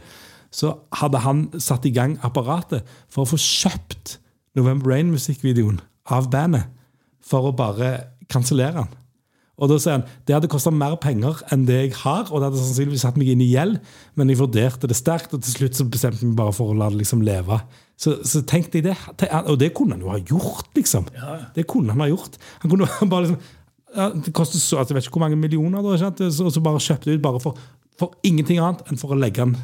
så 0.51 0.73
hadde 0.97 1.21
han 1.27 1.45
satt 1.61 1.85
i 1.85 1.93
gang 1.93 2.17
apparatet 2.25 2.87
for 3.13 3.25
å 3.25 3.33
få 3.35 3.41
kjøpt 3.41 4.17
November 4.57 4.95
Rain-musikkvideoen 4.95 5.83
av 6.15 6.31
bandet 6.33 6.71
for 7.25 7.51
å 7.51 7.57
bare 7.57 7.93
kansellere 8.33 8.81
den. 8.81 8.97
Og 9.59 9.67
da 9.73 9.77
sier 9.83 9.97
han 9.97 10.05
det 10.29 10.37
hadde 10.37 10.51
kosta 10.51 10.71
mer 10.71 10.95
penger 11.03 11.41
enn 11.53 11.65
det 11.67 11.79
jeg 11.81 11.97
har, 12.05 12.29
og 12.31 12.39
det 12.39 12.49
hadde 12.49 12.63
sannsynligvis 12.63 13.03
satt 13.03 13.19
meg 13.19 13.33
inn 13.33 13.43
i 13.43 13.51
gjeld, 13.51 13.81
men 14.15 14.31
jeg 14.31 14.39
vurderte 14.39 14.89
det 14.91 14.97
sterkt, 14.97 15.35
og 15.35 15.43
til 15.43 15.57
slutt 15.57 15.79
så 15.79 15.87
bestemte 15.91 16.23
jeg 16.23 16.31
meg 16.31 16.39
bare 16.39 16.55
for 16.55 16.71
å 16.71 16.79
la 16.79 16.89
det 16.93 17.01
liksom 17.01 17.25
leve. 17.27 17.59
Så, 17.99 18.21
så 18.23 18.45
tenkte 18.47 18.79
jeg 18.79 18.87
det, 18.87 18.95
Og 19.51 19.57
det 19.59 19.73
kunne 19.75 19.97
han 19.97 20.05
jo 20.05 20.13
ha 20.13 20.21
gjort, 20.23 20.71
liksom. 20.79 21.09
Det 21.57 21.67
kunne 21.67 21.91
han 21.91 22.05
ha 22.05 22.07
gjort. 22.07 22.39
Han 22.63 22.71
kunne 22.71 22.87
bare 23.11 23.27
liksom 23.27 23.41
ja, 23.97 24.11
det 24.13 24.35
koster 24.37 24.61
så, 24.61 24.79
altså, 24.83 24.93
Jeg 24.93 24.99
vet 24.99 25.09
ikke 25.09 25.19
hvor 25.19 25.27
mange 25.27 25.41
millioner, 25.41 25.83
da, 25.83 25.97
ikke 25.97 26.05
sant? 26.05 26.45
Og 26.45 26.53
så 26.55 26.63
bare 26.65 26.85
kjøpte 26.85 27.15
ut 27.15 27.25
bare 27.25 27.41
for, 27.43 27.59
For 27.99 28.15
ingenting 28.27 28.61
annet 28.63 28.85
enn 28.89 29.01
for 29.01 29.15
å 29.15 29.19
legge 29.19 29.43
den, 29.43 29.57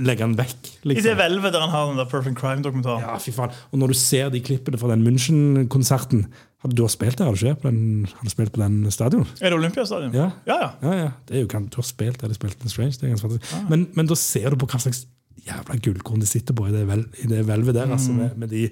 legge 0.00 0.24
den 0.24 0.38
vekk. 0.38 0.54
I 0.62 0.94
det 0.94 0.94
Liksom. 0.94 1.18
hvelvet 1.18 1.52
der 1.52 1.60
han 1.66 1.74
har 1.74 1.90
den 1.90 2.00
der 2.00 2.08
Perfect 2.08 2.38
Crime-dokumentaren. 2.40 3.02
Ja, 3.04 3.18
fy 3.20 3.34
faen. 3.34 3.52
Og 3.72 3.82
når 3.82 3.92
du 3.92 3.98
ser 3.98 4.30
de 4.32 4.40
klippene 4.40 4.80
fra 4.80 4.94
den 4.94 5.04
München-konserten 5.06 6.26
Hadde 6.62 6.76
du 6.78 6.84
spilt 6.86 7.18
der? 7.18 7.26
Har 7.26 7.34
du 7.34 7.42
ikke? 7.42 7.58
På 7.58 7.70
den, 7.72 8.04
hadde 8.06 8.28
du 8.28 8.30
spilt 8.30 8.52
på 8.54 8.60
den 8.62 8.90
stadion? 8.94 9.26
Er 9.40 9.50
det 9.50 9.58
Olympiastadion? 9.58 10.12
Ja. 10.14 10.28
ja. 10.46 10.58
ja. 10.60 10.68
Ja, 10.82 10.92
ja. 10.94 11.08
Det 11.26 11.36
er 11.36 11.40
jo, 11.42 11.48
du 11.66 11.78
har 11.80 11.86
spilt 11.88 12.20
der 12.22 12.30
de 12.30 12.36
spilte 12.38 12.70
Strange. 12.70 12.94
Det 13.00 13.08
er 13.08 13.16
ganske 13.16 13.28
fantastisk. 13.32 13.64
Men, 13.70 13.88
men 13.98 14.06
da 14.06 14.14
ser 14.14 14.54
du 14.54 14.60
på 14.62 14.68
hva 14.70 14.78
slags 14.78 15.02
jævla 15.42 15.78
gullkorn 15.82 16.22
de 16.22 16.28
sitter 16.30 16.54
på 16.54 16.68
i 16.70 16.74
det, 16.74 16.84
vel, 16.86 17.02
i 17.18 17.26
det 17.26 17.42
hvelvet 17.48 17.74
der. 17.74 17.90
Altså, 17.90 18.14
med, 18.14 18.36
med 18.38 18.52
de, 18.54 18.68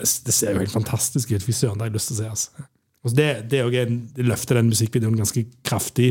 det 0.00 0.34
ser 0.34 0.56
jo 0.56 0.64
helt 0.64 0.74
fantastisk 0.74 1.30
ut. 1.30 1.46
Fy 1.46 1.54
søren, 1.54 1.78
det 1.78 1.86
har 1.86 1.92
jeg 1.92 1.98
lyst 2.00 2.10
til 2.10 2.18
å 2.18 2.20
se. 2.20 2.30
Altså. 2.34 2.66
Og 3.04 3.16
det, 3.16 3.28
det, 3.50 3.60
en, 3.80 4.00
det 4.16 4.26
løfter 4.28 4.58
den 4.60 4.68
musikkvideoen 4.68 5.16
ganske 5.16 5.46
kraftig. 5.64 6.10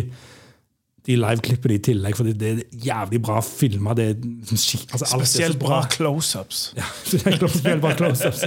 De 1.06 1.16
liveklippene 1.18 1.78
i 1.78 1.82
tillegg, 1.86 2.18
for 2.18 2.28
det, 2.28 2.48
er 2.50 2.64
jævlig 2.86 3.22
bra 3.24 3.40
filma. 3.46 3.94
Det 3.98 4.08
skikk- 4.52 4.90
altså, 4.94 5.06
alt 5.06 5.12
så 5.12 5.20
Spesielt 5.36 5.60
bra 5.62 5.84
close-ups. 5.94 6.64
ja, 6.78 6.88
spesielt 7.06 7.82
bare 7.82 7.96
close-ups. 8.02 8.44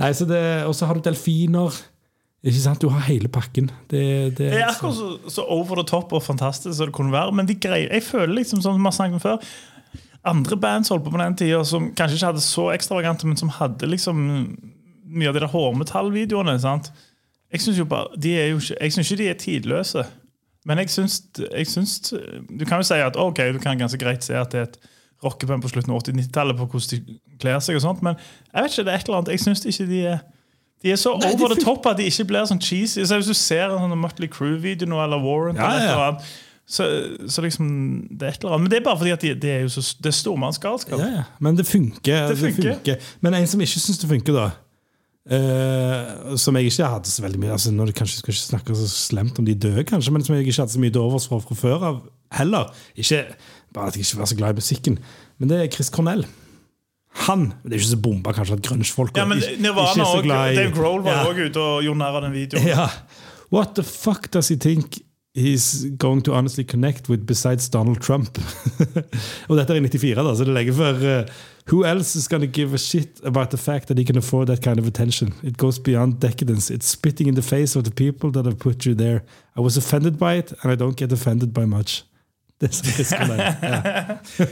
Nei, 0.00 0.12
så 0.16 0.28
det, 0.28 0.42
Og 0.68 0.76
så 0.76 0.86
har 0.86 1.00
du 1.00 1.02
delfiner. 1.08 1.80
Ikke 2.40 2.60
sant? 2.62 2.80
Du 2.80 2.88
har 2.88 3.02
hele 3.04 3.28
pakken. 3.28 3.68
Det, 3.90 4.04
det, 4.38 4.38
Det 4.38 4.60
er 4.62 4.70
akkurat 4.70 4.96
så, 4.96 5.10
så 5.28 5.44
over 5.48 5.76
the 5.80 5.84
top 5.88 6.12
og 6.16 6.22
fantastisk 6.24 6.76
som 6.76 6.88
det 6.88 6.94
kunne 6.96 7.12
være. 7.12 7.32
Men 7.36 7.48
de 7.48 7.56
greier, 7.60 7.90
jeg 7.92 8.04
føler 8.06 8.34
liksom 8.40 8.62
som 8.64 8.78
vi 8.78 8.84
har 8.88 8.96
snakket 8.96 9.20
om 9.20 9.24
før 9.26 9.50
Andre 10.30 10.56
bands 10.60 10.88
holdt 10.92 11.04
på 11.06 11.10
på 11.14 11.20
den 11.20 11.36
tida 11.40 11.62
som 11.64 11.86
kanskje 11.96 12.18
ikke 12.18 12.26
hadde 12.28 12.42
så 12.44 12.66
ekstravagante, 12.74 13.24
men 13.28 13.38
som 13.40 13.48
hadde 13.56 13.88
liksom 13.88 14.18
mye 15.10 15.28
av 15.30 15.34
de 15.36 15.40
der 15.40 15.48
hårmetallvideoene. 15.52 16.58
sant? 16.60 16.90
Jeg 17.52 17.60
syns 17.64 17.78
ikke, 17.78 18.04
ikke 18.80 19.16
de 19.18 19.28
er 19.28 19.38
tidløse. 19.38 20.04
Men 20.68 20.78
jeg 20.78 20.90
syns, 20.92 21.22
jeg 21.40 21.66
syns 21.66 22.12
Du 22.58 22.64
kan 22.68 22.78
jo 22.78 22.86
si 22.86 22.94
at 23.00 23.16
ok, 23.16 23.38
du 23.54 23.58
kan 23.58 23.78
ganske 23.78 23.98
greit 23.98 24.24
se 24.24 24.36
at 24.36 24.52
det 24.52 24.60
er 24.60 24.68
et 24.68 24.76
rockeband 25.24 25.62
på 25.62 25.68
slutten 25.68 25.92
av 25.92 26.00
80-90-tallet 26.00 26.56
på 26.56 26.66
hvordan 26.66 27.00
de 27.06 27.18
kler 27.40 27.58
seg, 27.60 27.76
og 27.76 27.82
sånt, 27.84 28.04
men 28.04 28.14
jeg 28.54 28.62
vet 28.62 28.72
ikke, 28.72 28.84
det 28.86 28.92
er 28.92 29.00
et 29.00 29.08
eller 29.08 29.18
annet, 29.18 29.32
jeg 29.34 29.42
syns 29.44 29.64
ikke 29.68 29.88
de 29.90 30.04
er 30.14 30.22
de 30.80 30.92
er 30.94 30.96
så 30.96 31.10
Nei, 31.20 31.34
de 31.34 31.44
over 31.44 31.52
the 31.52 31.60
top 31.60 31.84
at 31.90 31.98
de 31.98 32.06
ikke 32.08 32.24
blir 32.30 32.46
sånn 32.48 32.60
cheesy. 32.64 33.02
Så 33.04 33.18
hvis 33.18 33.28
du 33.28 33.36
ser 33.36 33.68
en 33.68 33.82
sånn 33.84 34.00
Mutley 34.00 34.30
Crew-video 34.32 34.88
nå, 34.88 34.96
eller 35.04 35.20
Warrant, 35.20 35.60
Ja, 35.60 35.66
eller 35.74 35.84
ja. 35.84 35.90
eller 35.90 36.04
annet, 36.06 36.30
så, 36.70 36.86
så 37.28 37.44
liksom 37.44 37.66
det 38.16 38.24
er 38.24 38.32
et 38.32 38.40
eller 38.40 38.54
annet. 38.54 38.64
Men 38.64 38.72
det 38.72 38.78
er 38.78 38.86
bare 38.86 39.00
fordi 39.02 39.12
at 39.12 39.26
de, 39.26 39.34
de 39.42 39.50
er 39.52 39.66
jo 39.66 39.74
så, 39.74 39.84
det 40.00 40.08
er 40.08 40.16
stormannsgalskap. 40.16 41.02
Ja, 41.02 41.10
ja. 41.18 41.26
Men 41.44 41.58
det 41.58 41.66
funker. 41.68 42.32
Det 42.32 42.38
funker. 42.40 43.12
Men 43.20 43.36
en 43.36 43.50
som 43.50 43.60
ikke 43.60 43.82
syns 43.82 44.00
det 44.00 44.08
funker, 44.08 44.38
da 44.38 44.48
eh, 45.28 46.36
Som 46.40 46.56
jeg 46.56 46.70
ikke 46.70 46.86
hadde 46.88 47.10
så 47.12 47.22
veldig 47.24 47.40
mye 47.42 47.52
altså 47.52 47.72
Nå 47.74 47.86
kanskje 47.92 48.20
skal 48.22 48.32
ikke 48.34 48.46
snakke 48.46 48.76
så 48.78 48.86
slemt 48.88 49.38
om 49.38 49.44
de 49.48 49.54
døde, 49.54 49.84
kanskje, 49.84 50.12
men 50.12 50.24
som 50.24 50.34
jeg 50.36 50.46
ikke 50.46 50.62
hadde 50.62 50.72
så 50.76 50.80
mye 50.82 50.90
til 50.94 51.00
overs 51.04 51.26
for 51.28 51.40
fra 51.44 51.54
før 51.58 51.82
av 51.90 52.00
heller. 52.32 52.70
Ikke 52.96 53.24
bare 53.74 53.88
at 53.90 53.96
jeg 53.98 54.04
ikke 54.06 54.18
var 54.20 54.30
så 54.30 54.36
glad 54.38 54.54
i 54.54 54.60
musikken, 54.60 54.98
men 55.38 55.48
det 55.50 55.58
er 55.60 55.70
Chris 55.74 55.90
Cornell. 55.90 56.24
Han 57.26 57.52
Det 57.64 57.72
er 57.72 57.78
ikke 57.80 57.90
så 57.90 58.00
bomba 58.02 58.32
kanskje 58.32 58.54
at 58.54 58.62
grunge-folk 58.62 59.16
Ja, 59.18 59.24
men 59.26 59.38
ikke- 59.38 59.58
er 59.66 60.04
så 60.04 60.22
glad 60.22 60.52
i- 60.52 60.56
Dave 60.56 60.72
Grohl 60.74 61.02
var 61.02 61.24
Ja. 61.26 61.46
ute 61.48 61.56
og 61.60 61.82
gjorde 61.82 61.98
narr 61.98 62.16
av 62.16 62.22
den 62.22 62.32
videoen. 62.32 62.66
Ja. 62.66 62.88
What 63.52 63.74
the 63.74 63.82
fuck 63.82 64.30
does 64.30 64.48
he 64.48 64.56
think 64.56 65.00
he's 65.34 65.84
going 65.96 66.22
to 66.22 66.32
honestly 66.32 66.64
connect 66.64 67.08
with 67.08 67.26
besides 67.26 67.68
Donald 67.68 68.00
Trump? 68.00 68.38
og 69.48 69.56
dette 69.56 69.72
er 69.72 69.78
i 69.78 69.80
94, 69.80 70.24
da, 70.24 70.34
så 70.34 70.44
det 70.44 70.74
før. 70.74 71.20
uh, 71.20 71.24
who 71.70 71.84
else 71.84 72.16
is 72.16 72.28
going 72.28 72.42
to 72.42 72.52
give 72.60 72.74
a 72.74 72.78
shit 72.78 73.20
about 73.24 73.50
the 73.50 73.58
fact 73.58 73.86
that 73.86 73.98
he 73.98 74.04
can 74.04 74.16
afford 74.16 74.46
that 74.48 74.60
kind 74.60 74.78
of 74.78 74.86
attention? 74.86 75.32
It 75.42 75.56
goes 75.56 75.78
beyond 75.78 76.20
decadence. 76.20 76.70
It's 76.70 76.86
spitting 76.86 77.28
in 77.28 77.34
the 77.34 77.42
face 77.42 77.76
of 77.76 77.84
the 77.84 77.90
people 77.90 78.30
that 78.32 78.44
have 78.44 78.58
put 78.58 78.84
you 78.84 78.94
there. 78.94 79.22
I 79.56 79.60
was 79.60 79.76
offended 79.76 80.18
by 80.18 80.34
it, 80.38 80.52
and 80.62 80.72
I 80.72 80.74
don't 80.74 80.96
get 80.96 81.12
offended 81.12 81.52
by 81.52 81.66
much. 81.66 82.02
Det 82.60 82.68
som 82.76 82.88
Chris 82.92 83.08
Cornell. 83.16 83.40
Ja. 83.40 83.78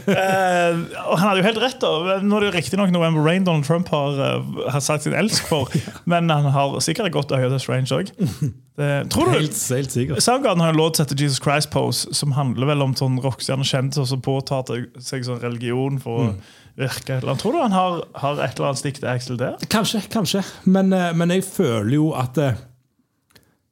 uh, 0.08 0.78
han 1.18 1.24
hadde 1.26 1.42
jo 1.42 1.44
helt 1.44 1.60
rett. 1.60 1.76
da 1.82 2.18
Nå 2.24 2.38
er 2.38 2.46
det 2.46 2.54
riktignok 2.54 2.92
November 2.94 3.20
Rain 3.24 3.44
Donald 3.44 3.66
Trump 3.68 3.90
har, 3.92 4.16
uh, 4.16 4.62
har 4.72 4.80
sagt 4.80 5.04
sin 5.04 5.16
elsk 5.16 5.44
for, 5.50 5.68
men 6.10 6.30
han 6.32 6.48
har 6.54 6.78
sikkert 6.84 7.12
godt 7.12 7.34
øye 7.36 7.50
til 7.52 7.60
Strange 7.60 7.98
òg. 7.98 8.12
Tror 9.12 9.28
du 9.28 9.34
Helt, 9.34 9.58
helt 9.74 9.92
sikkert. 9.92 10.22
Soundgarden 10.24 10.62
har 10.64 10.72
en 10.72 10.78
låt 10.78 10.96
som 10.96 11.04
heter 11.04 11.20
Jesus 11.20 11.42
Christ 11.42 11.70
Pose, 11.74 12.14
som 12.14 12.32
handler 12.32 12.70
vel 12.70 12.86
om 12.86 12.94
sånn 12.96 13.18
rockestjerner 13.20 13.68
kjendiser 13.68 14.08
som 14.08 14.22
påtar 14.24 14.70
seg 15.02 15.26
sånn 15.26 15.42
religion 15.42 16.00
for 16.00 16.22
å 16.22 16.30
virke. 16.78 17.18
eller. 17.18 17.36
Tror 17.36 17.58
du 17.58 17.60
han 17.60 17.76
har, 17.76 18.00
har 18.22 18.40
et 18.40 18.54
eller 18.54 18.70
annet 18.70 18.80
stikk 18.80 19.02
til 19.02 19.10
Axel 19.10 19.40
der? 19.40 19.58
Kanskje, 19.68 20.04
kanskje. 20.12 20.46
Men, 20.64 20.94
eh, 20.94 21.10
men 21.12 21.34
jeg 21.34 21.44
føler 21.44 21.98
jo 21.98 22.12
at 22.16 22.38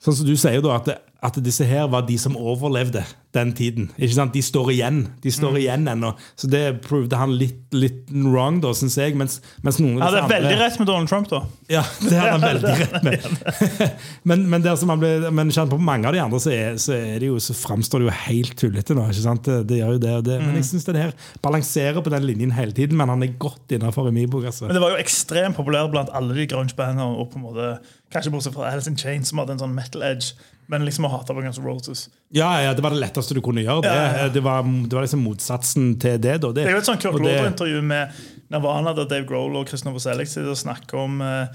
Sånn 0.07 0.15
som 0.21 0.27
du 0.29 0.37
sier, 0.39 0.61
da, 0.63 0.77
at, 0.77 0.91
at 1.25 1.39
disse 1.43 1.65
her 1.67 1.89
var 1.91 2.05
de 2.07 2.15
som 2.21 2.37
overlevde 2.37 3.01
den 3.37 3.53
tiden. 3.57 3.91
Ikke 3.99 4.17
sant? 4.17 4.33
De 4.35 4.43
står 4.43 4.73
igjen 4.75 5.03
De 5.23 5.31
står 5.33 5.53
Mm. 5.55 5.61
igjen 5.61 5.89
ennå. 5.93 6.11
Så 6.37 6.49
det 6.51 6.63
provde 6.85 7.17
han 7.21 7.35
litt, 7.39 7.61
litt 7.77 8.09
wrong, 8.11 8.61
da, 8.65 8.73
syns 8.75 8.97
jeg. 8.99 9.15
Mens, 9.17 9.39
mens 9.63 9.79
noen 9.83 10.01
av 10.03 10.09
disse 10.11 10.23
hadde 10.25 10.33
veldig 10.35 10.53
andre- 10.53 10.65
rett 10.67 10.79
med 10.81 10.89
Donald 10.91 11.09
Trump, 11.13 11.29
da. 11.31 11.43
Ja, 11.77 11.83
det 12.03 12.13
er 12.17 12.31
han 12.33 12.41
veldig 12.41 12.73
rett 12.81 13.03
med. 13.07 13.29
men, 14.33 14.45
men, 14.51 14.63
der 14.65 14.77
som 14.81 14.91
han 14.93 15.01
ble, 15.03 15.31
men 15.31 15.51
på 15.51 15.79
mange 15.81 16.09
av 16.09 16.15
de 16.17 16.21
andre 16.23 16.41
så, 16.43 16.51
er, 16.55 16.77
så, 16.83 16.95
er 16.97 17.19
det 17.23 17.29
jo, 17.31 17.37
så 17.43 17.55
framstår 17.57 18.03
det 18.03 18.09
jo 18.09 18.17
helt 18.27 18.57
tullete 18.61 18.95
nå. 18.97 19.07
ikke 19.11 19.25
sant? 19.27 19.45
Det, 19.47 19.61
det 19.71 19.81
gjør 19.83 19.97
jo 19.97 20.03
det, 20.07 20.15
og 20.21 20.25
det. 20.31 20.39
Men 20.41 20.51
Mm. 20.57 20.61
jeg 20.61 20.69
syns 20.71 20.85
den 20.87 20.97
her 21.01 21.13
balanserer 21.43 22.03
på 22.07 22.11
den 22.15 22.23
linjen 22.29 22.53
hele 22.57 22.73
tiden. 22.73 22.97
Men 22.97 23.09
han 23.13 23.23
er 23.23 23.35
godt 23.39 23.73
innafor 23.77 24.09
i 24.09 24.15
min 24.15 24.31
bok. 24.31 24.45
altså. 24.49 24.67
Men 24.69 24.75
det 24.79 24.83
var 24.83 24.95
jo 24.95 25.03
ekstremt 25.03 25.57
populært 25.59 25.91
blant 25.93 26.11
alle 26.15 26.35
de 26.35 26.47
grunge-bandene. 26.47 27.07
Og 27.21 27.31
på 27.33 27.37
en 27.41 27.47
måte, 27.49 27.79
Kanskje 28.13 28.31
bortsett 28.31 28.55
fra 28.55 28.69
Alice 28.71 28.87
in 28.89 28.97
Chains, 28.97 29.29
som 29.33 29.39
hadde 29.43 29.51
en 29.57 29.59
sånn 29.59 29.75
metal 29.75 30.03
edge. 30.07 30.33
Men 30.69 30.83
liksom 30.85 31.05
å 31.07 31.11
hate 31.13 31.35
på 31.35 31.43
Guns 31.45 31.59
N' 31.61 31.65
Roses. 31.65 32.09
Ja, 32.35 32.49
ja, 32.61 32.73
det 32.75 32.83
var 32.83 32.91
det 32.91 32.99
letteste 32.99 33.35
du 33.35 33.41
kunne 33.41 33.63
gjøre. 33.63 33.83
Det, 33.85 33.93
Ja, 33.95 34.07
ja, 34.25 34.29
det, 34.35 34.41
var, 34.43 34.63
det 34.67 34.93
var 34.97 35.05
liksom 35.07 35.23
motsatsen 35.23 35.93
til 36.03 36.19
det. 36.19 36.41
Da. 36.43 36.51
Det 36.53 36.65
er 36.67 36.73
jo 36.75 36.81
et 36.83 36.89
sånt 36.89 37.01
Kurt 37.03 37.15
og 37.15 37.23
det- 37.23 37.37
Loder-intervju 37.37 37.83
med 37.87 38.11
Nirvana 38.51 38.93
der 38.97 39.07
Dave 39.07 39.27
Grohl 39.29 39.55
og 39.61 39.69
Christopher 39.71 40.03
Selleck 40.03 40.29
sitter 40.29 40.51
og 40.51 40.57
snakker 40.59 40.99
om, 40.99 41.21
eh, 41.23 41.47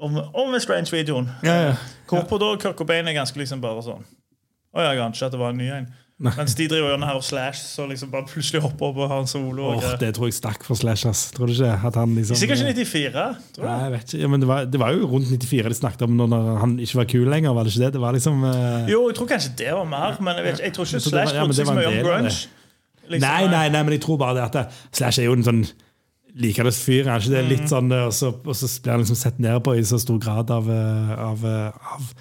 om, 0.00 0.18
om 0.34 0.58
Strange-videoen. 0.58 1.30
Ja, 1.46 1.54
ja. 1.68 1.74
Hvorpå 2.10 2.38
da 2.42 2.56
Kurt 2.56 2.76
Cobain 2.76 3.06
er 3.08 3.14
ganske 3.14 3.38
liksom 3.38 3.60
bare 3.62 3.82
sånn 3.82 4.02
Å 4.74 4.82
ja, 4.84 4.92
kanskje 4.98 5.26
at 5.26 5.32
det 5.32 5.38
var 5.40 5.50
en 5.54 5.58
ny 5.62 5.68
en. 5.72 5.86
Mens 6.18 6.54
de 6.58 6.64
driver 6.66 6.90
jo 6.90 6.96
her 7.06 7.14
og 7.14 7.22
Slash 7.22 7.60
så 7.62 7.84
liksom 7.86 8.10
bare 8.10 8.26
plutselig 8.26 8.58
hopper 8.64 8.88
opp 8.88 8.96
og 9.04 9.08
har 9.12 9.20
en 9.22 9.28
solo. 9.30 9.68
Åh, 9.76 9.84
det 10.00 10.08
tror 10.16 10.26
jeg 10.26 10.34
stakk 10.34 10.64
for 10.66 10.74
Slash. 10.74 11.06
ass. 11.06 11.28
Tror 11.30 11.46
du 11.46 11.52
ikke 11.54 11.70
at 11.86 11.94
han 11.94 12.14
liksom 12.16 12.34
Sikkert 12.40 12.58
ikke 12.64 12.74
94. 12.82 13.12
tror 13.54 13.62
du? 13.62 13.68
Nei, 13.68 13.76
jeg. 13.84 13.92
vet 13.92 14.02
ikke. 14.14 14.22
Ja, 14.24 14.28
men 14.32 14.40
det 14.42 14.48
var, 14.50 14.64
det 14.66 14.80
var 14.82 14.90
jo 14.96 15.06
rundt 15.12 15.30
94 15.30 15.68
de 15.70 15.74
snakket 15.78 16.02
om 16.08 16.16
når- 16.18 16.58
han 16.64 16.74
ikke 16.82 16.96
var 16.98 17.04
kul 17.14 17.28
lenger. 17.30 17.54
var 17.54 17.62
det 17.62 17.74
ikke 17.76 17.84
det? 17.84 17.92
Det 17.92 18.00
var 18.02 18.12
liksom... 18.18 18.42
uh... 18.42 18.88
Jo, 18.90 19.04
jeg 19.08 19.14
tror 19.20 19.26
kanskje 19.30 19.52
det 19.62 19.70
var 19.78 19.84
mer, 19.86 20.18
men 20.20 20.34
jeg, 20.40 20.44
vet 20.48 20.58
ikke, 20.58 20.64
jeg 20.64 20.74
tror 20.74 20.84
ikke 20.84 20.98
Jeg 20.98 21.02
tror 21.02 21.10
Slash 21.10 21.30
Slash 21.30 21.58
ja, 21.58 21.64
så 21.64 21.74
mye 21.78 21.86
om 21.86 22.00
grunge. 22.08 22.32
Liksom, 23.08 23.28
nei, 23.28 23.46
nei, 23.54 23.68
nei, 23.72 23.82
men 23.86 23.92
jeg 23.94 24.02
tror 24.02 24.18
bare 24.20 24.34
det 24.36 24.42
at 24.48 24.58
det, 24.58 24.64
Slash 24.98 25.20
er 25.22 25.30
jo 25.30 25.36
en 25.38 25.46
sånn 25.46 25.62
likende 26.38 26.72
fyr. 26.74 27.06
Er 27.08 27.22
ikke 27.22 27.30
det 27.36 27.44
Mm. 27.46 27.48
litt 27.54 27.70
sånn, 27.70 27.88
og 27.94 28.12
så, 28.12 28.34
og 28.44 28.54
så 28.58 28.66
blir 28.82 28.92
han 28.92 29.00
liksom 29.06 29.16
sett 29.22 29.38
ned 29.38 29.62
på 29.64 29.78
i 29.78 29.86
så 29.86 29.98
stor 30.02 30.18
grad 30.18 30.50
av, 30.50 30.68
eh, 30.68 31.14
av, 31.30 31.44
eh, 31.46 31.94
av 31.94 32.12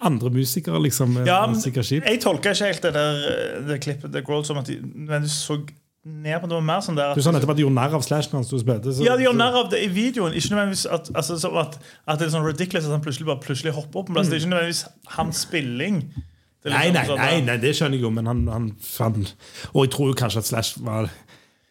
andre 0.00 0.30
musikere. 0.30 0.82
liksom. 0.82 1.16
Ja, 1.26 1.46
men 1.46 1.60
jeg 1.60 2.20
tolker 2.20 2.52
ikke 2.52 2.70
helt 2.70 2.82
det 2.82 2.94
der 2.94 3.66
det 3.68 3.80
klippet 3.80 4.12
det 4.12 4.24
går, 4.24 4.44
som 4.44 4.60
at 4.60 4.68
de 4.68 4.80
nødvendigvis 4.82 5.40
så 5.46 5.58
ned 6.06 6.38
på 6.38 6.46
var 6.52 6.62
mer 6.62 6.82
sånn 6.84 6.94
der 6.94 7.10
at 7.10 7.18
Du 7.18 7.24
sa 7.24 7.32
nettopp 7.34 7.50
at 7.56 7.58
de 7.58 7.64
gjorde 7.64 7.74
narr 7.74 7.96
av 7.98 8.04
Slash 8.06 8.30
når 8.30 8.38
han 8.38 8.46
sto 8.46 8.58
og 8.60 8.62
spilte. 8.62 8.92
Ja, 9.02 9.16
de 9.18 9.26
gjorde 9.26 9.40
narr 9.40 9.58
av 9.64 9.72
det 9.72 9.80
i 9.82 9.88
videoen. 9.90 10.36
Ikke 10.38 10.52
nødvendigvis 10.54 10.86
at, 10.86 11.10
altså, 11.18 11.50
at, 11.58 11.80
at 12.06 12.20
det 12.20 12.28
er 12.28 12.32
sånn 12.36 12.46
ridiculous 12.46 12.86
at 12.86 12.94
han 12.94 13.02
plutselig 13.02 13.26
bare 13.26 13.42
plutselig 13.42 13.74
hopper 13.74 14.04
opp 14.04 14.12
en 14.12 14.18
plass. 14.18 14.30
Det 14.30 14.38
er 14.38 14.44
ikke 14.44 14.52
nødvendigvis 14.52 14.84
hans 15.16 15.42
spilling. 15.48 15.98
Det 16.62 16.70
er 16.70 16.76
Nei, 16.76 16.84
liksom 16.86 16.94
nei, 16.94 17.06
sånn, 17.10 17.22
nei, 17.22 17.40
nei, 17.46 17.56
det 17.62 17.72
skjønner 17.78 17.98
jeg 17.98 18.06
jo, 18.06 18.12
men 18.14 18.30
han, 18.30 18.40
han, 18.50 18.64
han 18.98 19.18
Og 19.72 19.84
jeg 19.84 19.92
tror 19.94 20.08
jo 20.12 20.16
kanskje 20.18 20.42
at 20.42 20.48
Slash 20.50 20.78
var 20.86 21.10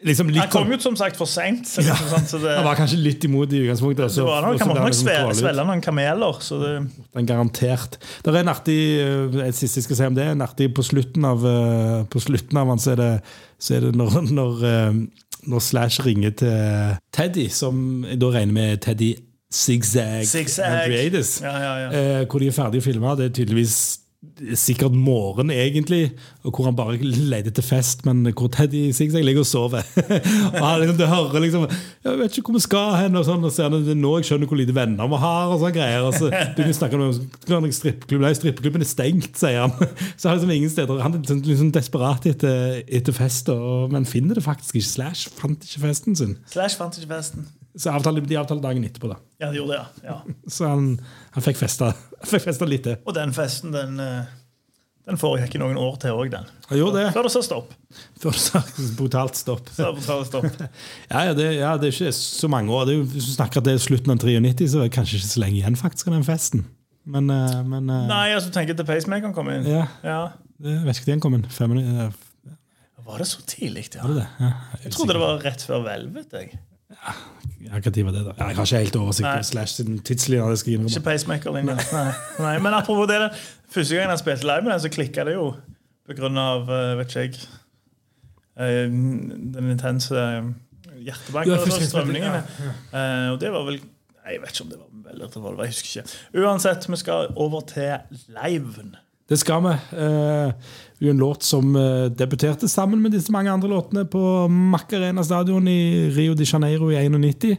liksom 0.06 0.30
litt 0.30 0.39
Han 0.43 0.49
kom 0.53 0.68
sånn- 0.68 0.72
jo 0.76 0.80
som 0.86 0.95
sagt 0.99 1.18
for 1.18 1.26
seint. 1.30 1.66
Liksom, 1.66 2.28
sånn, 2.30 2.41
det, 2.45 2.56
Han 2.60 2.66
var 2.68 2.76
kanskje 2.80 2.99
litt 3.01 3.24
imot 3.28 3.51
i 3.53 3.64
utgangspunktet. 3.66 3.97
det 3.97 4.03
var 4.06 4.10
så 4.14 4.28
han 4.36 4.43
nok 4.76 4.86
liksom 4.86 5.08
svelge, 5.08 5.41
dårlig 5.41 5.66
noen 5.68 5.82
kameler. 5.82 6.39
Så 6.45 6.60
det, 6.62 6.72
Den 7.18 7.26
garantert. 7.26 7.97
Det 8.24 8.34
er 8.34 8.39
en 8.43 8.53
artig 8.53 8.80
eh, 9.01 9.47
Et 9.49 9.56
siste 9.56 9.82
jeg 9.82 9.88
skal 9.89 9.95
si 9.99 10.06
om 10.12 10.16
det. 10.16 10.28
En 10.32 10.41
artig 10.45 10.72
På 10.78 10.84
slutten 10.86 11.26
av 11.26 11.45
eh, 11.45 12.03
På 12.10 12.20
slutten 12.22 12.58
av 12.58 12.68
han 12.74 12.80
så 12.80 12.91
er 12.93 13.01
det, 13.01 13.12
så 13.60 13.76
er 13.78 13.88
det 13.89 13.95
når, 13.95 14.22
når, 14.39 14.64
eh, 14.72 14.93
når 15.47 15.60
Slash 15.62 16.01
ringer 16.06 16.32
til 16.32 16.97
Teddy, 17.14 17.49
som 17.49 18.03
jeg 18.10 18.20
da 18.20 18.32
regner 18.34 18.53
med 18.53 18.82
Teddy 18.82 19.14
Zigzag, 19.56 20.26
Zigzag. 20.28 20.66
Andreades, 20.66 21.39
Ja, 21.41 21.51
ja, 21.58 21.76
ja. 21.91 22.26
hvor 22.26 22.39
de 22.41 22.47
er 22.49 22.51
ferdige 22.51 22.82
filma. 22.82 23.14
Det 23.16 23.30
er 23.30 23.36
tydeligvis 23.38 23.76
sikkert 24.58 24.94
morgen, 24.94 25.50
egentlig, 25.54 26.12
hvor 26.44 26.66
han 26.68 26.76
bare 26.76 26.98
leter 27.02 27.54
til 27.56 27.64
fest, 27.64 28.06
men 28.06 28.26
hvor 28.32 28.50
Teddy 28.52 28.92
Zigzag 28.94 29.24
ligger 29.24 29.46
og 29.46 29.50
sover. 29.50 29.86
og 30.54 30.62
han 30.62 30.82
liksom, 30.82 30.98
du 30.98 31.06
hører 31.06 31.40
liksom 31.40 31.68
'Jeg 32.04 32.20
vet 32.20 32.38
ikke 32.38 32.52
hvor 32.52 32.58
vi 32.58 32.64
skal 32.66 32.96
hen', 33.00 33.16
og 33.16 33.26
sånn, 33.26 33.44
og 33.44 33.52
så 33.52 33.66
er 33.66 33.76
det 33.76 33.98
nå 33.98 34.14
jeg 34.18 34.30
skjønner 34.30 34.48
hvor 34.48 34.60
lite 34.60 34.76
venner 34.76 35.10
vi 35.10 35.22
har. 35.26 35.48
og 35.50 35.60
sånne 35.60 35.74
greier, 35.78 36.06
og 36.06 36.14
så 36.14 36.30
begynner 36.30 36.72
vi 36.72 36.76
å 36.76 36.80
snakke 36.80 37.58
om 37.58 37.72
strippeklubben. 37.72 38.26
Nei, 38.28 38.34
strippeklubben 38.38 38.86
er 38.86 38.92
stengt, 38.92 39.36
sier 39.40 39.66
han. 39.66 39.76
Så 40.20 40.30
han 40.30 40.38
liksom 40.38 40.56
ingen 40.56 40.70
steder. 40.70 41.02
Han 41.02 41.14
er 41.14 41.24
liksom, 41.24 41.42
liksom 41.46 41.72
desperat 41.76 42.26
etter, 42.30 42.82
etter 42.88 43.16
fest, 43.16 43.50
og, 43.50 43.92
men 43.92 44.06
finner 44.06 44.38
det 44.38 44.46
faktisk 44.46 44.76
ikke. 44.80 44.92
Slash 44.96 45.30
fant 45.36 45.64
ikke 45.66 45.88
festen 45.88 46.16
sin. 46.16 46.38
Slash 46.52 46.78
fant 46.78 46.98
ikke 47.00 47.16
festen. 47.16 47.48
Så 47.78 47.92
avtaler, 47.92 48.24
de 48.24 48.38
avtalte 48.40 48.64
dagen 48.64 48.86
etterpå, 48.88 49.10
da. 49.12 49.18
Ja, 49.42 49.50
de 49.52 49.58
gjorde 49.60 49.76
det, 49.76 49.84
ja. 50.06 50.14
ja. 50.16 50.36
Så 50.56 50.68
han, 50.72 50.94
han 51.36 51.44
fikk 51.44 51.58
festa, 51.60 51.90
fikk 52.32 52.46
festa 52.48 52.68
litt 52.70 52.86
til. 52.88 52.98
Og 53.04 53.16
den 53.18 53.34
festen, 53.36 53.74
den, 53.76 54.00
eh, 54.00 54.34
Den 55.06 55.20
foregikk 55.22 55.54
i 55.54 55.60
noen 55.62 55.78
år 55.78 56.00
til 56.02 56.16
òg, 56.18 56.32
den. 56.34 56.48
Han 56.72 56.80
gjorde 56.80 56.98
det. 57.04 57.10
Før 57.14 57.28
det 57.28 57.32
sa 57.36 57.42
stopp. 57.50 57.74
Før 58.24 58.32
det 58.34 58.40
sa 58.42 58.62
brutalt 58.98 59.38
stopp. 59.38 59.68
Så 59.76 59.92
brutalt 59.94 60.32
stopp. 60.32 60.48
Ja, 61.12 61.26
ja, 61.28 61.34
det, 61.38 61.50
ja, 61.60 61.74
det 61.78 61.92
er 61.92 61.94
ikke 62.00 62.14
så 62.18 62.50
mange 62.50 62.74
år. 62.74 62.88
Det 62.90 62.96
jo, 62.96 63.04
hvis 63.12 63.28
du 63.30 63.34
snakker 63.36 63.62
at 63.62 63.68
det 63.68 63.76
er 63.76 63.84
slutten 63.84 64.16
av 64.16 64.18
93, 64.24 64.72
så 64.72 64.80
er 64.82 64.88
det 64.88 64.96
kanskje 64.96 65.20
ikke 65.20 65.30
så 65.36 65.44
lenge 65.44 65.60
igjen 65.60 65.78
faktisk 65.78 66.10
av 66.10 66.16
den 66.18 66.26
festen. 66.26 66.64
Men, 67.06 67.30
eh, 67.30 67.60
men 67.70 67.92
eh, 67.94 68.08
Nei, 68.10 68.24
altså, 68.34 68.50
tenker 68.56 68.74
til 68.80 68.88
pacemakeren 68.90 69.36
kom 69.38 69.52
inn. 69.54 69.68
Ja, 69.70 69.84
Ja. 70.02 70.18
det 70.58 70.80
vet 70.88 70.98
ikke 71.04 71.12
når 71.12 71.14
den 71.20 71.26
kom 71.28 71.36
inn. 71.38 71.46
Fem 71.54 71.76
minutter. 71.76 72.16
Var 73.06 73.22
det 73.22 73.28
så 73.30 73.44
tidlig, 73.46 73.84
ja? 73.94 74.08
Det 74.10 74.16
det? 74.24 74.26
Ja, 74.42 74.50
Jeg 74.88 74.96
trodde 74.96 75.14
det 75.14 75.22
var 75.22 75.44
rett 75.46 75.62
før 75.70 75.84
hvelvet. 75.86 76.32
jeg. 76.34 76.58
Ja, 76.90 77.14
Når 77.80 78.04
var 78.06 78.12
det, 78.14 78.26
da? 78.26 78.34
Jeg 78.38 78.56
har 78.56 78.66
ikke 78.66 78.78
helt 78.78 78.96
oversikt 78.96 79.26
Nei. 79.26 79.32
over 79.34 79.42
Slash 79.48 79.74
sin 79.80 80.00
tidslinje. 80.00 80.50
Det 80.50 80.60
skal 80.60 80.72
jeg 80.76 80.82
Ikke 80.86 81.02
pacemaker-linja. 81.08 81.76
Nei. 81.94 82.12
Nei. 82.40 82.58
Men 82.62 82.74
apropos 82.78 83.08
det, 83.10 83.32
første 83.74 83.96
gang 83.96 84.10
jeg 84.14 84.20
spilte 84.22 84.44
live 84.46 84.62
med 84.68 84.72
den, 84.72 84.80
så 84.86 84.90
klikka 84.94 85.26
det 85.26 85.34
jo 85.34 85.48
på 86.06 86.14
grunn 86.20 86.38
av 86.38 86.70
eh, 86.70 86.92
vet 87.00 87.16
ikke 87.16 87.24
jeg 87.24 87.40
eh, 88.58 88.92
den 89.56 89.72
intense 89.74 90.14
eh, 90.14 90.52
hjertebanken 91.08 91.56
Ja, 91.56 92.44
ja, 92.62 92.72
Eh, 92.94 93.32
Og 93.34 93.40
det 93.42 93.50
var 93.52 93.66
vel 93.66 93.80
Jeg 94.26 94.42
vet 94.42 94.54
ikke 94.54 94.64
om 94.64 94.70
det 94.70 94.80
var 94.80 95.10
veldig 95.12 95.32
revolver. 95.36 95.64
Jeg 95.66 95.74
husker 95.74 96.02
ikke. 96.02 96.46
Uansett, 96.46 96.86
vi 96.90 96.98
skal 97.02 97.28
over 97.36 97.62
til 97.62 97.98
liven. 98.34 98.96
Det 99.30 99.40
skal 99.42 99.62
vi. 99.66 99.74
Eh, 99.98 100.54
det 101.00 101.10
er 101.10 101.12
en 101.12 101.20
låt 101.20 101.43
som 101.43 101.76
eh, 101.76 102.08
debuterte 102.16 102.70
sammen 102.72 103.02
med 103.04 103.12
disse 103.12 103.34
mange 103.34 103.52
andre 103.52 103.68
låtene 103.74 104.06
på 104.08 104.48
Macarena 104.48 105.24
stadion 105.28 105.68
i 105.68 106.08
Rio 106.16 106.34
de 106.34 106.48
Janeiro 106.48 106.89
i 106.89 107.02
91. 107.04 107.58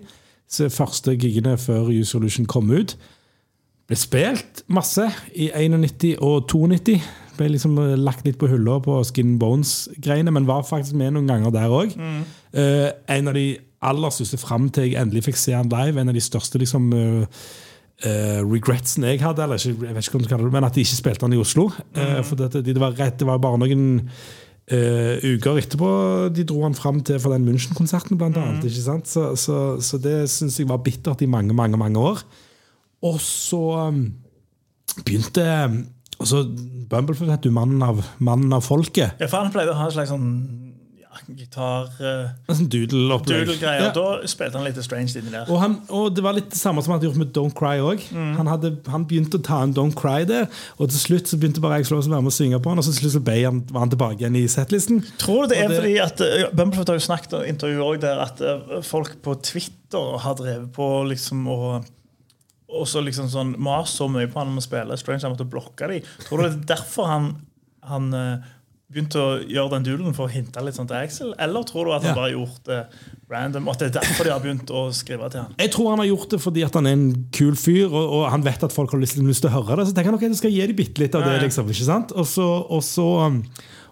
Så 0.49 0.71
første 0.73 1.17
gigene 1.17 1.59
før 1.59 1.91
U 1.93 2.05
Solution 2.05 2.47
kom 2.49 2.71
ut. 2.71 2.97
Ble 3.87 3.99
spilt 3.99 4.65
masse 4.73 5.05
i 5.35 5.51
91 5.53 6.17
og 6.17 6.49
92. 6.49 6.97
Ble 7.37 7.51
liksom 7.53 7.77
eh, 7.83 7.93
lagt 8.01 8.25
litt 8.25 8.41
på 8.41 8.49
hylla 8.49 8.81
på 8.81 9.03
Skin 9.05 9.37
Bones-greiene, 9.39 10.33
men 10.33 10.49
var 10.49 10.65
faktisk 10.65 10.97
med 10.97 11.13
noen 11.19 11.29
ganger 11.29 11.53
der 11.53 11.69
òg. 11.83 11.97
Mm. 11.97 12.25
en 12.57 13.29
av 13.29 13.35
de 13.37 13.59
aller 13.85 14.11
største 14.11 14.39
fram 14.41 14.71
til 14.73 14.87
jeg 14.89 14.97
endelig 14.97 15.27
fikk 15.27 15.37
se 15.37 15.53
han 15.53 15.69
live. 15.69 16.01
En 16.01 16.09
av 16.09 16.17
de 16.17 16.25
største 16.25 16.59
liksom 16.63 16.89
eh, 18.05 18.39
eh, 18.39 18.41
regretsen 18.45 19.07
jeg 19.09 19.23
hadde, 19.23 19.45
eller 19.45 19.61
ikke, 19.61 19.87
jeg 19.87 19.97
vet 19.97 20.09
ikke 20.09 20.19
hva 20.19 20.25
du 20.25 20.33
kaller 20.33 20.49
det, 20.49 20.57
men 20.57 20.67
at 20.69 20.75
de 20.77 20.85
ikke 20.85 20.99
spilte 20.99 21.27
han 21.27 21.37
i 21.37 21.41
Oslo. 21.41 21.69
Uh, 21.97 22.21
for 22.27 22.41
det, 22.41 22.65
det, 22.67 22.77
var 22.81 22.97
rett, 22.99 23.19
det 23.21 23.29
var 23.29 23.43
bare 23.43 23.63
noen 23.63 23.87
Uh, 24.67 25.23
uker 25.23 25.61
etterpå 25.61 25.89
de 26.35 26.43
dro 26.43 26.65
han 26.65 26.75
fram 26.75 26.97
til 27.07 27.21
for 27.23 27.31
den 27.31 27.45
München-konserten, 27.47 28.19
blant 28.19 28.35
annet. 28.35 28.65
Ikke 28.67 28.83
sant? 28.83 29.07
Så, 29.07 29.29
så, 29.39 29.77
så 29.79 30.01
det 30.03 30.25
syns 30.33 30.57
jeg 30.59 30.67
var 30.67 30.81
bittert 30.83 31.23
i 31.23 31.29
mange, 31.31 31.55
mange, 31.55 31.79
mange 31.79 32.03
år. 32.03 32.25
Og 33.07 33.21
så 33.23 33.61
um, 33.87 34.01
begynte 35.05 35.45
altså, 36.19 36.43
Bumblefoot 36.91 37.31
het 37.31 37.47
jo 37.47 37.55
mannen 37.55 37.85
av, 37.87 38.03
mannen 38.19 38.59
av 38.59 38.67
folket. 38.67 39.15
Ja, 39.21 39.31
for 39.31 39.45
Han 39.45 39.55
pleide 39.55 39.71
å 39.71 39.79
ha 39.79 39.87
en 39.87 39.95
slags 39.95 40.11
sånn 40.11 40.33
gitar 41.39 41.89
uh, 42.01 42.31
doodle-opplegg. 42.47 43.47
Doodle-greier. 43.47 43.87
Ja. 43.89 43.93
Da 43.97 44.29
spilte 44.29 44.59
han 44.59 44.67
litt 44.69 44.81
Strange 44.85 45.15
inni 45.19 45.33
der. 45.33 45.49
Og, 45.49 45.59
han, 45.63 45.79
og 45.89 46.11
det 46.17 46.25
var 46.27 46.37
litt 46.37 46.51
det 46.53 46.61
samme 46.61 46.85
som 46.85 46.93
han 46.93 47.01
hadde 47.01 47.11
gjort 47.11 47.21
med 47.23 47.33
Don't 47.37 47.57
Cry 47.57 47.81
òg. 47.83 48.05
Han, 48.13 48.51
han 48.51 49.07
begynte 49.09 49.41
å 49.41 49.45
ta 49.47 49.63
en 49.65 49.75
Don't 49.77 49.97
Cry 49.99 50.27
der, 50.29 50.47
og 50.77 50.93
til 50.93 51.03
slutt 51.03 51.31
så 51.31 51.41
begynte 51.41 51.63
bare 51.65 51.81
jeg 51.81 51.91
å 51.91 52.01
være 52.01 52.23
med 52.23 52.33
og 52.33 52.37
synge 52.37 52.61
på 52.63 52.73
han, 52.73 52.83
og 52.83 52.87
så 52.87 52.95
til 52.95 53.07
slutt 53.07 53.17
så 53.19 53.25
ble 53.27 53.39
han, 53.45 53.63
var 53.73 53.87
han 53.87 53.93
tilbake 53.95 54.21
igjen 54.23 54.39
i 54.39 54.47
settlisten. 54.51 55.03
Tror 55.23 55.45
du 55.47 55.55
det 55.55 55.63
er 55.65 55.73
det- 55.73 55.81
fordi 55.81 55.97
at 56.05 56.23
uh, 56.23 56.49
Bumblefoot 56.57 56.93
har 56.93 57.01
jo 57.01 57.07
snakket 57.09 57.37
og 57.41 57.51
intervjuer 57.51 57.85
òg 57.91 58.01
der 58.05 58.23
at 58.27 58.41
uh, 58.45 58.81
folk 58.87 59.19
på 59.25 59.37
Twitter 59.43 60.19
har 60.23 60.39
drevet 60.39 60.73
på 60.77 60.89
liksom 61.11 61.47
å 61.53 61.61
og 62.77 62.83
så 62.91 63.01
liksom 63.01 63.29
sånn 63.31 63.53
mas 63.63 63.93
så 63.95 64.09
mye 64.11 64.27
på 64.27 64.41
han 64.41 64.51
om 64.51 64.59
å 64.59 64.65
spille 64.65 64.97
Strange 64.99 65.23
han 65.23 65.33
måtte 65.37 65.47
blokke 65.49 65.87
dem. 65.87 66.07
Tror 66.27 66.43
du 66.43 66.45
det 66.49 66.51
er 66.51 66.65
derfor 66.75 67.07
han, 67.09 67.29
han 67.87 68.09
uh, 68.13 68.49
begynte 68.93 69.19
å 69.19 69.31
gjøre 69.43 69.73
den 69.75 69.87
doodlen 69.89 70.15
for 70.15 70.29
å 70.29 70.31
hinte 70.31 70.63
litt 70.63 70.77
sånn 70.79 70.87
til 70.87 70.97
Axel? 71.01 71.33
Eller 71.43 71.65
tror 71.67 71.89
du 71.89 71.93
at 71.97 72.05
han 72.05 72.13
Ja. 72.13 72.15
bare 72.15 72.31
har 72.31 72.37
gjort 72.37 72.65
det 72.69 72.81
random? 73.33 73.69
At 73.73 73.79
det 73.83 73.89
er 73.89 74.01
derfor 74.01 74.25
de 74.25 74.31
har 74.31 74.41
begynt 74.45 74.71
å 74.71 74.83
skrive 74.95 75.31
til 75.33 75.41
han? 75.43 75.55
Jeg 75.59 75.73
tror 75.75 75.91
han 75.91 75.99
har 75.99 76.07
gjort 76.07 76.29
det 76.31 76.41
fordi 76.41 76.63
at 76.65 76.75
han 76.79 76.87
er 76.87 76.93
en 76.93 77.09
kul 77.35 77.57
fyr, 77.59 77.87
og, 77.91 78.13
og 78.21 78.31
han 78.31 78.45
vet 78.47 78.63
at 78.63 78.73
folk 78.73 78.93
har 78.95 79.01
lyst, 79.03 79.19
lyst 79.19 79.43
til 79.43 79.51
å 79.51 79.57
høre 79.59 79.81
det. 79.81 79.89
Så 79.89 79.95
tenker 79.97 80.13
han 80.13 80.19
ok, 80.21 80.23
jeg 80.29 80.37
skal 80.39 80.55
gi 80.55 80.67
dem 80.71 80.77
bitte 80.79 81.03
litt 81.03 81.15
av 81.19 81.23
det. 81.27 81.35
Ja, 81.35 81.41
ja. 81.41 81.49
liksom, 81.49 81.67
ikke 81.75 81.89
sant? 81.89 82.13
Og 82.15 82.27
så, 82.31 82.47
og 82.71 82.83
så, 82.87 83.09
um, 83.27 83.43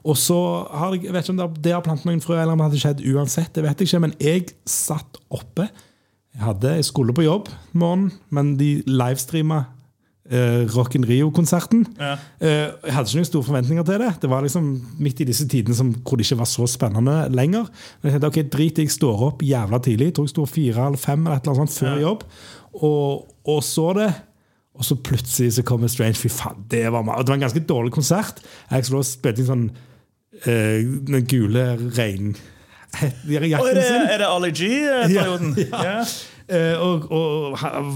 og 0.04 0.16
så 0.20 0.38
har 0.70 0.94
jeg, 0.94 1.10
vet 1.10 1.24
ikke 1.26 1.34
om 1.34 1.36
det 1.42 1.46
har, 1.48 1.58
det 1.66 1.72
har 1.74 1.82
plantet 1.82 2.06
noen 2.06 2.22
frø, 2.22 2.38
eller 2.38 2.52
om 2.54 2.58
det 2.62 2.70
hadde 2.70 2.82
skjedd 2.84 3.04
uansett. 3.14 3.52
det 3.54 3.64
vet 3.66 3.80
jeg 3.82 3.88
ikke, 3.90 4.00
Men 4.06 4.14
jeg 4.20 4.46
satt 4.64 5.18
oppe. 5.30 5.68
Jeg, 6.34 6.42
hadde, 6.42 6.76
jeg 6.78 6.84
skulle 6.84 7.14
på 7.14 7.22
jobb 7.26 7.48
morgen, 7.72 8.12
men 8.30 8.56
de 8.58 8.82
livestreama 8.86 9.64
eh, 10.30 10.64
Rock 10.76 10.94
in 10.98 11.04
Rio-konserten. 11.08 11.84
Ja. 12.00 12.14
Uh, 12.40 12.48
jeg 12.84 12.94
hadde 12.96 13.08
ikke 13.10 13.20
noen 13.20 13.28
store 13.28 13.48
forventninger 13.48 13.86
til 13.88 14.00
det. 14.04 14.10
Det 14.22 14.30
var 14.32 14.44
liksom 14.46 14.68
midt 15.04 15.20
i 15.20 15.26
disse 15.28 15.46
tidene 15.48 15.76
som, 15.76 15.90
hvor 16.02 16.16
det 16.20 16.26
ikke 16.26 16.38
var 16.40 16.50
så 16.50 16.66
spennende 16.70 17.16
lenger. 17.34 17.66
Men 18.02 18.10
jeg 18.10 18.16
tenkte, 18.16 18.30
ok, 18.32 18.52
drit 18.52 18.78
jeg 18.82 18.92
står 18.94 19.24
opp 19.28 19.42
jævla 19.44 19.80
tidlig. 19.84 20.10
Jeg 20.12 20.16
tror 20.18 20.28
jeg 20.28 20.34
står 20.36 20.52
fire 20.54 20.86
eller 20.88 21.02
fem 21.02 21.26
eller 21.26 21.36
et 21.36 21.48
eller 21.48 21.60
annet 21.60 21.74
sånt 21.74 21.78
før 21.84 22.00
jobb. 22.04 22.24
Og, 22.74 23.26
og 23.54 23.60
så 23.64 23.88
det. 24.00 24.10
Og 24.74 24.82
så 24.84 24.96
plutselig 24.98 25.52
så 25.54 25.62
kommer 25.62 25.88
Strange. 25.92 26.18
Fy 26.18 26.28
faen, 26.32 26.64
det 26.72 26.86
var, 26.90 27.04
ma- 27.06 27.20
det 27.20 27.28
var 27.30 27.36
en 27.38 27.44
ganske 27.46 27.62
dårlig 27.68 27.92
konsert. 27.94 28.40
Jeg 28.72 28.88
skulle 28.88 29.04
spilt 29.06 29.38
inn 29.38 29.46
sånn 29.52 29.68
uh, 29.70 30.80
den 31.10 31.28
gule 31.30 31.68
regn... 31.98 32.34
Er 32.94 33.40
det, 33.42 33.50
er 33.82 34.20
det 34.22 34.26
Ali 34.30 34.50
G-perioden? 34.54 35.56
Ja, 35.72 35.80
ja. 35.82 36.02
Eh, 36.44 36.76
og, 36.76 37.06
og 37.08 37.54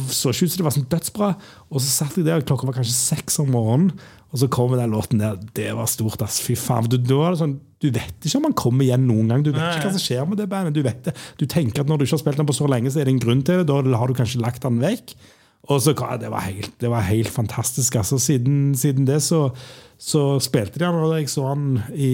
så 0.08 0.32
ikke 0.32 0.46
ut 0.48 0.52
som 0.52 0.62
det 0.62 0.66
var 0.66 0.76
sånn 0.76 0.90
dødsbra. 0.92 1.30
Og 1.68 1.82
så 1.82 1.88
satt 1.88 2.18
jeg 2.18 2.28
der, 2.28 2.44
klokka 2.48 2.68
var 2.68 2.78
kanskje 2.78 2.96
seks 2.96 3.38
om 3.42 3.50
morgenen, 3.52 3.92
og 4.28 4.42
så 4.42 4.48
kom 4.52 4.74
den 4.76 4.92
låten 4.92 5.22
der. 5.22 5.38
Det 5.56 5.70
var 5.76 5.88
stort, 5.90 6.22
ass. 6.24 6.40
Fy 6.44 6.56
faen. 6.58 6.88
Du, 6.88 6.98
sånn, 7.38 7.58
du 7.80 7.88
vet 7.94 8.16
ikke 8.20 8.40
om 8.40 8.48
han 8.50 8.58
kommer 8.58 8.84
igjen 8.84 9.06
noen 9.08 9.32
gang. 9.32 9.44
Du 9.44 9.52
vet 9.54 9.78
ikke 9.78 9.88
hva 9.88 9.96
som 9.96 10.04
skjer 10.04 10.28
med 10.28 10.40
det 10.40 10.48
bandet. 10.52 10.76
Du, 10.76 10.84
vet 10.84 11.00
det. 11.06 11.16
du 11.40 11.46
tenker 11.48 11.84
at 11.84 11.90
når 11.90 12.00
du 12.00 12.06
ikke 12.06 12.18
har 12.18 12.24
spilt 12.24 12.40
den 12.40 12.48
på 12.48 12.56
så 12.56 12.68
lenge, 12.68 12.92
så 12.92 13.00
er 13.00 13.08
det 13.08 13.16
en 13.16 13.24
grunn 13.24 13.44
til 13.44 13.62
det. 13.62 13.68
Da 13.70 14.00
har 14.00 14.10
du 14.10 14.16
kanskje 14.18 14.42
lagt 14.44 14.64
den 14.64 14.80
vekk. 14.84 15.16
Og 15.68 15.80
så, 15.84 15.92
ja, 15.92 16.16
det, 16.20 16.28
var 16.32 16.44
helt, 16.44 16.72
det 16.80 16.90
var 16.92 17.08
helt 17.08 17.32
fantastisk. 17.32 17.96
Altså, 18.00 18.20
siden, 18.22 18.74
siden 18.78 19.08
det 19.08 19.20
så, 19.24 19.48
så 20.00 20.38
spilte 20.44 20.80
de 20.80 20.86
han, 20.88 21.00
og 21.00 21.16
jeg 21.16 21.32
så 21.32 21.48
han 21.50 21.80
i 21.92 22.12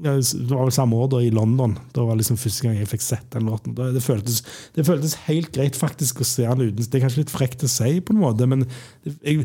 det 0.00 0.12
var 0.48 0.64
vel 0.64 0.72
samme 0.74 0.96
år 0.96 1.10
da 1.12 1.18
i 1.20 1.32
London. 1.34 1.74
Da 1.94 2.04
var 2.08 2.16
liksom 2.16 2.38
første 2.40 2.64
gang 2.64 2.78
jeg 2.78 2.88
fikk 2.88 3.02
sett 3.04 3.26
den 3.34 3.48
låten. 3.50 3.74
Det, 3.76 4.02
føltes, 4.04 4.40
det 4.76 4.86
føltes 4.88 5.18
helt 5.26 5.50
greit 5.52 5.76
faktisk 5.76 6.22
å 6.22 6.28
se 6.28 6.46
den 6.46 6.70
uten 6.70 6.86
Det 6.86 6.96
er 6.96 7.04
kanskje 7.04 7.24
litt 7.24 7.34
frekt 7.34 7.66
å 7.66 7.70
si, 7.70 7.98
på 8.00 8.14
en 8.14 8.22
måte, 8.22 8.48
men 8.48 8.64
jeg, 9.04 9.44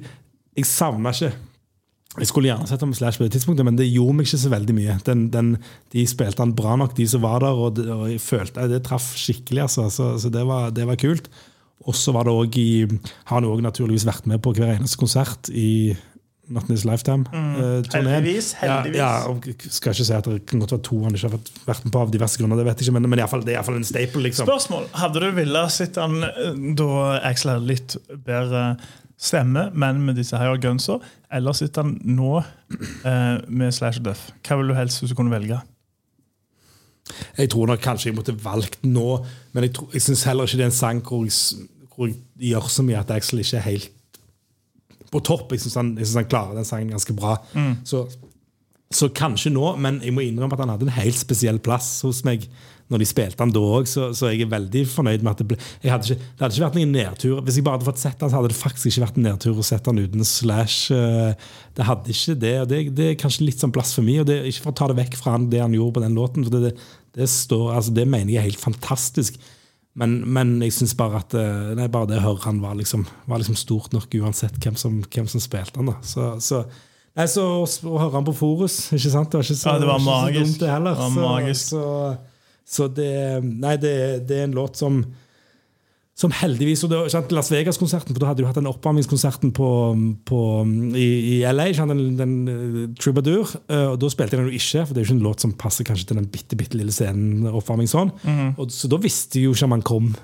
jeg 0.56 0.70
savna 0.70 1.12
ikke 1.12 1.34
Jeg 2.22 2.30
skulle 2.30 2.47
gjerne 2.47 2.70
sett 2.70 2.86
ham 2.86 2.93
Slash 2.95 3.20
på 3.20 3.28
det 3.28 3.34
tidspunktet, 3.36 3.68
men 3.68 3.76
det 3.76 3.89
gjorde 3.89 4.16
meg 4.16 4.30
ikke 4.30 4.39
så 4.45 4.53
veldig 4.53 4.78
mye. 4.78 4.95
Den, 5.03 5.26
den, 5.34 5.49
de 5.91 6.06
spilte 6.08 6.39
han 6.39 6.56
bra 6.56 6.78
nok, 6.80 6.95
de 6.95 7.10
som 7.12 7.26
var 7.26 7.43
der, 7.43 7.60
og 7.60 7.76
det, 7.76 7.89
og 7.91 8.08
jeg 8.14 8.24
følte 8.24 8.70
det 8.72 8.86
traff 8.88 9.10
skikkelig. 9.20 9.66
Altså, 9.68 9.89
så 9.91 10.14
så 10.22 10.32
det, 10.32 10.45
var, 10.47 10.72
det 10.72 10.88
var 10.88 11.01
kult. 11.01 11.28
Og 11.84 11.97
så 11.99 12.14
var 12.16 12.24
det 12.24 12.32
også 12.32 12.62
i 12.64 12.86
Har 13.28 13.41
han 13.41 13.49
òg 13.49 13.60
naturligvis 13.66 14.08
vært 14.08 14.30
med 14.32 14.39
på 14.39 14.56
hver 14.56 14.78
eneste 14.78 15.01
konsert 15.01 15.51
i 15.51 15.91
Not 16.47 16.67
in 16.69 16.75
His 16.75 16.83
Lifetime-turneen. 16.85 17.85
Heldigvis, 17.91 18.51
heldigvis. 18.59 18.97
Ja, 18.99 19.07
ja, 19.23 19.27
og 19.31 19.43
skal 19.73 19.93
ikke 19.95 20.05
si 20.05 20.13
at 20.13 20.27
det 20.29 20.45
kan 20.45 20.59
godt 20.61 20.71
være 20.75 20.83
to 20.85 20.99
han 21.03 21.15
ikke 21.17 21.29
har 21.29 21.37
vært- 21.65 21.83
med 21.85 21.91
på 21.95 22.01
av 22.03 22.11
diverse 22.13 22.37
grunner, 22.37 22.55
det 22.59 22.65
vet 22.67 22.79
jeg 22.83 22.87
ikke, 22.89 22.93
men, 22.99 23.09
men 23.09 23.19
i 23.23 23.27
fall, 23.31 23.41
det 23.41 23.53
er 23.55 23.57
iallfall 23.59 23.79
en 23.79 23.87
staple. 23.87 24.21
liksom. 24.27 24.45
Spørsmål. 24.45 24.85
Hadde 24.93 25.19
du 25.23 25.31
villet 25.39 25.71
sett 25.73 25.95
han 25.97 26.19
eh, 26.23 26.53
da 26.77 26.89
Axel 27.31 27.55
hadde 27.55 27.65
litt 27.71 27.95
bedre 28.27 28.77
stemme, 29.17 29.69
men 29.73 30.03
med 30.05 30.15
disse 30.19 30.37
her 30.37 30.57
gunsa, 30.61 30.99
eller 31.31 31.53
sitter 31.57 31.81
han 31.87 31.95
nå 32.03 32.37
eh, 33.05 33.37
med 33.47 33.73
Slash 33.73 34.01
Duff? 34.05 34.27
Hva 34.45 34.57
vil 34.59 34.67
du 34.69 34.75
helst 34.77 35.01
hvis 35.01 35.09
du 35.13 35.17
kunne 35.17 35.31
velge? 35.33 35.61
Jeg 37.37 37.49
tror 37.53 37.67
nok 37.69 37.81
kanskje 37.85 38.09
jeg 38.11 38.17
måtte 38.17 38.33
valgt 38.43 38.79
nå, 38.85 39.07
men 39.53 39.63
jeg, 39.67 39.73
tror- 39.77 39.91
jeg 39.93 40.01
syns 40.01 40.23
heller 40.29 40.47
ikke 40.49 40.57
det 40.61 40.65
er 40.67 40.71
en 40.73 40.77
sang 40.83 41.01
hvor 41.05 41.25
jeg, 41.25 41.67
hvor 41.95 42.09
jeg 42.09 42.17
gjør 42.51 42.69
så 42.69 42.83
mye 42.85 42.99
at 43.01 43.11
Axel 43.17 43.39
ikke 43.43 43.57
er 43.59 43.65
helt 43.71 43.91
på 45.16 45.24
topp. 45.32 45.55
Jeg 45.55 45.63
syns 45.66 45.80
han, 45.82 45.95
han 46.03 46.30
klarer 46.32 46.59
den 46.59 46.68
sangen 46.68 46.91
ganske 46.93 47.16
bra. 47.18 47.38
Så, 47.88 48.05
så 48.95 49.09
kanskje 49.16 49.51
nå, 49.55 49.72
men 49.82 49.97
jeg 50.05 50.13
må 50.16 50.24
innrømme 50.28 50.55
at 50.55 50.61
han 50.66 50.76
hadde 50.76 50.88
en 50.89 50.97
helt 50.99 51.18
spesiell 51.20 51.57
plass 51.63 51.97
hos 52.05 52.22
meg 52.28 52.45
når 52.93 53.01
de 53.01 53.05
spilte 53.09 53.41
han 53.41 53.49
da 53.49 53.61
òg, 53.66 53.88
så, 53.89 54.11
så 54.13 54.28
jeg 54.30 54.43
er 54.45 54.49
veldig 54.51 54.84
fornøyd 54.91 55.24
med 55.26 55.32
at 55.32 55.39
det 55.41 55.47
ble 55.49 55.55
hadde 55.89 56.05
ikke, 56.05 56.22
Det 56.22 56.43
hadde 56.43 56.53
ikke 56.53 56.66
vært 56.68 56.76
noen 56.78 56.91
nedtur. 56.93 57.39
Hvis 57.41 57.55
jeg 57.57 57.66
bare 57.66 57.80
hadde 57.80 57.88
fått 57.88 58.01
sett 58.03 58.22
han, 58.22 58.30
så 58.30 58.38
hadde 58.38 58.51
det 58.51 58.59
faktisk 58.59 58.89
ikke 58.91 59.01
vært 59.07 59.18
en 59.18 59.26
nedtur 59.26 59.57
å 59.57 59.66
sette 59.66 59.89
han 59.89 60.01
uten 60.03 60.28
slash. 60.30 60.93
eh, 60.93 61.49
Det 61.74 61.88
hadde 61.88 62.13
ikke 62.13 62.36
det. 62.43 62.53
og 62.61 62.70
Det, 62.70 62.82
det 62.99 63.07
er 63.09 63.18
kanskje 63.24 63.47
litt 63.47 63.63
sånn 63.63 63.74
blasfemi, 63.74 64.20
og 64.22 64.30
det 64.30 64.38
ikke 64.51 64.68
for 64.68 64.76
å 64.76 64.78
ta 64.78 64.91
det 64.91 64.99
vekk 65.01 65.18
fra 65.18 65.34
han, 65.34 65.49
det 65.49 65.63
han 65.63 65.74
gjorde 65.74 65.97
på 65.97 66.05
den 66.05 66.20
låten. 66.20 66.45
for 66.45 66.53
det, 66.53 66.61
det, 66.68 66.76
det, 67.18 67.30
står, 67.34 67.66
altså, 67.80 67.95
det 67.97 68.05
mener 68.05 68.36
jeg 68.36 68.43
er 68.43 68.49
helt 68.51 68.61
fantastisk. 68.61 69.41
Men, 69.95 70.17
men 70.27 70.57
jeg 70.59 70.73
syns 70.75 70.95
bare 70.99 71.21
at 71.23 71.33
eh, 71.39 71.71
nei, 71.77 71.87
bare 71.91 72.09
det 72.09 72.19
å 72.19 72.25
høre 72.25 72.43
han 72.49 72.59
var 72.63 72.75
liksom, 72.75 73.05
var 73.31 73.39
liksom 73.39 73.55
stort 73.59 73.95
nok 73.95 74.11
uansett 74.19 74.57
hvem 74.59 74.75
som, 74.79 74.97
hvem 75.07 75.29
som 75.31 75.43
spilte 75.43 75.79
han. 75.79 75.93
da. 75.93 75.95
Så, 76.03 76.33
så, 76.43 76.63
nei, 77.15 77.27
så 77.31 77.45
å 77.63 77.97
høre 78.01 78.17
han 78.17 78.27
på 78.27 78.35
Forus, 78.35 78.79
ikke 78.91 79.13
sant? 79.13 79.31
Det 79.31 79.39
var 79.39 79.47
ikke 79.47 79.59
så, 79.61 79.69
Ja, 79.69 79.79
det 79.79 79.91
var 79.91 80.01
ikke 80.03 80.09
så 80.09 80.41
dumt 80.41 80.63
det 80.65 80.73
heller. 80.73 80.97
Det 80.97 81.05
var 81.05 81.13
så, 81.13 81.27
magisk. 81.29 81.69
Så, 81.69 81.85
så 82.75 82.89
det, 82.97 83.13
nei, 83.45 83.77
det, 83.79 83.95
det 84.27 84.41
er 84.41 84.49
en 84.49 84.57
låt 84.59 84.81
som 84.83 84.99
Som 86.16 86.32
heldigvis 86.32 86.80
og 86.88 86.91
det, 86.93 86.99
sant, 87.11 87.34
Las 87.36 87.49
Vegas-konserten, 87.51 88.16
for 88.16 88.24
da 88.24 88.30
hadde 88.30 88.39
du 88.39 88.47
hatt 88.47 88.55
den 88.55 88.70
oppvarmingskonserten 88.70 89.49
på, 89.51 89.66
på, 90.30 90.38
i, 90.95 91.07
i 91.34 91.34
LA, 91.43 91.66
sant, 91.76 91.91
den, 91.91 92.13
den 92.16 92.36
eh, 92.47 92.78
Troubadour. 93.03 93.51
eh, 93.68 93.89
og 93.91 93.97
Da 93.99 94.07
spilte 94.13 94.38
jeg 94.38 94.39
den 94.45 94.47
jo 94.47 94.55
ikke, 94.61 94.86
for 94.86 94.93
det 94.95 95.01
er 95.01 95.03
jo 95.03 95.09
ikke 95.09 95.18
en 95.18 95.26
låt 95.28 95.43
som 95.43 95.55
passer 95.59 95.84
kanskje 95.89 96.07
til 96.13 96.22
den 96.22 96.30
bitte, 96.32 96.55
bitte 96.55 96.80
lille 96.80 96.95
scenen. 96.95 97.43
oppvarming 97.51 97.91
sånn. 97.91 98.13
og, 98.55 98.72
Så 98.72 98.88
da 98.88 99.01
visste 99.03 99.41
jeg 99.41 99.49
jo 99.49 99.57
ikke 99.57 99.68
om 99.68 99.76
han 99.76 99.86
kom 99.91 100.16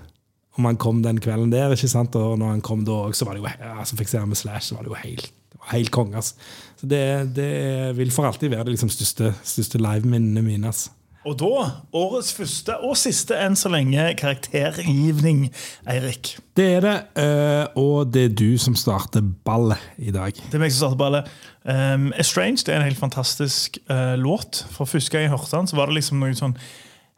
om 0.60 0.66
han 0.68 0.76
kom 0.80 0.98
den 1.04 1.20
kvelden 1.24 1.52
der. 1.52 1.72
ikke 1.76 1.88
sant? 1.92 2.16
Og 2.20 2.38
når 2.40 2.50
han 2.58 2.62
kom 2.64 2.82
da 2.88 3.02
så 3.16 3.28
var 3.28 3.36
det 3.36 3.44
jo, 3.44 3.52
altså, 3.72 3.96
fikk 4.00 4.10
se 4.12 4.24
med 4.28 4.40
Slash, 4.40 4.68
så 4.72 4.76
var 4.76 4.84
det 4.84 4.92
jo 4.92 4.98
helt, 5.00 5.30
det 5.52 5.60
var 5.62 5.70
helt 5.76 5.92
konge. 5.96 6.18
ass. 6.20 6.34
Så 6.80 6.88
det, 6.92 7.04
det 7.36 7.52
vil 8.00 8.12
for 8.12 8.28
alltid 8.28 8.52
være 8.52 8.68
det 8.68 8.74
liksom 8.76 8.92
største, 8.92 9.32
største 9.48 9.80
liveminnene 9.80 10.44
mine. 10.44 10.68
ass. 10.72 10.90
Og 11.22 11.36
da, 11.38 11.66
årets 11.94 12.32
første 12.34 12.74
og 12.82 12.96
siste 12.98 13.36
enn 13.38 13.54
så 13.58 13.70
lenge 13.70 14.08
karaktergivning, 14.18 15.44
Eirik. 15.90 16.32
Det 16.58 16.66
er 16.80 16.82
det, 16.82 16.96
eh, 17.22 17.66
og 17.78 18.10
det 18.14 18.24
er 18.26 18.34
du 18.34 18.58
som 18.58 18.74
starter 18.74 19.22
ballet 19.46 19.78
i 20.02 20.10
dag. 20.16 20.34
Det 20.34 20.58
er 20.58 20.64
meg 20.64 20.74
som 20.74 20.88
starter 20.88 20.98
ballet. 20.98 21.30
Um, 21.62 22.10
det 22.18 22.74
er 22.74 22.80
en 22.80 22.88
helt 22.88 22.98
fantastisk 22.98 23.78
uh, 23.92 24.18
låt. 24.18 24.64
For 24.74 24.90
første 24.90 25.14
gang 25.14 25.28
jeg 25.28 25.34
hørte 25.36 25.54
den, 25.54 25.70
så 25.70 25.78
var 25.78 25.92
det 25.92 26.00
liksom 26.00 26.24
noe 26.24 26.34
sånn 26.34 26.58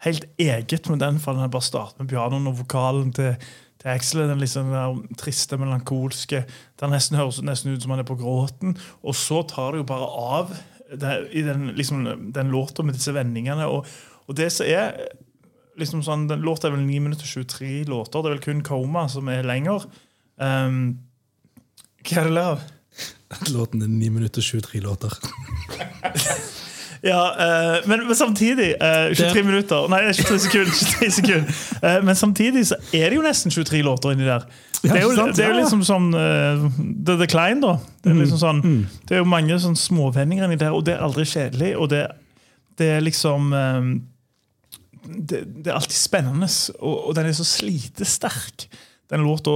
helt 0.04 0.28
eget 0.36 0.90
med 0.92 1.00
den. 1.00 1.22
For 1.24 1.40
den 1.40 1.54
bare 1.54 1.64
starter 1.64 2.04
med 2.04 2.12
pianoen 2.12 2.52
og 2.52 2.60
vokalen 2.60 3.16
til, 3.16 3.38
til 3.80 3.94
Axel. 3.94 4.26
Den 4.28 4.44
liksom 4.44 4.76
der 4.76 5.00
triste, 5.16 5.56
melankolske. 5.58 6.44
Den 6.82 6.92
nesten 6.92 7.16
høres 7.22 7.40
nesten 7.40 7.72
ut 7.72 7.88
som 7.88 7.96
han 7.96 8.04
er 8.04 8.12
på 8.12 8.20
gråten. 8.20 8.76
Og 9.00 9.16
så 9.16 9.46
tar 9.48 9.72
det 9.72 9.86
jo 9.86 9.92
bare 9.96 10.12
av 10.12 10.52
det, 11.00 11.28
i 11.32 11.42
den, 11.46 11.68
liksom, 11.78 12.04
den 12.34 12.52
låta 12.54 12.84
med 12.84 12.96
disse 12.98 13.14
vendingene. 13.16 13.68
Og, 13.68 13.88
og 14.28 14.38
det 14.38 14.52
som 14.54 14.68
er 14.70 14.98
liksom 15.80 16.04
sånn, 16.06 16.28
Den 16.30 16.44
låta 16.46 16.68
er 16.70 16.76
vel 16.76 16.84
9 16.86 17.00
minutter 17.02 17.26
23 17.26 17.86
låter. 17.90 18.22
Det 18.22 18.30
er 18.30 18.36
vel 18.36 18.44
kun 18.46 18.64
'Koma' 18.64 19.08
som 19.10 19.30
er 19.34 19.44
lenger. 19.48 19.88
Um, 20.38 21.00
hva 22.04 22.22
er 22.22 22.30
det 22.30 22.34
du 22.34 22.40
At? 23.34 23.50
Låten 23.50 23.82
er 23.82 23.88
9 23.90 24.10
minutter 24.14 24.42
23 24.42 24.82
låter. 24.82 25.14
Ja, 27.04 27.36
uh, 27.36 27.90
men, 27.90 28.06
men 28.08 28.16
samtidig 28.16 28.76
uh, 28.80 29.12
23 29.12 29.34
Det- 29.34 29.44
minutter 29.44 29.90
Nei, 29.92 30.14
23 30.14 30.40
sekunder. 30.40 30.72
23 30.72 31.12
sekunder. 31.12 31.50
Uh, 31.84 32.06
men 32.06 32.16
samtidig 32.16 32.68
så 32.68 32.78
er 32.94 33.10
det 33.10 33.18
jo 33.18 33.26
nesten 33.26 33.52
23 33.52 33.82
låter 33.84 34.14
inni 34.14 34.24
der. 34.24 34.46
Det 34.84 34.92
er 34.92 35.02
jo, 35.06 35.12
det 35.16 35.40
er 35.46 35.54
jo 35.54 35.60
liksom 35.62 35.84
sånn 35.88 36.10
uh, 36.14 36.64
The 37.08 37.16
Decline, 37.22 37.62
da. 37.64 37.78
Det 38.04 38.12
er, 38.12 38.18
liksom 38.20 38.40
sånn, 38.42 38.60
Mm. 38.64 38.82
det 39.08 39.16
er 39.16 39.22
jo 39.22 39.28
mange 39.32 39.60
sånn 39.64 39.78
småvendinger 39.80 40.44
inni 40.50 40.58
der, 40.60 40.74
og 40.76 40.84
det 40.88 40.98
er 40.98 41.06
aldri 41.06 41.24
kjedelig. 41.30 41.70
Og 41.80 41.88
det, 41.94 42.02
det 42.82 42.90
er 42.98 43.06
liksom 43.06 43.54
um, 43.54 43.94
det, 45.08 45.40
det 45.64 45.72
er 45.72 45.78
alltid 45.78 45.96
spennende, 45.98 46.50
og, 46.80 47.08
og 47.10 47.16
den 47.16 47.30
er 47.30 47.36
så 47.38 47.46
slitesterk, 47.48 48.68
den 49.12 49.24
låta. 49.28 49.56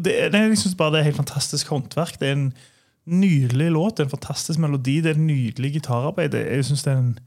Det, 0.00 0.12
er- 0.16 0.32
det 0.32 0.40
jeg 0.40 0.50
liksom 0.54 0.76
bare 0.80 0.94
det 0.96 1.00
er 1.02 1.08
helt 1.10 1.20
fantastisk 1.20 1.68
håndverk. 1.72 2.16
Det 2.20 2.28
er 2.28 2.36
en 2.38 2.52
nydelig 3.10 3.70
låt, 3.74 3.96
det 3.96 4.04
er 4.04 4.08
en 4.10 4.16
fantastisk 4.16 4.60
melodi, 4.62 5.00
det 5.04 5.14
er 5.14 5.20
en 5.20 5.26
nydelig 5.28 5.72
gitararbeid. 5.78 6.34
Er- 6.34 6.54
jeg 6.56 6.64
synes 6.70 6.82
det 6.86 6.92
er 6.92 6.98
en 7.02 7.18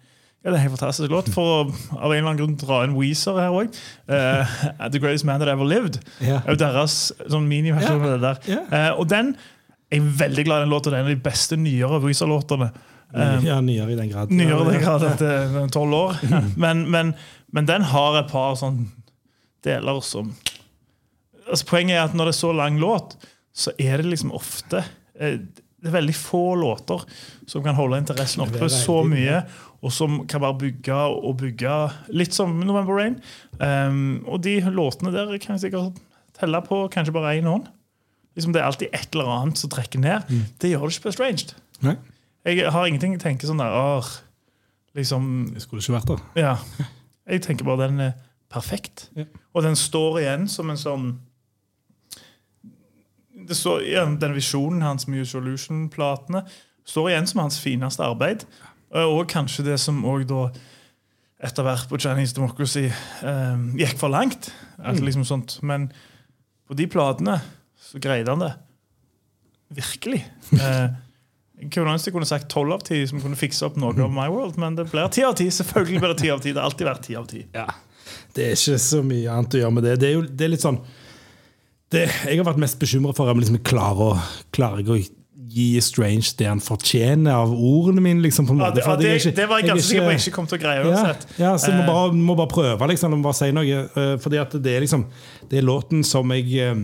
ja, 0.44 0.52
det 0.52 0.58
er 0.58 0.58
en 0.58 0.64
helt 0.66 0.76
fantastisk 0.76 1.14
låt. 1.14 1.30
For 1.32 1.48
å 1.48 1.58
av 1.64 2.12
en 2.12 2.18
eller 2.18 2.26
annen 2.26 2.39
grunn 2.41 2.56
dra 2.60 2.82
inn 2.84 2.98
Weezer 2.98 3.38
her 3.39 3.56
òg. 3.56 3.78
The 4.10 5.00
Greatest 5.00 5.24
Man 5.28 5.39
That 5.39 5.48
Ever 5.54 5.64
Lived. 5.64 6.02
yeah. 6.20 6.41
er 6.44 6.58
jo 6.58 6.60
deres 6.60 6.98
sånn 7.22 7.48
miniversjon 7.48 8.02
av 8.02 8.10
det 8.12 8.22
der. 8.26 8.41
Ja. 8.52 8.64
Eh, 8.68 8.89
og 9.00 9.08
den 9.12 9.32
er 9.94 10.02
jeg 10.02 10.10
veldig 10.20 10.46
glad 10.50 10.60
i 10.60 10.66
den 10.66 10.74
låta. 10.74 10.91
Det 10.91 10.98
er 11.00 11.06
en 11.06 11.08
av 11.08 11.14
de 11.16 11.24
beste 11.30 11.60
nyere 11.60 12.02
Weezer-låtene. 12.04 12.74
Um, 13.14 13.46
ja, 13.46 13.60
nyere 13.62 13.94
i 13.94 13.96
den 13.96 14.10
grad. 14.10 14.32
Nyere 14.34 14.66
i 14.66 14.72
den 14.74 14.84
grad 14.84 15.06
etter 15.06 15.56
tolv 15.72 15.96
år. 16.00 16.20
Men, 16.60 16.84
men, 16.91 17.14
men 17.54 17.70
den 17.70 17.86
har 17.94 18.18
et 18.20 18.32
par 18.32 18.58
sånn 18.60 18.88
deler 19.64 20.02
som 20.04 20.34
altså 21.44 21.68
Poenget 21.68 21.98
er 21.98 22.06
at 22.06 22.16
når 22.16 22.30
det 22.30 22.34
er 22.34 22.39
så 22.39 22.52
lang 22.56 22.80
låt, 22.80 23.16
så 23.54 23.74
er 23.82 24.00
det 24.00 24.12
liksom 24.12 24.32
ofte 24.36 24.82
eh, 25.20 25.39
Det 25.84 25.89
er 25.91 25.97
veldig 25.97 26.15
få 26.15 26.41
låter 26.55 27.01
som 27.49 27.63
kan 27.65 27.75
holde 27.75 27.97
interessen 27.99 28.45
oppe 28.45 28.69
så 28.71 29.01
mye, 29.03 29.41
og 29.84 29.91
som 29.91 30.21
kan 30.31 30.39
bare 30.45 30.55
bygge 30.61 30.95
og 30.95 31.36
bygge. 31.41 31.73
Litt 32.15 32.36
som 32.36 32.55
November 32.63 32.95
Rain. 33.01 33.17
Um, 33.59 34.21
og 34.23 34.39
de 34.45 34.61
låtene 34.71 35.11
der 35.11 35.34
kan 35.43 35.57
jeg 35.57 35.65
sikkert 35.65 35.99
telle 36.39 36.61
på 36.63 36.86
kanskje 36.93 37.13
bare 37.15 37.36
én 37.36 37.49
hånd. 37.51 37.67
Liksom 38.38 38.53
Det 38.55 38.61
er 38.61 38.65
alltid 38.69 38.95
et 38.95 39.09
eller 39.13 39.29
annet 39.36 39.59
som 39.59 39.69
trekker 39.69 39.99
ned. 40.01 40.31
Det 40.61 40.71
gjør 40.71 40.88
det 40.88 40.95
ikke 40.95 41.03
på 41.09 41.11
Estranged. 41.11 41.51
Nei, 41.84 41.97
Jeg 42.47 42.71
har 42.71 42.88
ingenting 42.88 43.13
jeg 43.17 43.21
tenker 43.21 43.47
sånn 43.51 43.59
der 43.61 44.07
liksom, 44.95 45.27
jeg 45.53 45.65
skulle 45.65 45.84
ikke 45.84 45.97
vært 45.99 46.13
der. 46.13 46.23
ja. 46.39 46.55
Jeg 47.23 47.39
tenker 47.45 47.63
bare 47.63 47.88
den 47.88 48.01
er 48.03 48.15
perfekt. 48.51 49.05
Ja. 49.15 49.23
Og 49.55 49.63
den 49.63 49.77
står 49.79 50.17
igjen 50.19 50.47
som 50.51 50.69
en 50.73 50.79
sånn 50.79 51.05
det 53.48 53.58
står 53.58 53.84
igjen, 53.88 54.20
Den 54.22 54.36
visjonen 54.36 54.82
hans 54.86 55.08
med 55.08 55.28
Solution-platene 55.30 56.44
står 56.86 57.10
igjen 57.12 57.28
som 57.30 57.44
hans 57.44 57.60
fineste 57.64 58.04
arbeid. 58.06 58.46
Eh, 58.94 59.04
Og 59.08 59.28
kanskje 59.32 59.66
det 59.68 59.80
som 59.80 60.04
òg 60.06 60.26
da 60.30 60.48
etter 61.44 61.66
hvert 61.68 61.89
på 61.91 62.00
Chinese 62.00 62.36
Democracy 62.38 62.86
eh, 62.88 63.64
gikk 63.80 63.98
for 64.00 64.12
langt. 64.14 64.52
Altså, 64.80 65.04
liksom 65.04 65.26
sånt. 65.28 65.58
Men 65.62 65.89
på 66.68 66.78
de 66.80 66.88
platene 66.88 67.39
så 67.84 68.00
greide 68.00 68.32
han 68.32 68.44
det. 68.46 68.54
Virkelig. 69.82 70.24
Eh, 70.60 70.91
jeg 71.64 71.70
kunne 71.72 71.94
ønske 71.94 72.10
jeg 72.10 72.14
kunne 72.18 72.28
sagt 72.28 72.50
tolv 72.52 72.74
av 72.76 72.82
ti, 72.84 72.98
som 73.08 73.22
kunne 73.24 73.38
fikse 73.39 73.64
opp 73.64 73.78
noe 73.80 73.94
av 74.04 74.10
My 74.12 74.26
World, 74.28 74.58
men 74.60 74.76
det 74.76 74.84
blir 74.91 75.08
ti 75.14 75.22
av 75.24 75.36
ti. 75.39 75.46
Selvfølgelig 75.54 76.02
blir 76.02 76.12
det 76.12 76.18
ti 76.20 76.32
av 76.34 76.41
ti. 76.44 76.52
Det 76.52 76.60
har 76.60 76.68
alltid 76.68 76.88
vært 76.89 77.06
ti 77.06 77.16
av 77.16 77.28
ti. 77.30 77.44
Ja. 77.56 77.68
Det 78.36 78.48
er 78.50 78.58
ikke 78.58 78.80
så 78.84 79.00
mye 79.06 79.32
annet 79.32 79.56
å 79.56 79.62
gjøre 79.62 79.76
med 79.78 79.86
det. 79.88 79.94
Det 80.02 80.10
er 80.10 80.14
jo 80.18 80.24
det 80.28 80.44
er 80.48 80.52
litt 80.52 80.66
sånn 80.66 80.82
det, 81.94 82.08
Jeg 82.28 82.39
har 82.39 82.48
vært 82.48 82.62
mest 82.64 82.80
bekymra 82.82 83.14
for 83.16 83.30
om 83.32 83.38
jeg 83.39 83.46
liksom 83.48 83.62
klarer, 83.68 84.14
å, 84.14 84.39
klarer 84.56 84.82
jeg 84.84 84.89
å 84.94 84.98
gi 85.54 85.66
Strange 85.86 86.32
det 86.39 86.48
han 86.50 86.62
fortjener 86.64 87.36
av 87.36 87.52
ordene 87.54 88.02
mine. 88.02 88.24
liksom 88.26 88.48
Ja, 88.58 88.72
det, 88.74 88.82
ja, 88.86 88.96
det, 88.98 89.12
ikke- 89.22 89.36
det 89.38 89.46
var 89.50 89.60
jeg 89.62 89.70
ganske 89.70 89.84
er 89.84 89.89
sikker 89.89 90.08
på 90.08 90.14
jeg 90.16 90.22
ikke 90.24 90.36
kom 90.39 90.48
til 90.50 90.58
å 90.58 90.62
greie 90.64 90.80
ja, 90.82 90.89
uansett. 90.89 91.28
ja, 91.38 91.52
så 91.62 91.70
jeg 91.70 91.78
må 91.78 91.84
Eh, 91.84 91.91
bare, 91.94 92.14
må 92.14 92.36
bare 92.39 92.48
prøve, 92.56 92.88
liksom. 92.89 93.14
Må 93.18 93.24
bare 93.28 93.38
si 93.38 93.52
noe. 93.52 93.84
eh, 93.86 94.18
Fordi 94.18 94.38
at 94.41 94.52
det 94.64 94.74
er 94.78 94.82
liksom 94.82 95.06
Det 95.50 95.60
er 95.60 95.64
låten 95.68 96.04
som 96.04 96.30
jeg, 96.32 96.50
eh, 96.58 96.76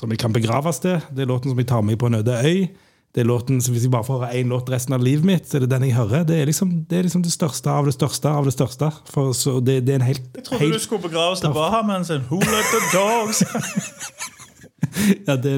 som 0.00 0.10
jeg 0.10 0.18
kan 0.18 0.32
begraves 0.32 0.80
til. 0.80 1.00
Det 1.12 1.22
er 1.26 1.26
låten 1.28 1.50
som 1.52 1.58
jeg 1.58 1.66
tar 1.66 1.82
med 1.82 1.98
på 1.98 2.06
en 2.06 2.14
øde 2.22 2.40
øy. 2.44 2.68
Det 3.14 3.22
er 3.24 3.28
låten, 3.28 3.60
så 3.62 3.72
Hvis 3.72 3.82
jeg 3.84 3.90
bare 3.90 4.04
får 4.04 4.20
høre 4.20 4.34
én 4.34 4.48
låt 4.48 4.68
resten 4.68 4.92
av 4.94 5.00
livet 5.02 5.24
mitt, 5.24 5.44
så 5.48 5.56
er 5.56 5.60
det 5.60 5.70
den 5.70 5.82
jeg 5.88 5.94
hører. 5.96 6.24
Det 6.26 6.36
er 6.40 6.46
liksom 6.46 6.84
det, 6.88 6.98
er 6.98 7.02
liksom 7.04 7.22
det 7.22 7.32
største 7.32 7.66
av 7.68 7.84
det 7.86 7.94
største 7.96 8.28
av 8.28 8.44
det 8.44 8.52
største. 8.52 8.92
For, 9.12 9.32
så 9.32 9.60
det, 9.64 9.84
det 9.86 9.92
er 9.94 10.00
en 10.00 10.08
helt, 10.08 10.22
Jeg 10.36 10.44
trodde 10.44 10.60
helt 10.60 10.72
du 10.74 10.78
skulle 10.78 11.02
begraves 11.02 11.40
til 11.40 11.48
Bahamen 11.52 12.04
sin. 12.04 12.20
Who 12.30 12.38
let 12.40 12.66
the 12.72 12.80
dogs? 12.92 13.42
Ja, 15.26 15.36
det, 15.36 15.56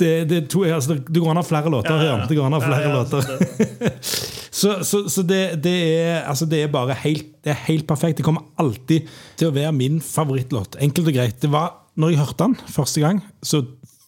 det, 0.00 0.10
det, 0.30 0.40
to, 0.52 0.64
altså, 0.68 0.98
det 0.98 1.20
går 1.20 1.32
an 1.32 1.40
å 1.40 1.44
ha 1.44 1.48
flere 1.48 1.72
låter. 1.72 1.94
Ja, 1.98 2.14
ja. 2.14 2.28
Det 2.28 2.38
går 2.38 2.48
an 2.48 2.56
å 2.56 2.60
ha 2.60 2.68
flere 2.68 2.92
låter. 2.94 3.94
så 4.60 4.76
så, 4.86 5.04
så 5.10 5.24
det, 5.26 5.42
det, 5.64 5.76
er, 6.00 6.20
altså, 6.22 6.48
det 6.50 6.64
er 6.64 6.74
bare 6.74 6.96
helt, 7.04 7.32
det 7.44 7.54
er 7.54 7.62
helt 7.68 7.86
perfekt. 7.90 8.20
Det 8.20 8.26
kommer 8.26 8.46
alltid 8.60 9.08
til 9.40 9.50
å 9.50 9.54
være 9.54 9.74
min 9.76 10.02
favorittlåt. 10.04 10.78
Enkelt 10.84 11.10
og 11.10 11.16
greit. 11.16 11.40
Det 11.42 11.52
var, 11.52 11.72
når 12.00 12.14
jeg 12.14 12.22
hørte 12.24 12.48
den 12.48 12.76
første 12.76 13.04
gang, 13.04 13.22
så 13.44 13.64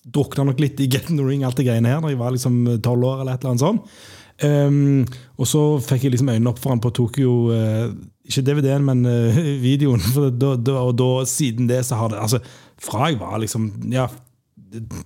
drukna 0.06 0.46
nok 0.46 0.60
litt 0.62 0.80
i 0.80 0.90
Get 0.90 1.10
in 1.10 1.18
the 1.18 1.26
Ring, 1.26 1.42
alt 1.46 1.58
det 1.58 1.66
greiene 1.66 1.90
her, 1.90 2.02
når 2.02 2.14
jeg 2.14 2.20
var 2.20 2.36
liksom 2.36 2.60
tolv 2.84 3.08
år. 3.08 3.24
eller 3.24 3.34
et 3.34 3.42
eller 3.42 3.56
annet 3.56 3.66
sånt. 3.66 3.98
Um, 4.44 5.06
og 5.40 5.48
så 5.48 5.62
fikk 5.80 6.02
jeg 6.04 6.12
liksom 6.12 6.28
øynene 6.28 6.50
opp 6.50 6.58
for 6.60 6.74
han 6.74 6.82
på 6.84 6.92
Tokyo 6.92 7.36
Uh, 7.56 7.94
Ikke 8.26 8.42
DVD-en, 8.42 8.84
men 8.84 9.06
uh, 9.06 9.38
videoen. 9.68 10.02
Da, 10.12 10.56
da, 10.58 10.80
og 10.82 10.96
da, 10.98 11.10
siden 11.30 11.70
det 11.70 11.84
så 11.88 11.96
har 12.00 12.12
det 12.12 12.20
altså, 12.20 12.40
Fra 12.82 13.06
jeg 13.08 13.20
var 13.20 13.38
liksom 13.40 13.70
ja, 13.92 14.08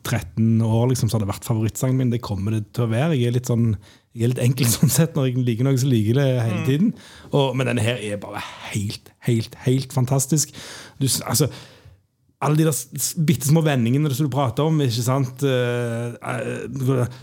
13 0.04 0.60
år, 0.66 0.86
liksom, 0.92 1.08
så 1.10 1.16
har 1.18 1.24
det 1.24 1.30
vært 1.32 1.46
favorittsangen 1.48 1.96
min. 2.00 2.12
Det 2.12 2.20
kommer 2.24 2.56
det 2.56 2.64
til 2.76 2.84
å 2.86 2.90
være. 2.92 3.16
Jeg 3.18 3.30
er 3.30 3.36
litt 3.38 3.50
sånn 3.50 3.74
jeg 4.10 4.24
er 4.26 4.32
litt 4.32 4.40
enkel 4.42 4.66
sånn 4.76 4.90
sett. 4.90 5.14
Når 5.14 5.28
jeg 5.30 5.44
liker 5.46 5.66
noe, 5.68 5.78
så 5.78 5.86
liker 5.90 6.08
jeg 6.10 6.16
det 6.18 6.46
hele 6.46 6.62
tiden. 6.66 6.88
Og, 7.30 7.52
men 7.58 7.68
denne 7.70 7.84
her 7.84 8.00
er 8.02 8.16
bare 8.22 8.40
helt, 8.72 9.12
helt, 9.28 9.54
helt 9.66 9.92
fantastisk. 9.94 10.50
Du, 10.98 11.06
altså 11.26 11.46
alle 12.40 12.56
de 12.56 12.64
der 12.64 12.76
bitte 13.28 13.50
små 13.50 13.60
vendingene 13.66 14.08
som 14.16 14.24
du 14.26 14.32
prater 14.32 14.64
om. 14.64 14.78
ikke 14.80 15.02
sant? 15.04 15.42
Eh, 15.44 16.14
eh, 16.16 17.18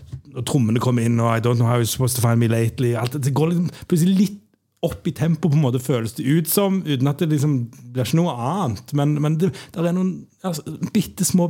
trommene 0.45 0.77
kommer 0.83 1.07
inn, 1.07 1.17
og 1.19 1.31
I 1.33 1.41
don't 1.41 1.57
know 1.57 1.65
how 1.65 1.79
you're 1.81 1.89
supposed 1.89 2.15
to 2.19 2.21
find 2.21 2.37
me 2.39 2.47
lately. 2.51 2.93
Alt, 2.95 3.13
det- 3.17 3.23
det 3.25 3.33
går 3.33 3.49
liksom, 3.51 3.71
plutselig 3.89 4.17
litt 4.19 4.37
opp 4.85 5.07
i 5.09 5.13
tempo, 5.15 5.49
på 5.49 5.57
en 5.57 5.63
måte 5.63 5.81
føles 5.81 6.13
det 6.13 6.25
ut 6.27 6.49
som, 6.51 6.83
uten 6.85 7.09
at 7.09 7.21
det 7.23 7.31
liksom 7.31 7.55
blir 7.93 8.05
ikke 8.05 8.19
noe 8.19 8.35
annet. 8.35 8.93
Men, 8.97 9.15
men 9.23 9.39
det, 9.41 9.49
er 9.73 9.89
noen 9.89 10.11
altså, 10.45 10.77
bitte, 10.93 11.25
små, 11.25 11.49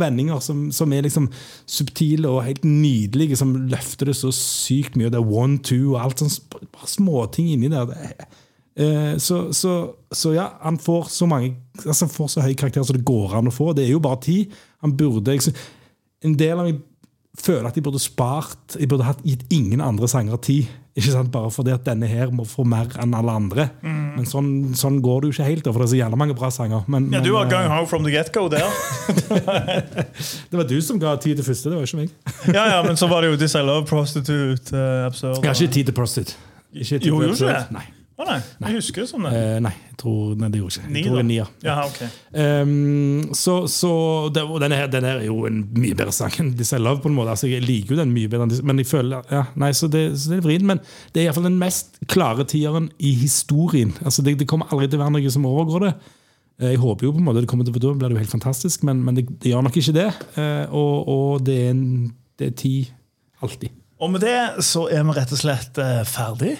vendinger 0.00 0.42
som, 0.42 0.66
som 0.74 0.92
er 0.92 1.06
liksom 1.06 1.28
subtile 1.70 2.28
og 2.28 2.42
helt 2.48 2.66
nydelige, 2.66 3.38
som 3.38 3.54
løfter 3.70 4.10
det 4.10 4.18
så 4.18 4.32
sykt 4.34 4.98
mye. 4.98 5.12
Det 5.14 5.22
er 5.22 5.34
one, 5.44 5.60
two 5.62 5.94
og 5.94 6.02
alt 6.02 6.24
sånt. 6.24 6.58
bare 6.74 6.90
småting 6.90 7.52
inni 7.54 7.70
der. 7.70 7.94
Er, 7.94 8.28
Eh, 8.80 9.16
Så, 9.18 9.52
så, 9.52 9.94
så 10.12 10.32
ja, 10.34 10.52
han 10.60 10.78
får 10.78 11.08
så 11.08 11.26
mange 11.26 11.56
altså 11.86 12.06
han 12.06 12.12
får 12.12 12.28
så 12.28 12.44
høy 12.44 12.54
karakter 12.54 12.84
som 12.84 12.96
det 12.96 13.04
går 13.04 13.34
an 13.38 13.50
å 13.50 13.54
få. 13.54 13.72
Det 13.76 13.84
er 13.86 13.94
jo 13.94 14.02
bare 14.02 14.20
ti. 14.24 14.38
Han 14.84 14.96
burde 14.96 15.34
jeg, 15.34 15.54
En 16.24 16.36
del 16.36 16.58
av 16.58 16.68
meg 16.68 16.80
føler 17.40 17.68
at 17.68 17.76
de 17.76 17.82
burde 17.84 18.00
spart 18.02 18.74
Jeg 18.76 18.88
burde 18.90 19.06
hatt 19.06 19.22
gitt 19.24 19.46
ingen 19.54 19.80
andre 19.80 20.08
sangere 20.10 20.40
tid 20.44 20.68
Ikke 21.00 21.14
sant? 21.14 21.30
Bare 21.32 21.50
fordi 21.52 21.72
at 21.74 21.84
denne 21.88 22.06
her 22.10 22.30
må 22.34 22.44
få 22.48 22.64
mer 22.68 22.90
enn 23.00 23.14
alle 23.16 23.32
andre. 23.40 23.68
Men 23.82 24.26
sånn, 24.28 24.50
sånn 24.76 24.98
går 25.04 25.22
det 25.24 25.30
jo 25.30 25.36
ikke 25.38 25.48
helt, 25.48 25.68
for 25.70 25.80
det 25.80 25.86
er 25.88 25.92
så 25.94 26.00
jævla 26.02 26.18
mange 26.20 26.36
bra 26.36 26.50
sanger. 26.52 26.84
Men, 26.92 27.08
Ja, 27.14 27.22
du 27.24 27.30
men, 27.30 27.36
var 27.38 27.46
eh, 27.48 27.52
going 27.54 27.70
home 27.72 27.88
from 27.90 28.04
the 28.04 28.12
get-go 28.12 28.46
der. 28.52 28.66
det 30.50 30.56
var 30.60 30.68
du 30.68 30.76
som 30.84 31.00
ga 31.00 31.14
tid 31.22 31.40
til 31.40 31.46
første, 31.46 31.70
det 31.72 31.78
var 31.80 31.88
ikke 31.88 32.02
meg. 32.02 32.10
Ja, 32.56 32.66
ja, 32.76 32.82
Men 32.86 32.96
så 33.00 33.08
var 33.10 33.22
det 33.24 33.32
jo 33.32 33.40
This 33.40 33.54
I 33.56 33.62
Love 33.64 33.86
Prostitute. 33.88 34.74
Uh, 34.74 35.06
absurd. 35.06 35.40
Jeg 35.40 35.50
har 35.52 35.62
ikke 35.62 35.74
tid 35.78 35.90
til 35.90 35.96
Prostitute. 35.96 36.36
Ikke 36.74 36.98
tid 36.98 37.08
Jo, 37.10 37.18
til 37.20 37.28
jo, 37.30 37.32
Prostitute. 37.32 37.56
det? 37.70 37.78
Nei. 37.80 37.86
Å 38.20 38.24
nei, 38.28 38.36
jeg 38.66 38.74
husker 38.76 39.00
det 39.00 39.08
sånn. 39.08 39.24
det. 39.24 39.30
Eh, 39.38 39.58
nei, 39.64 39.70
jeg 39.88 39.96
tror, 40.02 40.34
nei, 40.36 40.48
det 40.52 40.58
gjorde 40.60 40.74
ikke. 40.76 40.90
Ni, 40.92 41.00
Jeg 41.00 41.06
tror 41.06 41.16
det 41.16 41.22
er 41.22 41.28
nier. 41.30 41.52
Ja, 41.64 41.76
ok. 41.86 42.00
Um, 42.36 43.30
så 43.38 43.54
så 43.72 43.92
det, 44.34 44.42
denne, 44.60 44.76
her, 44.76 44.90
denne 44.92 45.08
her 45.14 45.22
er 45.22 45.28
jo 45.30 45.38
en 45.48 45.62
mye 45.78 45.96
bedre 45.96 46.12
sang 46.12 46.36
enn 46.42 46.50
de 46.58 46.66
selv 46.68 46.90
har. 46.90 47.00
på 47.00 47.08
en 47.08 47.16
måte 47.16 47.32
altså, 47.32 47.48
Jeg 47.48 47.64
liker 47.64 47.94
jo 47.96 48.00
den 48.02 48.12
mye 48.12 48.28
bedre, 48.28 48.60
men 48.68 48.82
jeg 48.82 48.90
føler 48.90 49.24
ja, 49.32 49.46
nei, 49.60 49.72
så 49.76 49.88
det, 49.88 50.04
så 50.20 50.34
det 50.34 50.38
er 50.42 50.46
vrient. 50.46 50.68
Men 50.68 50.82
det 51.14 51.22
er 51.22 51.28
iallfall 51.30 51.48
den 51.48 51.58
mest 51.62 51.96
klare 52.12 52.44
tieren 52.44 52.90
i 53.00 53.14
historien. 53.24 53.96
Altså, 54.04 54.22
det, 54.26 54.36
det 54.42 54.48
kommer 54.52 54.68
aldri 54.70 54.90
til 54.92 55.00
å 55.00 55.04
være 55.06 55.16
noe 55.16 55.32
som 55.32 55.48
overgår 55.48 55.88
det. 55.88 55.94
Eh, 56.60 56.74
Jeg 56.74 56.82
håper 56.84 57.08
jo 57.08 57.14
på 57.16 57.22
en 57.24 57.28
måte 57.30 57.40
det 57.44 57.48
kommer 57.48 57.64
til 57.64 57.72
å 57.78 57.80
da 57.88 57.96
blir 57.96 58.12
det 58.12 58.18
jo 58.18 58.24
helt 58.26 58.36
fantastisk, 58.36 58.84
men, 58.84 59.00
men 59.06 59.16
det, 59.16 59.26
det 59.40 59.54
gjør 59.54 59.64
nok 59.64 59.80
ikke 59.80 59.96
det. 59.96 60.08
Eh, 60.36 60.64
og, 60.76 61.08
og 61.16 61.44
det 61.48 61.56
er 61.64 61.70
en 61.72 61.84
det 62.40 62.52
er 62.52 62.56
ti 62.56 62.74
alltid. 63.44 63.72
Og 64.00 64.08
med 64.14 64.22
det 64.24 64.64
så 64.64 64.86
er 64.88 65.02
vi 65.04 65.12
rett 65.16 65.32
og 65.36 65.40
slett 65.40 65.76
eh, 65.80 65.98
ferdig. 66.08 66.54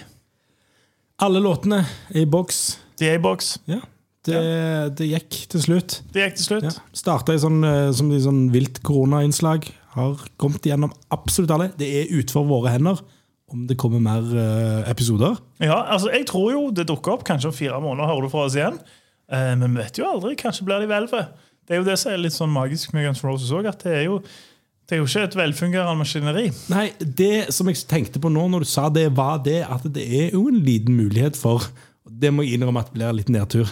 Alle 1.21 1.37
låtene 1.37 1.83
er 2.09 2.23
i 2.23 2.29
boks. 2.29 2.61
De 2.97 3.05
er 3.05 3.19
i 3.19 3.21
boks. 3.21 3.53
Ja, 3.69 3.77
det, 4.25 4.39
det 4.97 5.09
gikk 5.11 5.35
til 5.53 5.61
slutt. 5.61 5.99
Det 6.13 6.23
gikk 6.23 6.39
til 6.39 6.47
slutt. 6.47 6.65
Ja. 6.65 6.73
Starta 6.97 7.35
sånn, 7.41 7.59
eh, 7.65 7.89
som 7.93 8.09
et 8.09 8.23
sånn 8.25 8.47
vilt 8.53 8.81
koronainnslag. 8.85 9.67
Har 9.93 10.23
kommet 10.41 10.65
gjennom 10.65 10.93
absolutt 11.13 11.53
alle. 11.53 11.69
Det 11.77 11.89
er 11.99 12.09
utenfor 12.09 12.47
våre 12.49 12.73
hender 12.73 13.03
om 13.51 13.65
det 13.67 13.75
kommer 13.77 13.99
mer 13.99 14.23
uh, 14.31 14.89
episoder. 14.89 15.35
Ja, 15.59 15.75
altså 15.91 16.07
Jeg 16.13 16.23
tror 16.29 16.53
jo 16.53 16.61
det 16.71 16.87
dukker 16.89 17.17
opp. 17.17 17.25
Kanskje 17.27 17.51
om 17.51 17.55
fire 17.57 17.81
måneder 17.83 18.07
hører 18.07 18.25
du 18.25 18.31
fra 18.31 18.45
oss 18.47 18.55
igjen. 18.55 18.79
Uh, 19.27 19.51
men 19.59 19.75
vi 19.75 19.81
vet 19.81 19.99
jo 19.99 20.07
aldri. 20.07 20.37
Kanskje 20.39 20.65
blir 20.69 20.81
de 20.81 20.87
hvelvet. 20.89 21.35
Det 21.67 21.75
er 21.75 21.81
jo 21.83 21.87
det 21.89 21.97
som 21.99 22.13
er 22.13 22.23
litt 22.23 22.35
sånn 22.35 22.53
magisk 22.53 22.95
med 22.95 23.05
Guns 23.09 23.21
N' 23.21 23.29
Roses 23.29 23.51
òg. 23.53 23.67
At 23.69 23.83
det 23.83 23.97
er 23.99 24.07
jo 24.07 24.21
det 24.89 24.97
er 24.97 24.99
jo 24.99 25.07
ikke 25.07 25.23
et 25.23 25.37
velfungerende 25.39 25.99
maskineri. 26.01 26.49
Nei, 26.71 26.89
det 26.99 27.53
som 27.55 27.69
jeg 27.71 27.79
tenkte 27.87 28.19
på 28.19 28.31
nå 28.31 28.47
når 28.51 28.65
du 28.65 28.67
sa 28.67 28.89
det, 28.91 29.07
var 29.15 29.39
det 29.45 29.61
at 29.63 29.85
det 29.95 30.03
er 30.03 30.35
jo 30.35 30.47
en 30.49 30.59
liten 30.65 30.97
mulighet 30.99 31.39
for 31.39 31.69
Det 32.21 32.31
må 32.33 32.43
jeg 32.43 32.57
innrømme 32.57 32.81
at 32.83 32.91
blir 32.91 33.13
litt 33.15 33.29
nedtur. 33.31 33.69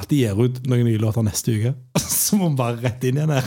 At 0.00 0.08
de 0.10 0.22
gir 0.22 0.38
ut 0.38 0.58
noen 0.66 0.86
nye 0.88 0.98
låter 0.98 1.22
neste 1.22 1.54
uke. 1.54 1.74
Så 2.00 2.38
må 2.40 2.48
vi 2.50 2.58
bare 2.58 2.80
rett 2.80 3.04
inn 3.06 3.20
igjen 3.20 3.32
her. 3.36 3.46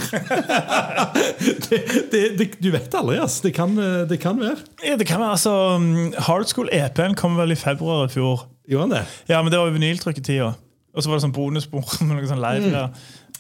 det, 1.68 1.80
det, 2.14 2.24
det, 2.40 2.48
du 2.62 2.70
vet 2.74 2.98
aldri, 3.00 3.18
ass. 3.20 3.40
Det 3.44 3.52
kan, 3.58 3.74
det 4.10 4.20
kan 4.24 4.40
være. 4.40 4.62
Ja, 4.86 4.96
det 5.00 5.08
kan 5.10 5.22
være, 5.24 5.36
altså 5.36 5.54
um, 5.82 6.14
Hard 6.28 6.48
School 6.52 6.72
EP-en 6.72 7.18
kom 7.20 7.40
vel 7.40 7.56
i 7.56 7.60
februar 7.60 8.06
i 8.08 8.14
fjor. 8.14 8.46
Gjorde 8.70 8.88
han 8.88 8.96
det? 8.96 9.04
Ja, 9.34 9.42
men 9.42 9.52
det 9.52 9.60
var 9.60 9.72
jo 9.72 9.76
vinyltrykketida. 9.76 10.54
Og 10.94 11.02
så 11.02 11.10
var 11.10 11.18
det 11.18 11.26
sånn 11.26 11.36
bonusbord 11.36 11.98
med 12.06 12.16
noe 12.16 12.30
sånn 12.30 12.44
live. 12.44 12.72
Ja. 12.72 12.88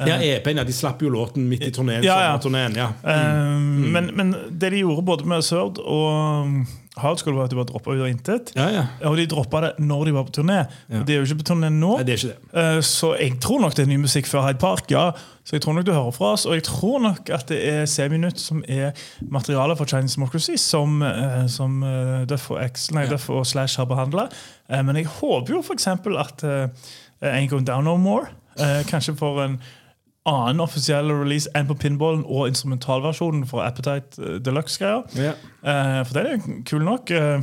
Ja, 0.01 0.17
EP-en. 0.17 0.57
Ja, 0.57 0.63
de 0.65 0.73
slapp 0.73 1.01
jo 1.05 1.11
låten 1.13 1.45
midt 1.49 1.67
i 1.67 1.71
turneen. 1.73 2.03
Ja, 2.05 2.15
ja. 2.25 2.69
ja. 2.73 2.87
Mm. 3.05 3.91
men, 3.93 4.07
men 4.17 4.31
det 4.49 4.71
de 4.73 4.79
gjorde 4.81 5.03
både 5.05 5.27
med 5.29 5.45
Sørd 5.45 5.77
og 5.83 6.07
um, 6.47 6.63
Hard 6.97 7.21
School, 7.21 7.35
var 7.37 7.45
at 7.45 7.53
de 7.53 7.57
bare 7.57 7.69
droppa 7.69 7.93
ut 7.93 8.01
av 8.01 8.09
intet. 8.09 8.51
Ja, 8.57 8.67
ja. 8.73 8.83
Og 9.09 9.17
de 9.17 9.27
droppa 9.29 9.61
det 9.65 9.71
når 9.81 10.09
de 10.09 10.15
var 10.17 10.25
på 10.27 10.33
turné. 10.39 10.59
Og 10.93 11.05
De 11.05 11.13
er 11.15 11.21
jo 11.21 11.27
ikke 11.27 11.39
på 11.43 11.47
turné 11.51 11.69
nå. 11.73 11.93
Nei, 11.99 12.07
det 12.09 12.15
er 12.15 12.19
ikke 12.23 12.33
det. 12.33 12.57
Eh, 12.63 12.81
Så 12.85 13.13
jeg 13.19 13.37
tror 13.41 13.61
nok 13.61 13.77
det 13.77 13.85
er 13.85 13.89
ny 13.93 14.01
musikk 14.01 14.29
før 14.29 14.47
Hyde 14.47 14.61
Park. 14.61 14.89
ja 14.93 15.07
Så 15.45 15.57
jeg 15.57 15.65
tror 15.65 15.77
nok 15.77 15.87
du 15.87 15.93
hører 15.93 16.13
fra 16.13 16.33
oss 16.33 16.45
Og 16.45 16.53
jeg 16.53 16.63
tror 16.67 17.01
nok 17.01 17.29
at 17.33 17.47
det 17.49 17.57
er 17.69 17.85
Seminutt 17.89 18.39
som 18.41 18.61
er 18.69 18.93
materialet 19.21 19.77
for 19.77 19.89
Chinese 19.89 20.17
Democracy, 20.17 20.55
som, 20.61 21.01
eh, 21.01 21.47
som 21.47 21.81
eh, 21.83 22.27
Duff 22.29 22.51
og 22.53 22.61
X, 22.65 22.91
nei, 22.93 23.07
Duff 23.09 23.29
og 23.29 23.45
Slash 23.45 23.77
har 23.81 23.89
behandla. 23.89 24.29
Men 24.69 24.95
jeg 24.97 25.09
håper 25.19 25.53
jo 25.53 25.61
f.eks. 25.61 25.87
at 25.87 26.45
Ain't 27.23 27.49
Going 27.49 27.65
Down 27.65 27.85
No 27.85 27.97
More 27.97 28.27
eh, 28.59 28.83
kanskje 28.89 29.15
for 29.17 29.43
en 29.43 29.57
annen 30.25 30.59
offisiell 30.63 31.11
release 31.11 31.49
enn 31.55 31.67
på 31.67 31.75
pinballen 31.75 32.23
og 32.25 32.47
instrumentalversjonen 32.47 33.45
for 33.49 33.61
Appetite 33.65 34.21
eh, 34.23 34.39
Deluxe-greier. 34.45 35.03
Ja. 35.19 35.33
Eh, 35.63 35.99
for 36.07 36.13
den 36.13 36.25
er 36.25 36.37
jo 36.37 36.61
kul 36.69 36.83
nok. 36.87 37.11
eh. 37.11 37.41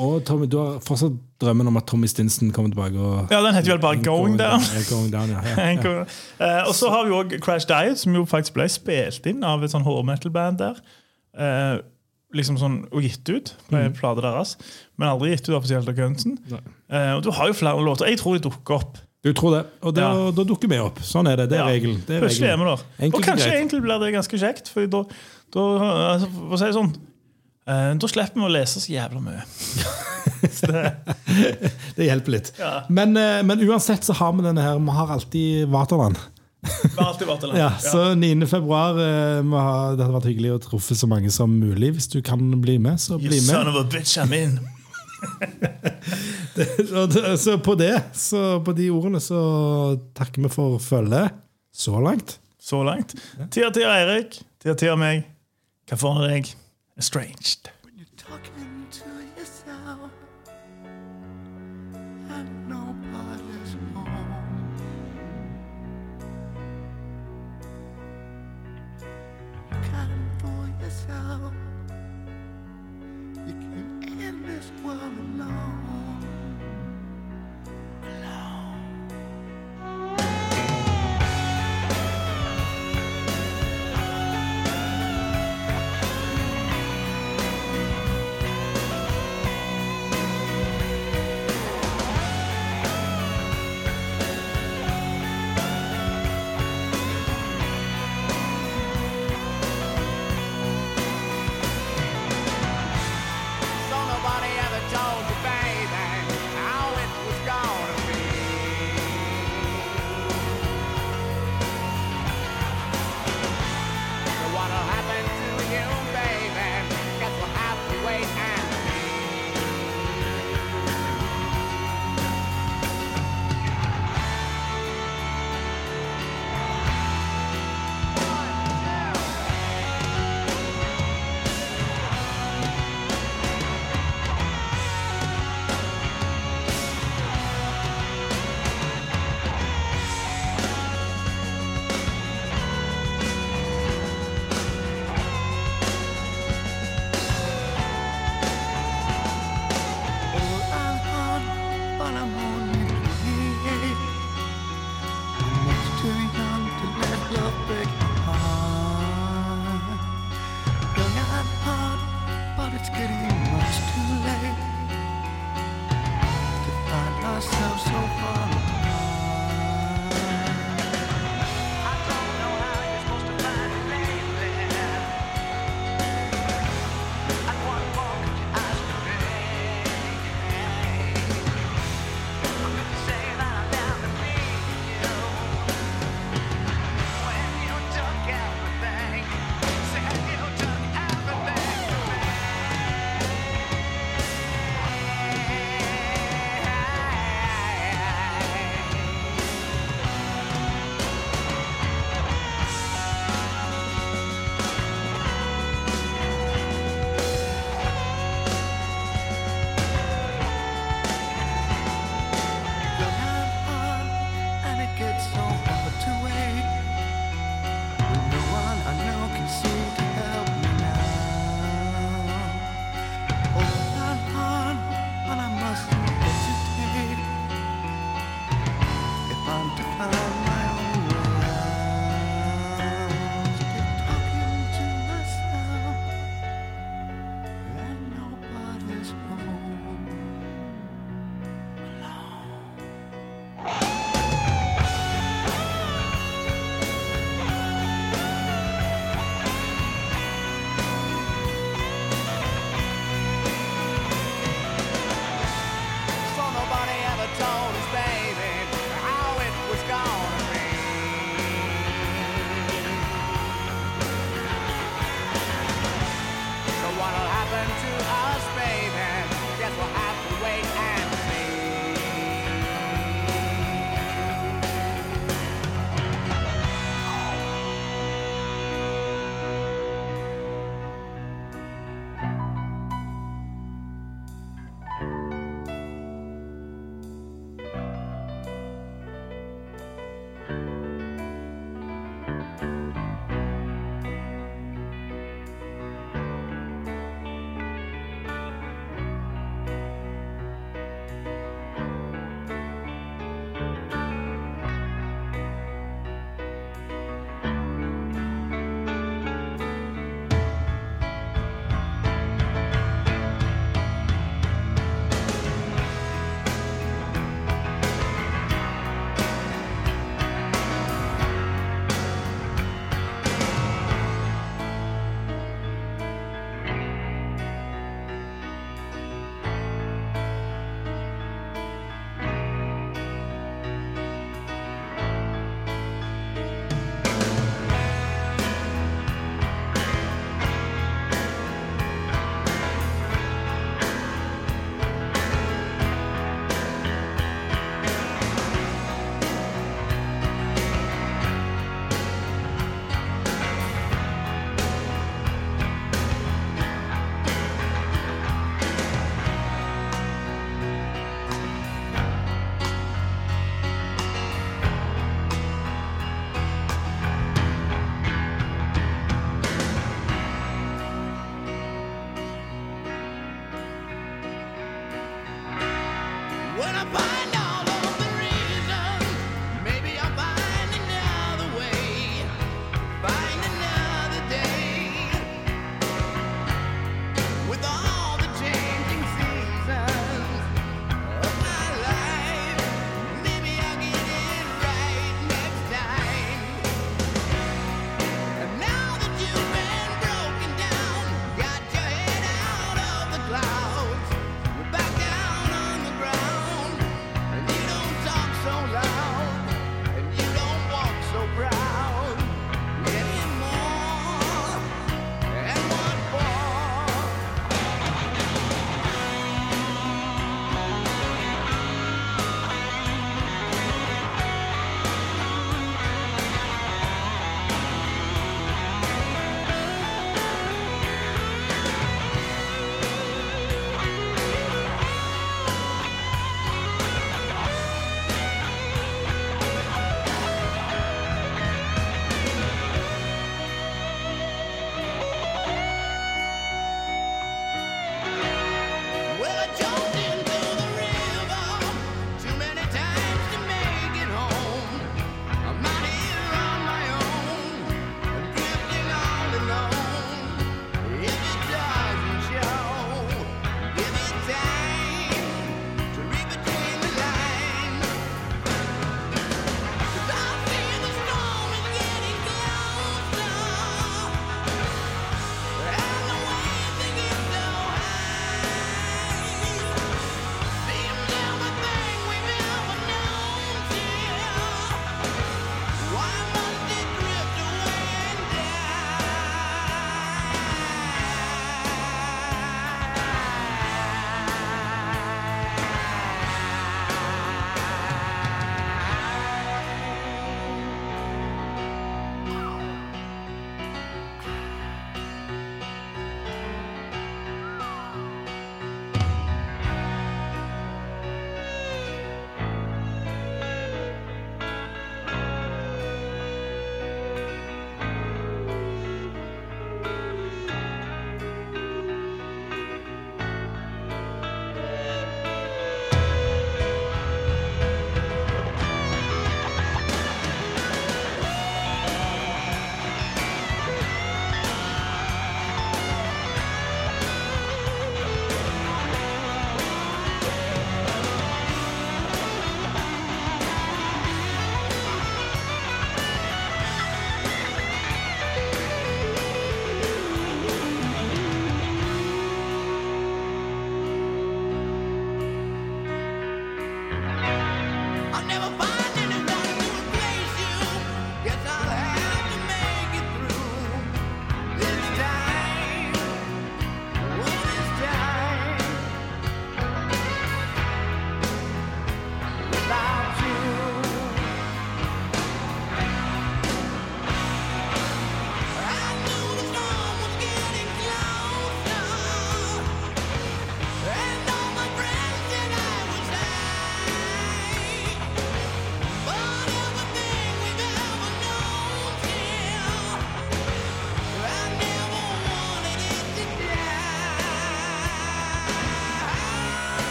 Og 0.00 0.22
Tommy, 0.24 0.46
du 0.48 0.56
har 0.56 0.78
fortsatt 0.80 1.12
drømmen 1.42 1.68
om 1.68 1.76
at 1.76 1.84
Tommy 1.90 2.06
Stinson 2.08 2.48
kommer 2.56 2.70
tilbake? 2.72 2.96
Og, 2.96 3.26
Ja, 3.30 3.42
den 3.44 3.54
heter 3.54 3.74
vel 3.74 3.80
bare 3.82 4.00
Going 4.02 4.38
Down. 4.40 4.60
down. 4.64 4.84
going 4.88 5.10
down 5.12 5.28
ja. 5.28 5.42
Ja, 5.68 6.04
ja. 6.40 6.62
Og 6.64 6.72
så 6.74 6.88
har 6.88 7.04
vi 7.04 7.12
òg 7.12 7.34
Crash 7.44 7.68
Diet, 7.68 7.98
som 8.00 8.14
jo 8.16 8.24
faktisk 8.24 8.54
ble 8.56 8.68
spilt 8.72 9.26
inn 9.28 9.44
av 9.44 9.60
et 9.66 9.70
sånn 9.74 9.84
hård 9.84 10.06
metal-band 10.08 10.62
der. 10.64 10.80
Eh, 11.36 11.82
liksom 12.32 12.56
sånn, 12.56 12.86
Og 12.92 13.02
gitt 13.04 13.28
ut 13.28 13.52
på 13.68 13.76
en 13.76 13.92
plate 13.92 14.24
deres, 14.24 14.56
men 14.96 15.10
aldri 15.12 15.34
gitt 15.34 15.50
ut 15.50 15.58
offisielt 15.60 15.88
av 15.92 15.94
Gunsen. 16.00 16.38
Eh, 16.88 17.12
og 17.12 17.22
du 17.26 17.30
har 17.36 17.52
jo 17.52 17.58
flere 17.60 17.84
låter. 17.84 18.08
Jeg 18.08 18.18
tror 18.22 18.38
de 18.38 18.46
dukker 18.48 18.74
opp. 18.80 18.96
Du 19.22 19.30
tror 19.32 19.52
det, 19.54 19.66
og 19.86 19.94
da, 19.94 20.00
Ja. 20.02 20.30
da 20.34 20.42
dukker 20.44 20.68
vi 20.68 20.78
opp. 20.82 20.98
Sånn 21.06 21.28
er 21.30 21.36
det. 21.36 21.48
Det 21.50 21.58
er 21.60 21.62
Ja. 21.62 21.70
regelen. 21.70 22.00
Det 22.06 22.16
er 22.16 22.20
Plutselig 22.26 22.48
er 22.50 22.56
vi 22.58 22.64
der. 22.64 23.14
Og 23.14 23.22
kanskje 23.22 23.46
greit. 23.46 23.54
egentlig 23.60 23.82
blir 23.84 24.00
det 24.02 24.14
ganske 24.14 24.38
kjekt, 24.40 24.68
for 24.68 24.86
da, 24.86 25.04
da 25.54 25.60
altså, 26.16 26.28
For 26.32 26.56
å 26.56 26.58
si 26.58 26.64
det 26.64 26.74
sånn 26.74 26.94
eh, 27.68 27.94
Da 27.94 28.06
slipper 28.08 28.34
vi 28.34 28.48
å 28.48 28.50
lese 28.50 28.80
så 28.82 28.90
jævla 28.90 29.22
mye. 29.22 29.44
så 30.58 30.66
det, 30.66 30.96
Det 31.96 32.08
hjelper 32.08 32.30
litt. 32.34 32.52
Ja. 32.58 32.82
Men, 32.90 33.16
eh, 33.16 33.42
men 33.46 33.60
uansett 33.68 34.02
så 34.02 34.12
har 34.18 34.32
vi 34.32 34.42
denne 34.42 34.60
her. 34.60 34.78
Vi 34.82 34.90
har 34.98 35.06
alltid 35.14 35.68
Vaterland. 35.68 36.18
vi 36.62 36.98
har 36.98 37.12
alltid 37.12 37.28
alene. 37.28 37.58
Ja, 37.62 37.70
så 37.78 38.14
9. 38.18 38.46
februar 38.46 38.94
vi 38.98 39.56
har, 39.56 39.96
Det 39.96 40.04
hadde 40.04 40.18
vært 40.18 40.30
hyggelig 40.34 40.52
å 40.56 40.60
truffe 40.66 40.94
så 40.98 41.06
mange 41.06 41.30
som 41.30 41.50
mulig. 41.60 41.92
Hvis 41.94 42.08
du 42.10 42.20
kan 42.22 42.60
bli 42.60 42.78
med, 42.78 42.98
så 42.98 43.18
bli 43.18 43.38
You 43.38 43.46
med. 43.46 43.54
son 43.54 43.68
of 43.68 43.76
a 43.76 43.84
bitch, 43.84 44.18
I'm 44.18 44.32
in. 44.34 44.58
Så, 47.38 47.58
på 47.64 47.74
det, 47.80 47.94
så 48.12 48.60
på 48.64 48.74
de 48.76 48.90
ordene, 48.92 49.20
så 49.22 49.38
takker 50.16 50.44
vi 50.44 50.50
for 50.52 50.78
følget 50.82 51.32
så 51.72 52.00
langt. 52.02 52.38
Så 52.60 52.82
langt. 52.86 53.14
Tia 53.50 53.70
Tia 53.74 53.94
Eirik, 53.96 54.36
Tia 54.62 54.74
Tia 54.78 54.96
meg. 55.00 55.24
Hva 55.88 55.98
får 55.98 56.20
deg? 56.28 56.50
Estranged. 57.00 57.72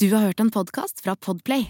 Du 0.00 0.14
har 0.14 0.20
hørt 0.20 0.40
en 0.40 0.50
podkast 0.50 1.00
fra 1.04 1.16
Podplay. 1.16 1.66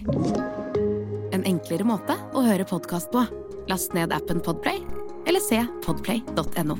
En 1.35 1.41
enklere 1.43 1.83
måte 1.83 2.15
å 2.31 2.39
høre 2.45 2.63
podkast 2.63 3.09
på. 3.11 3.25
Last 3.67 3.91
ned 3.91 4.13
appen 4.15 4.39
Podplay, 4.39 4.79
eller 5.27 5.43
se 5.43 5.59
podplay.no. 5.83 6.77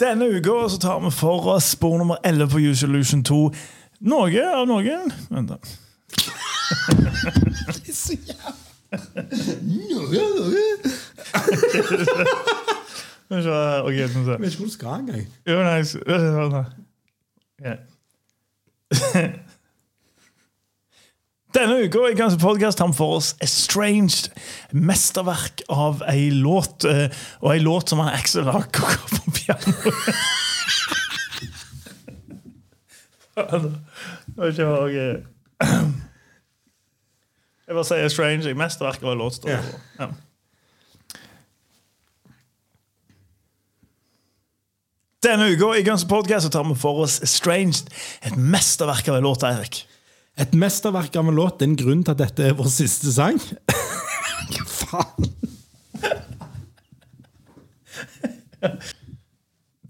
Denne 0.00 0.30
uka 0.32 0.56
så 0.72 0.80
tar 0.80 1.04
vi 1.04 1.12
for 1.12 1.52
oss 1.58 1.74
spor 1.74 1.98
nummer 2.00 2.16
11 2.24 2.48
på 2.54 2.64
Use 2.64 2.88
Illusion 2.88 3.20
2. 3.20 3.42
Noe 4.08 4.48
av 4.48 4.64
noen 4.70 5.12
Vent, 5.28 5.52
da. 5.52 5.60
Skal 7.68 7.84
vi 7.84 7.92
se 8.00 8.16
her. 8.32 8.54
Ok, 13.84 13.92
skal 13.92 14.08
vi 14.08 14.24
se. 14.24 14.30
Jeg 14.30 14.40
vet 14.40 14.54
ikke 14.54 14.62
hvor 14.62 14.72
du 14.72 14.78
skal 14.80 15.02
engang. 15.02 15.26
Jo, 15.44 15.60
nei, 15.68 15.82
jeg-. 15.84 16.78
Ja. 17.60 17.82
Denne 21.54 21.76
uka 21.86 21.98
i 22.10 22.16
Kanskje 22.18 22.40
podkast 22.42 22.44
Podcast 22.44 22.78
har 22.82 22.88
vi 22.90 22.96
for 22.98 23.16
oss 23.18 23.28
Estranged, 23.44 24.26
mesterverk 24.74 25.62
av 25.70 26.02
ei 26.10 26.30
låt. 26.34 26.84
eh, 26.84 27.06
Og 27.40 27.52
ei 27.54 27.60
låt 27.62 27.88
som 27.92 27.98
han 28.02 28.10
Axel 28.14 28.44
har 28.50 28.66
kokka 28.74 29.06
på 29.16 29.30
piano. 29.38 29.72
Det 33.34 33.46
var 34.36 34.46
ikke 34.52 34.66
ok. 34.66 34.98
Jeg 37.66 37.74
bare 37.78 37.84
sier 37.88 38.04
Estranged, 38.06 38.46
jeg. 38.46 38.56
mesterverk 38.60 39.02
av 39.02 39.10
ei 39.14 39.18
låt. 39.18 39.44
Ja. 39.48 39.58
på. 39.62 39.66
Ja. 40.02 40.06
Denne 45.24 45.46
uka 45.54 45.70
i 45.72 45.82
Guns 45.82 46.02
Podcast 46.04 46.44
så 46.44 46.50
tar 46.52 46.66
vi 46.68 46.74
for 46.76 46.98
oss 47.00 47.14
Estranged, 47.24 47.88
et 48.28 48.34
mesterverk 48.36 49.06
av 49.08 49.16
en 49.16 49.24
låt, 49.24 49.44
Eirik. 49.48 49.78
Et 50.36 50.50
mesterverk 50.52 51.14
av 51.16 51.30
en 51.30 51.38
låt. 51.38 51.56
Det 51.56 51.64
er 51.64 51.70
en 51.70 51.78
grunn 51.80 52.02
til 52.04 52.12
at 52.12 52.20
dette 52.20 52.44
er 52.44 52.56
vår 52.58 52.68
siste 52.68 53.08
sang. 53.14 53.38
Hva 54.52 54.66
faen? 54.68 55.30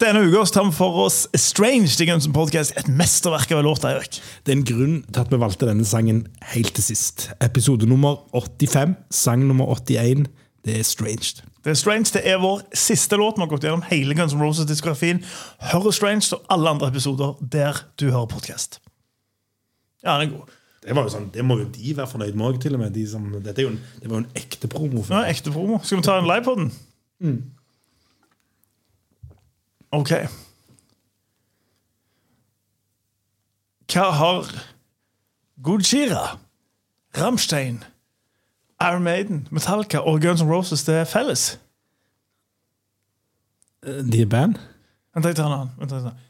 Denne 0.04 0.22
uka 0.28 0.44
tar 0.54 0.68
vi 0.68 0.76
for 0.76 1.00
oss 1.02 1.24
Estranged 1.34 1.98
i 2.04 2.06
Guns 2.12 2.28
Podcast, 2.30 2.76
et 2.78 2.92
mesterverk 2.92 3.56
av 3.56 3.64
en 3.64 3.66
låt, 3.66 3.86
Eirik. 3.90 4.20
Det 4.46 4.54
er 4.54 4.60
en 4.60 4.68
grunn 4.70 5.00
til 5.08 5.24
at 5.24 5.34
vi 5.34 5.40
valgte 5.42 5.66
denne 5.66 5.88
sangen 5.88 6.28
helt 6.52 6.76
til 6.78 6.86
sist. 6.92 7.32
Episode 7.42 7.90
nummer 7.90 8.22
85, 8.36 8.94
sang 9.10 9.48
nummer 9.48 9.74
81. 9.80 10.28
Det 10.62 10.78
er 10.78 10.86
Stranged. 10.86 11.42
Det 11.64 11.70
er 11.72 11.78
Strange, 11.80 12.10
det 12.12 12.20
er 12.28 12.40
vår 12.42 12.60
siste 12.76 13.16
låt. 13.16 13.38
Vi 13.38 13.40
har 13.40 13.48
gått 13.48 13.64
gjennom 13.64 13.86
hele 13.88 14.14
Guns 14.14 14.34
N' 14.36 14.42
Roses-diskografien. 14.42 15.22
Hør 15.72 15.88
Strange 15.96 16.36
og 16.36 16.42
alle 16.52 16.74
andre 16.74 16.90
episoder 16.92 17.38
der 17.40 17.80
du 18.00 18.10
hører 18.10 18.28
podkast. 18.28 18.82
Ja, 20.04 20.18
den 20.20 20.28
er 20.28 20.34
god. 20.36 20.52
Det, 20.84 20.92
var 20.92 21.06
jo 21.08 21.14
sånn, 21.14 21.30
det 21.32 21.44
må 21.48 21.56
jo 21.62 21.70
de 21.72 21.94
være 21.96 22.10
fornøyd 22.10 22.36
med 22.36 22.46
òg, 22.50 22.58
til 22.60 22.76
og 22.76 22.82
med. 22.82 22.92
De 22.92 23.06
som, 23.08 23.24
dette 23.40 23.62
er 23.62 23.64
jo 23.64 23.72
en, 23.72 23.80
det 24.02 24.10
var 24.10 24.18
jo 24.18 24.24
en 24.26 24.36
ekte 24.36 24.68
promo. 24.68 25.00
Ja, 25.00 25.06
For. 25.06 25.16
er 25.22 25.32
ekte 25.32 25.54
promo. 25.54 25.80
Skal 25.80 26.02
vi 26.02 26.04
ta 26.04 26.18
en 26.20 26.28
live 26.28 26.44
på 26.44 26.56
den? 26.60 26.68
Ok. 29.94 30.12
Hva 33.94 34.06
har 34.18 34.52
Gojira, 35.64 36.26
Rammstein, 37.16 37.80
Iron 38.84 39.02
Maiden, 39.02 39.48
Metallica 39.50 39.98
og 39.98 40.20
Guns 40.22 40.42
N' 40.42 40.50
Roses 40.50 40.84
det 40.84 40.94
er 41.02 41.08
felles? 41.08 41.58
De 43.84 44.22
er 44.22 44.26
band. 44.26 44.54
Vent, 45.14 45.26
jeg 45.26 45.36
tar 45.36 45.46
en 45.46 45.52
annen. 45.52 45.72
Vent, 45.78 45.92
jeg 45.92 46.02
tar. 46.02 46.20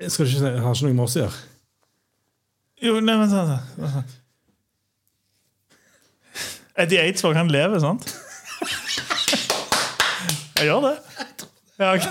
Jeg 0.00 0.12
skal 0.12 0.26
ikke, 0.26 0.50
har 0.64 0.74
ikke 0.74 0.86
noe 0.88 0.96
med 0.96 1.04
oss 1.04 1.16
å 1.16 1.22
gjøre. 1.24 1.38
Jo, 2.80 2.96
nei, 3.04 3.16
vent, 3.20 3.32
vent, 3.36 3.84
vent. 3.84 4.18
Eddie 6.80 7.00
Eidsvåg, 7.02 7.36
han 7.36 7.50
lever, 7.52 7.80
sant? 7.82 8.06
Jeg 10.60 10.68
gjør 10.68 10.86
det. 10.86 10.96
Ja, 11.80 11.94
ok. 11.94 12.04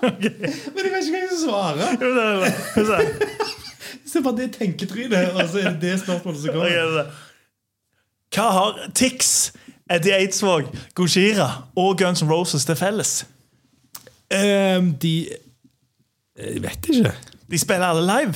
Men 0.00 0.22
jeg 0.24 0.34
vet 0.76 0.86
ikke 0.86 0.92
hva 0.92 1.00
jeg 1.00 1.08
skal 1.08 1.40
svare. 1.40 1.88
Jo, 2.00 2.12
det 2.16 2.24
er 2.26 2.36
det. 2.44 2.52
Se. 4.10 4.22
på 4.24 4.32
det 4.36 4.48
tenketrynet, 4.56 5.34
og 5.36 5.48
så 5.48 5.60
er 5.60 5.68
det 5.74 5.80
det 5.84 5.92
spørsmålet 6.02 6.40
som 6.40 6.48
Ok, 6.50 6.56
Okay, 6.56 6.72
det 6.74 6.80
er 6.80 6.96
det. 6.96 7.04
Hva 8.34 8.46
har 8.54 8.76
Tix, 8.94 9.50
Eddie 9.90 10.14
Eidsvåg, 10.20 10.68
Gojira 10.94 11.48
og 11.76 11.96
Guns 11.98 12.22
N' 12.22 12.30
Roses 12.30 12.64
til 12.68 12.76
felles? 12.78 13.24
Um, 14.30 14.92
de 15.02 15.14
Jeg 16.38 16.62
vet 16.62 16.86
ikke. 16.92 17.10
De 17.50 17.58
spiller 17.58 17.88
alle 17.90 18.04
live. 18.06 18.34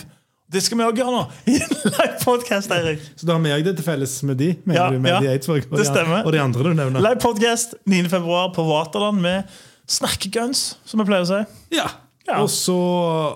Det 0.52 0.60
skal 0.62 0.78
vi 0.78 0.84
også 0.84 0.98
gjøre 0.98 1.12
nå. 1.14 1.20
I 1.52 1.54
en 1.62 1.76
live 1.86 2.16
podcast, 2.24 2.70
Eirik. 2.74 3.04
Så 3.16 3.26
da 3.26 3.36
har 3.36 3.42
vi 3.46 3.52
òg 3.54 3.62
det 3.66 3.76
til 3.78 3.86
felles 3.86 4.16
med 4.26 4.36
de? 4.42 4.50
Mener 4.66 4.80
Ja, 4.80 4.88
du 4.90 4.98
med 5.02 5.14
ja. 5.14 5.20
de 5.22 5.30
Eidsvåg 5.32 5.62
og, 5.70 5.78
Det 5.78 5.84
de- 5.84 5.90
stemmer. 5.92 6.24
og 6.26 6.32
de 6.34 6.40
andre 6.42 6.66
du 6.66 6.72
nevner? 6.74 7.00
Live 7.06 7.20
podcast 7.22 7.74
9. 7.86 8.02
februar 8.12 8.50
på 8.54 8.66
Waterland 8.66 9.22
med 9.22 9.42
Snakkeguns, 9.90 10.74
som 10.84 11.00
vi 11.00 11.06
pleier 11.08 11.24
å 11.26 11.30
si. 11.30 11.40
Ja. 11.78 11.86
Ja. 12.24 12.38
Og, 12.40 12.48
så, 12.48 12.74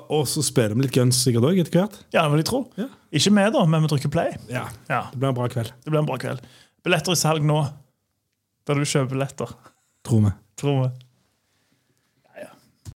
og 0.08 0.22
så 0.30 0.40
spiller 0.46 0.72
vi 0.78 0.86
litt 0.86 0.94
Guns 0.96 1.18
sikkert 1.20 1.44
òg, 1.50 1.58
etter 1.60 1.74
hvert. 1.82 1.98
Ja, 2.14 2.22
det 2.24 2.30
vil 2.32 2.40
jeg 2.40 2.48
tro. 2.48 2.60
Ja. 2.80 2.86
Ikke 3.12 3.32
vi, 3.36 3.44
da, 3.54 3.64
men 3.68 3.84
vi 3.84 3.90
trykker 3.92 4.12
play. 4.12 4.32
Ja. 4.52 4.64
Ja, 4.88 5.02
Det 5.12 5.20
blir 5.20 5.28
en 5.32 5.36
bra 5.36 5.48
kveld, 5.52 5.72
Det 5.84 5.92
blir 5.92 6.00
en 6.00 6.08
bra 6.08 6.16
kveld. 6.20 6.40
Billetter 6.86 7.12
i 7.12 7.20
salg 7.20 7.44
nå. 7.44 7.58
Der 8.68 8.80
du 8.80 8.84
kjøper 8.88 9.12
billetter. 9.14 9.52
tror 10.08 10.24
vi. 10.24 10.32
Tror 10.60 10.80
vi. 10.82 10.88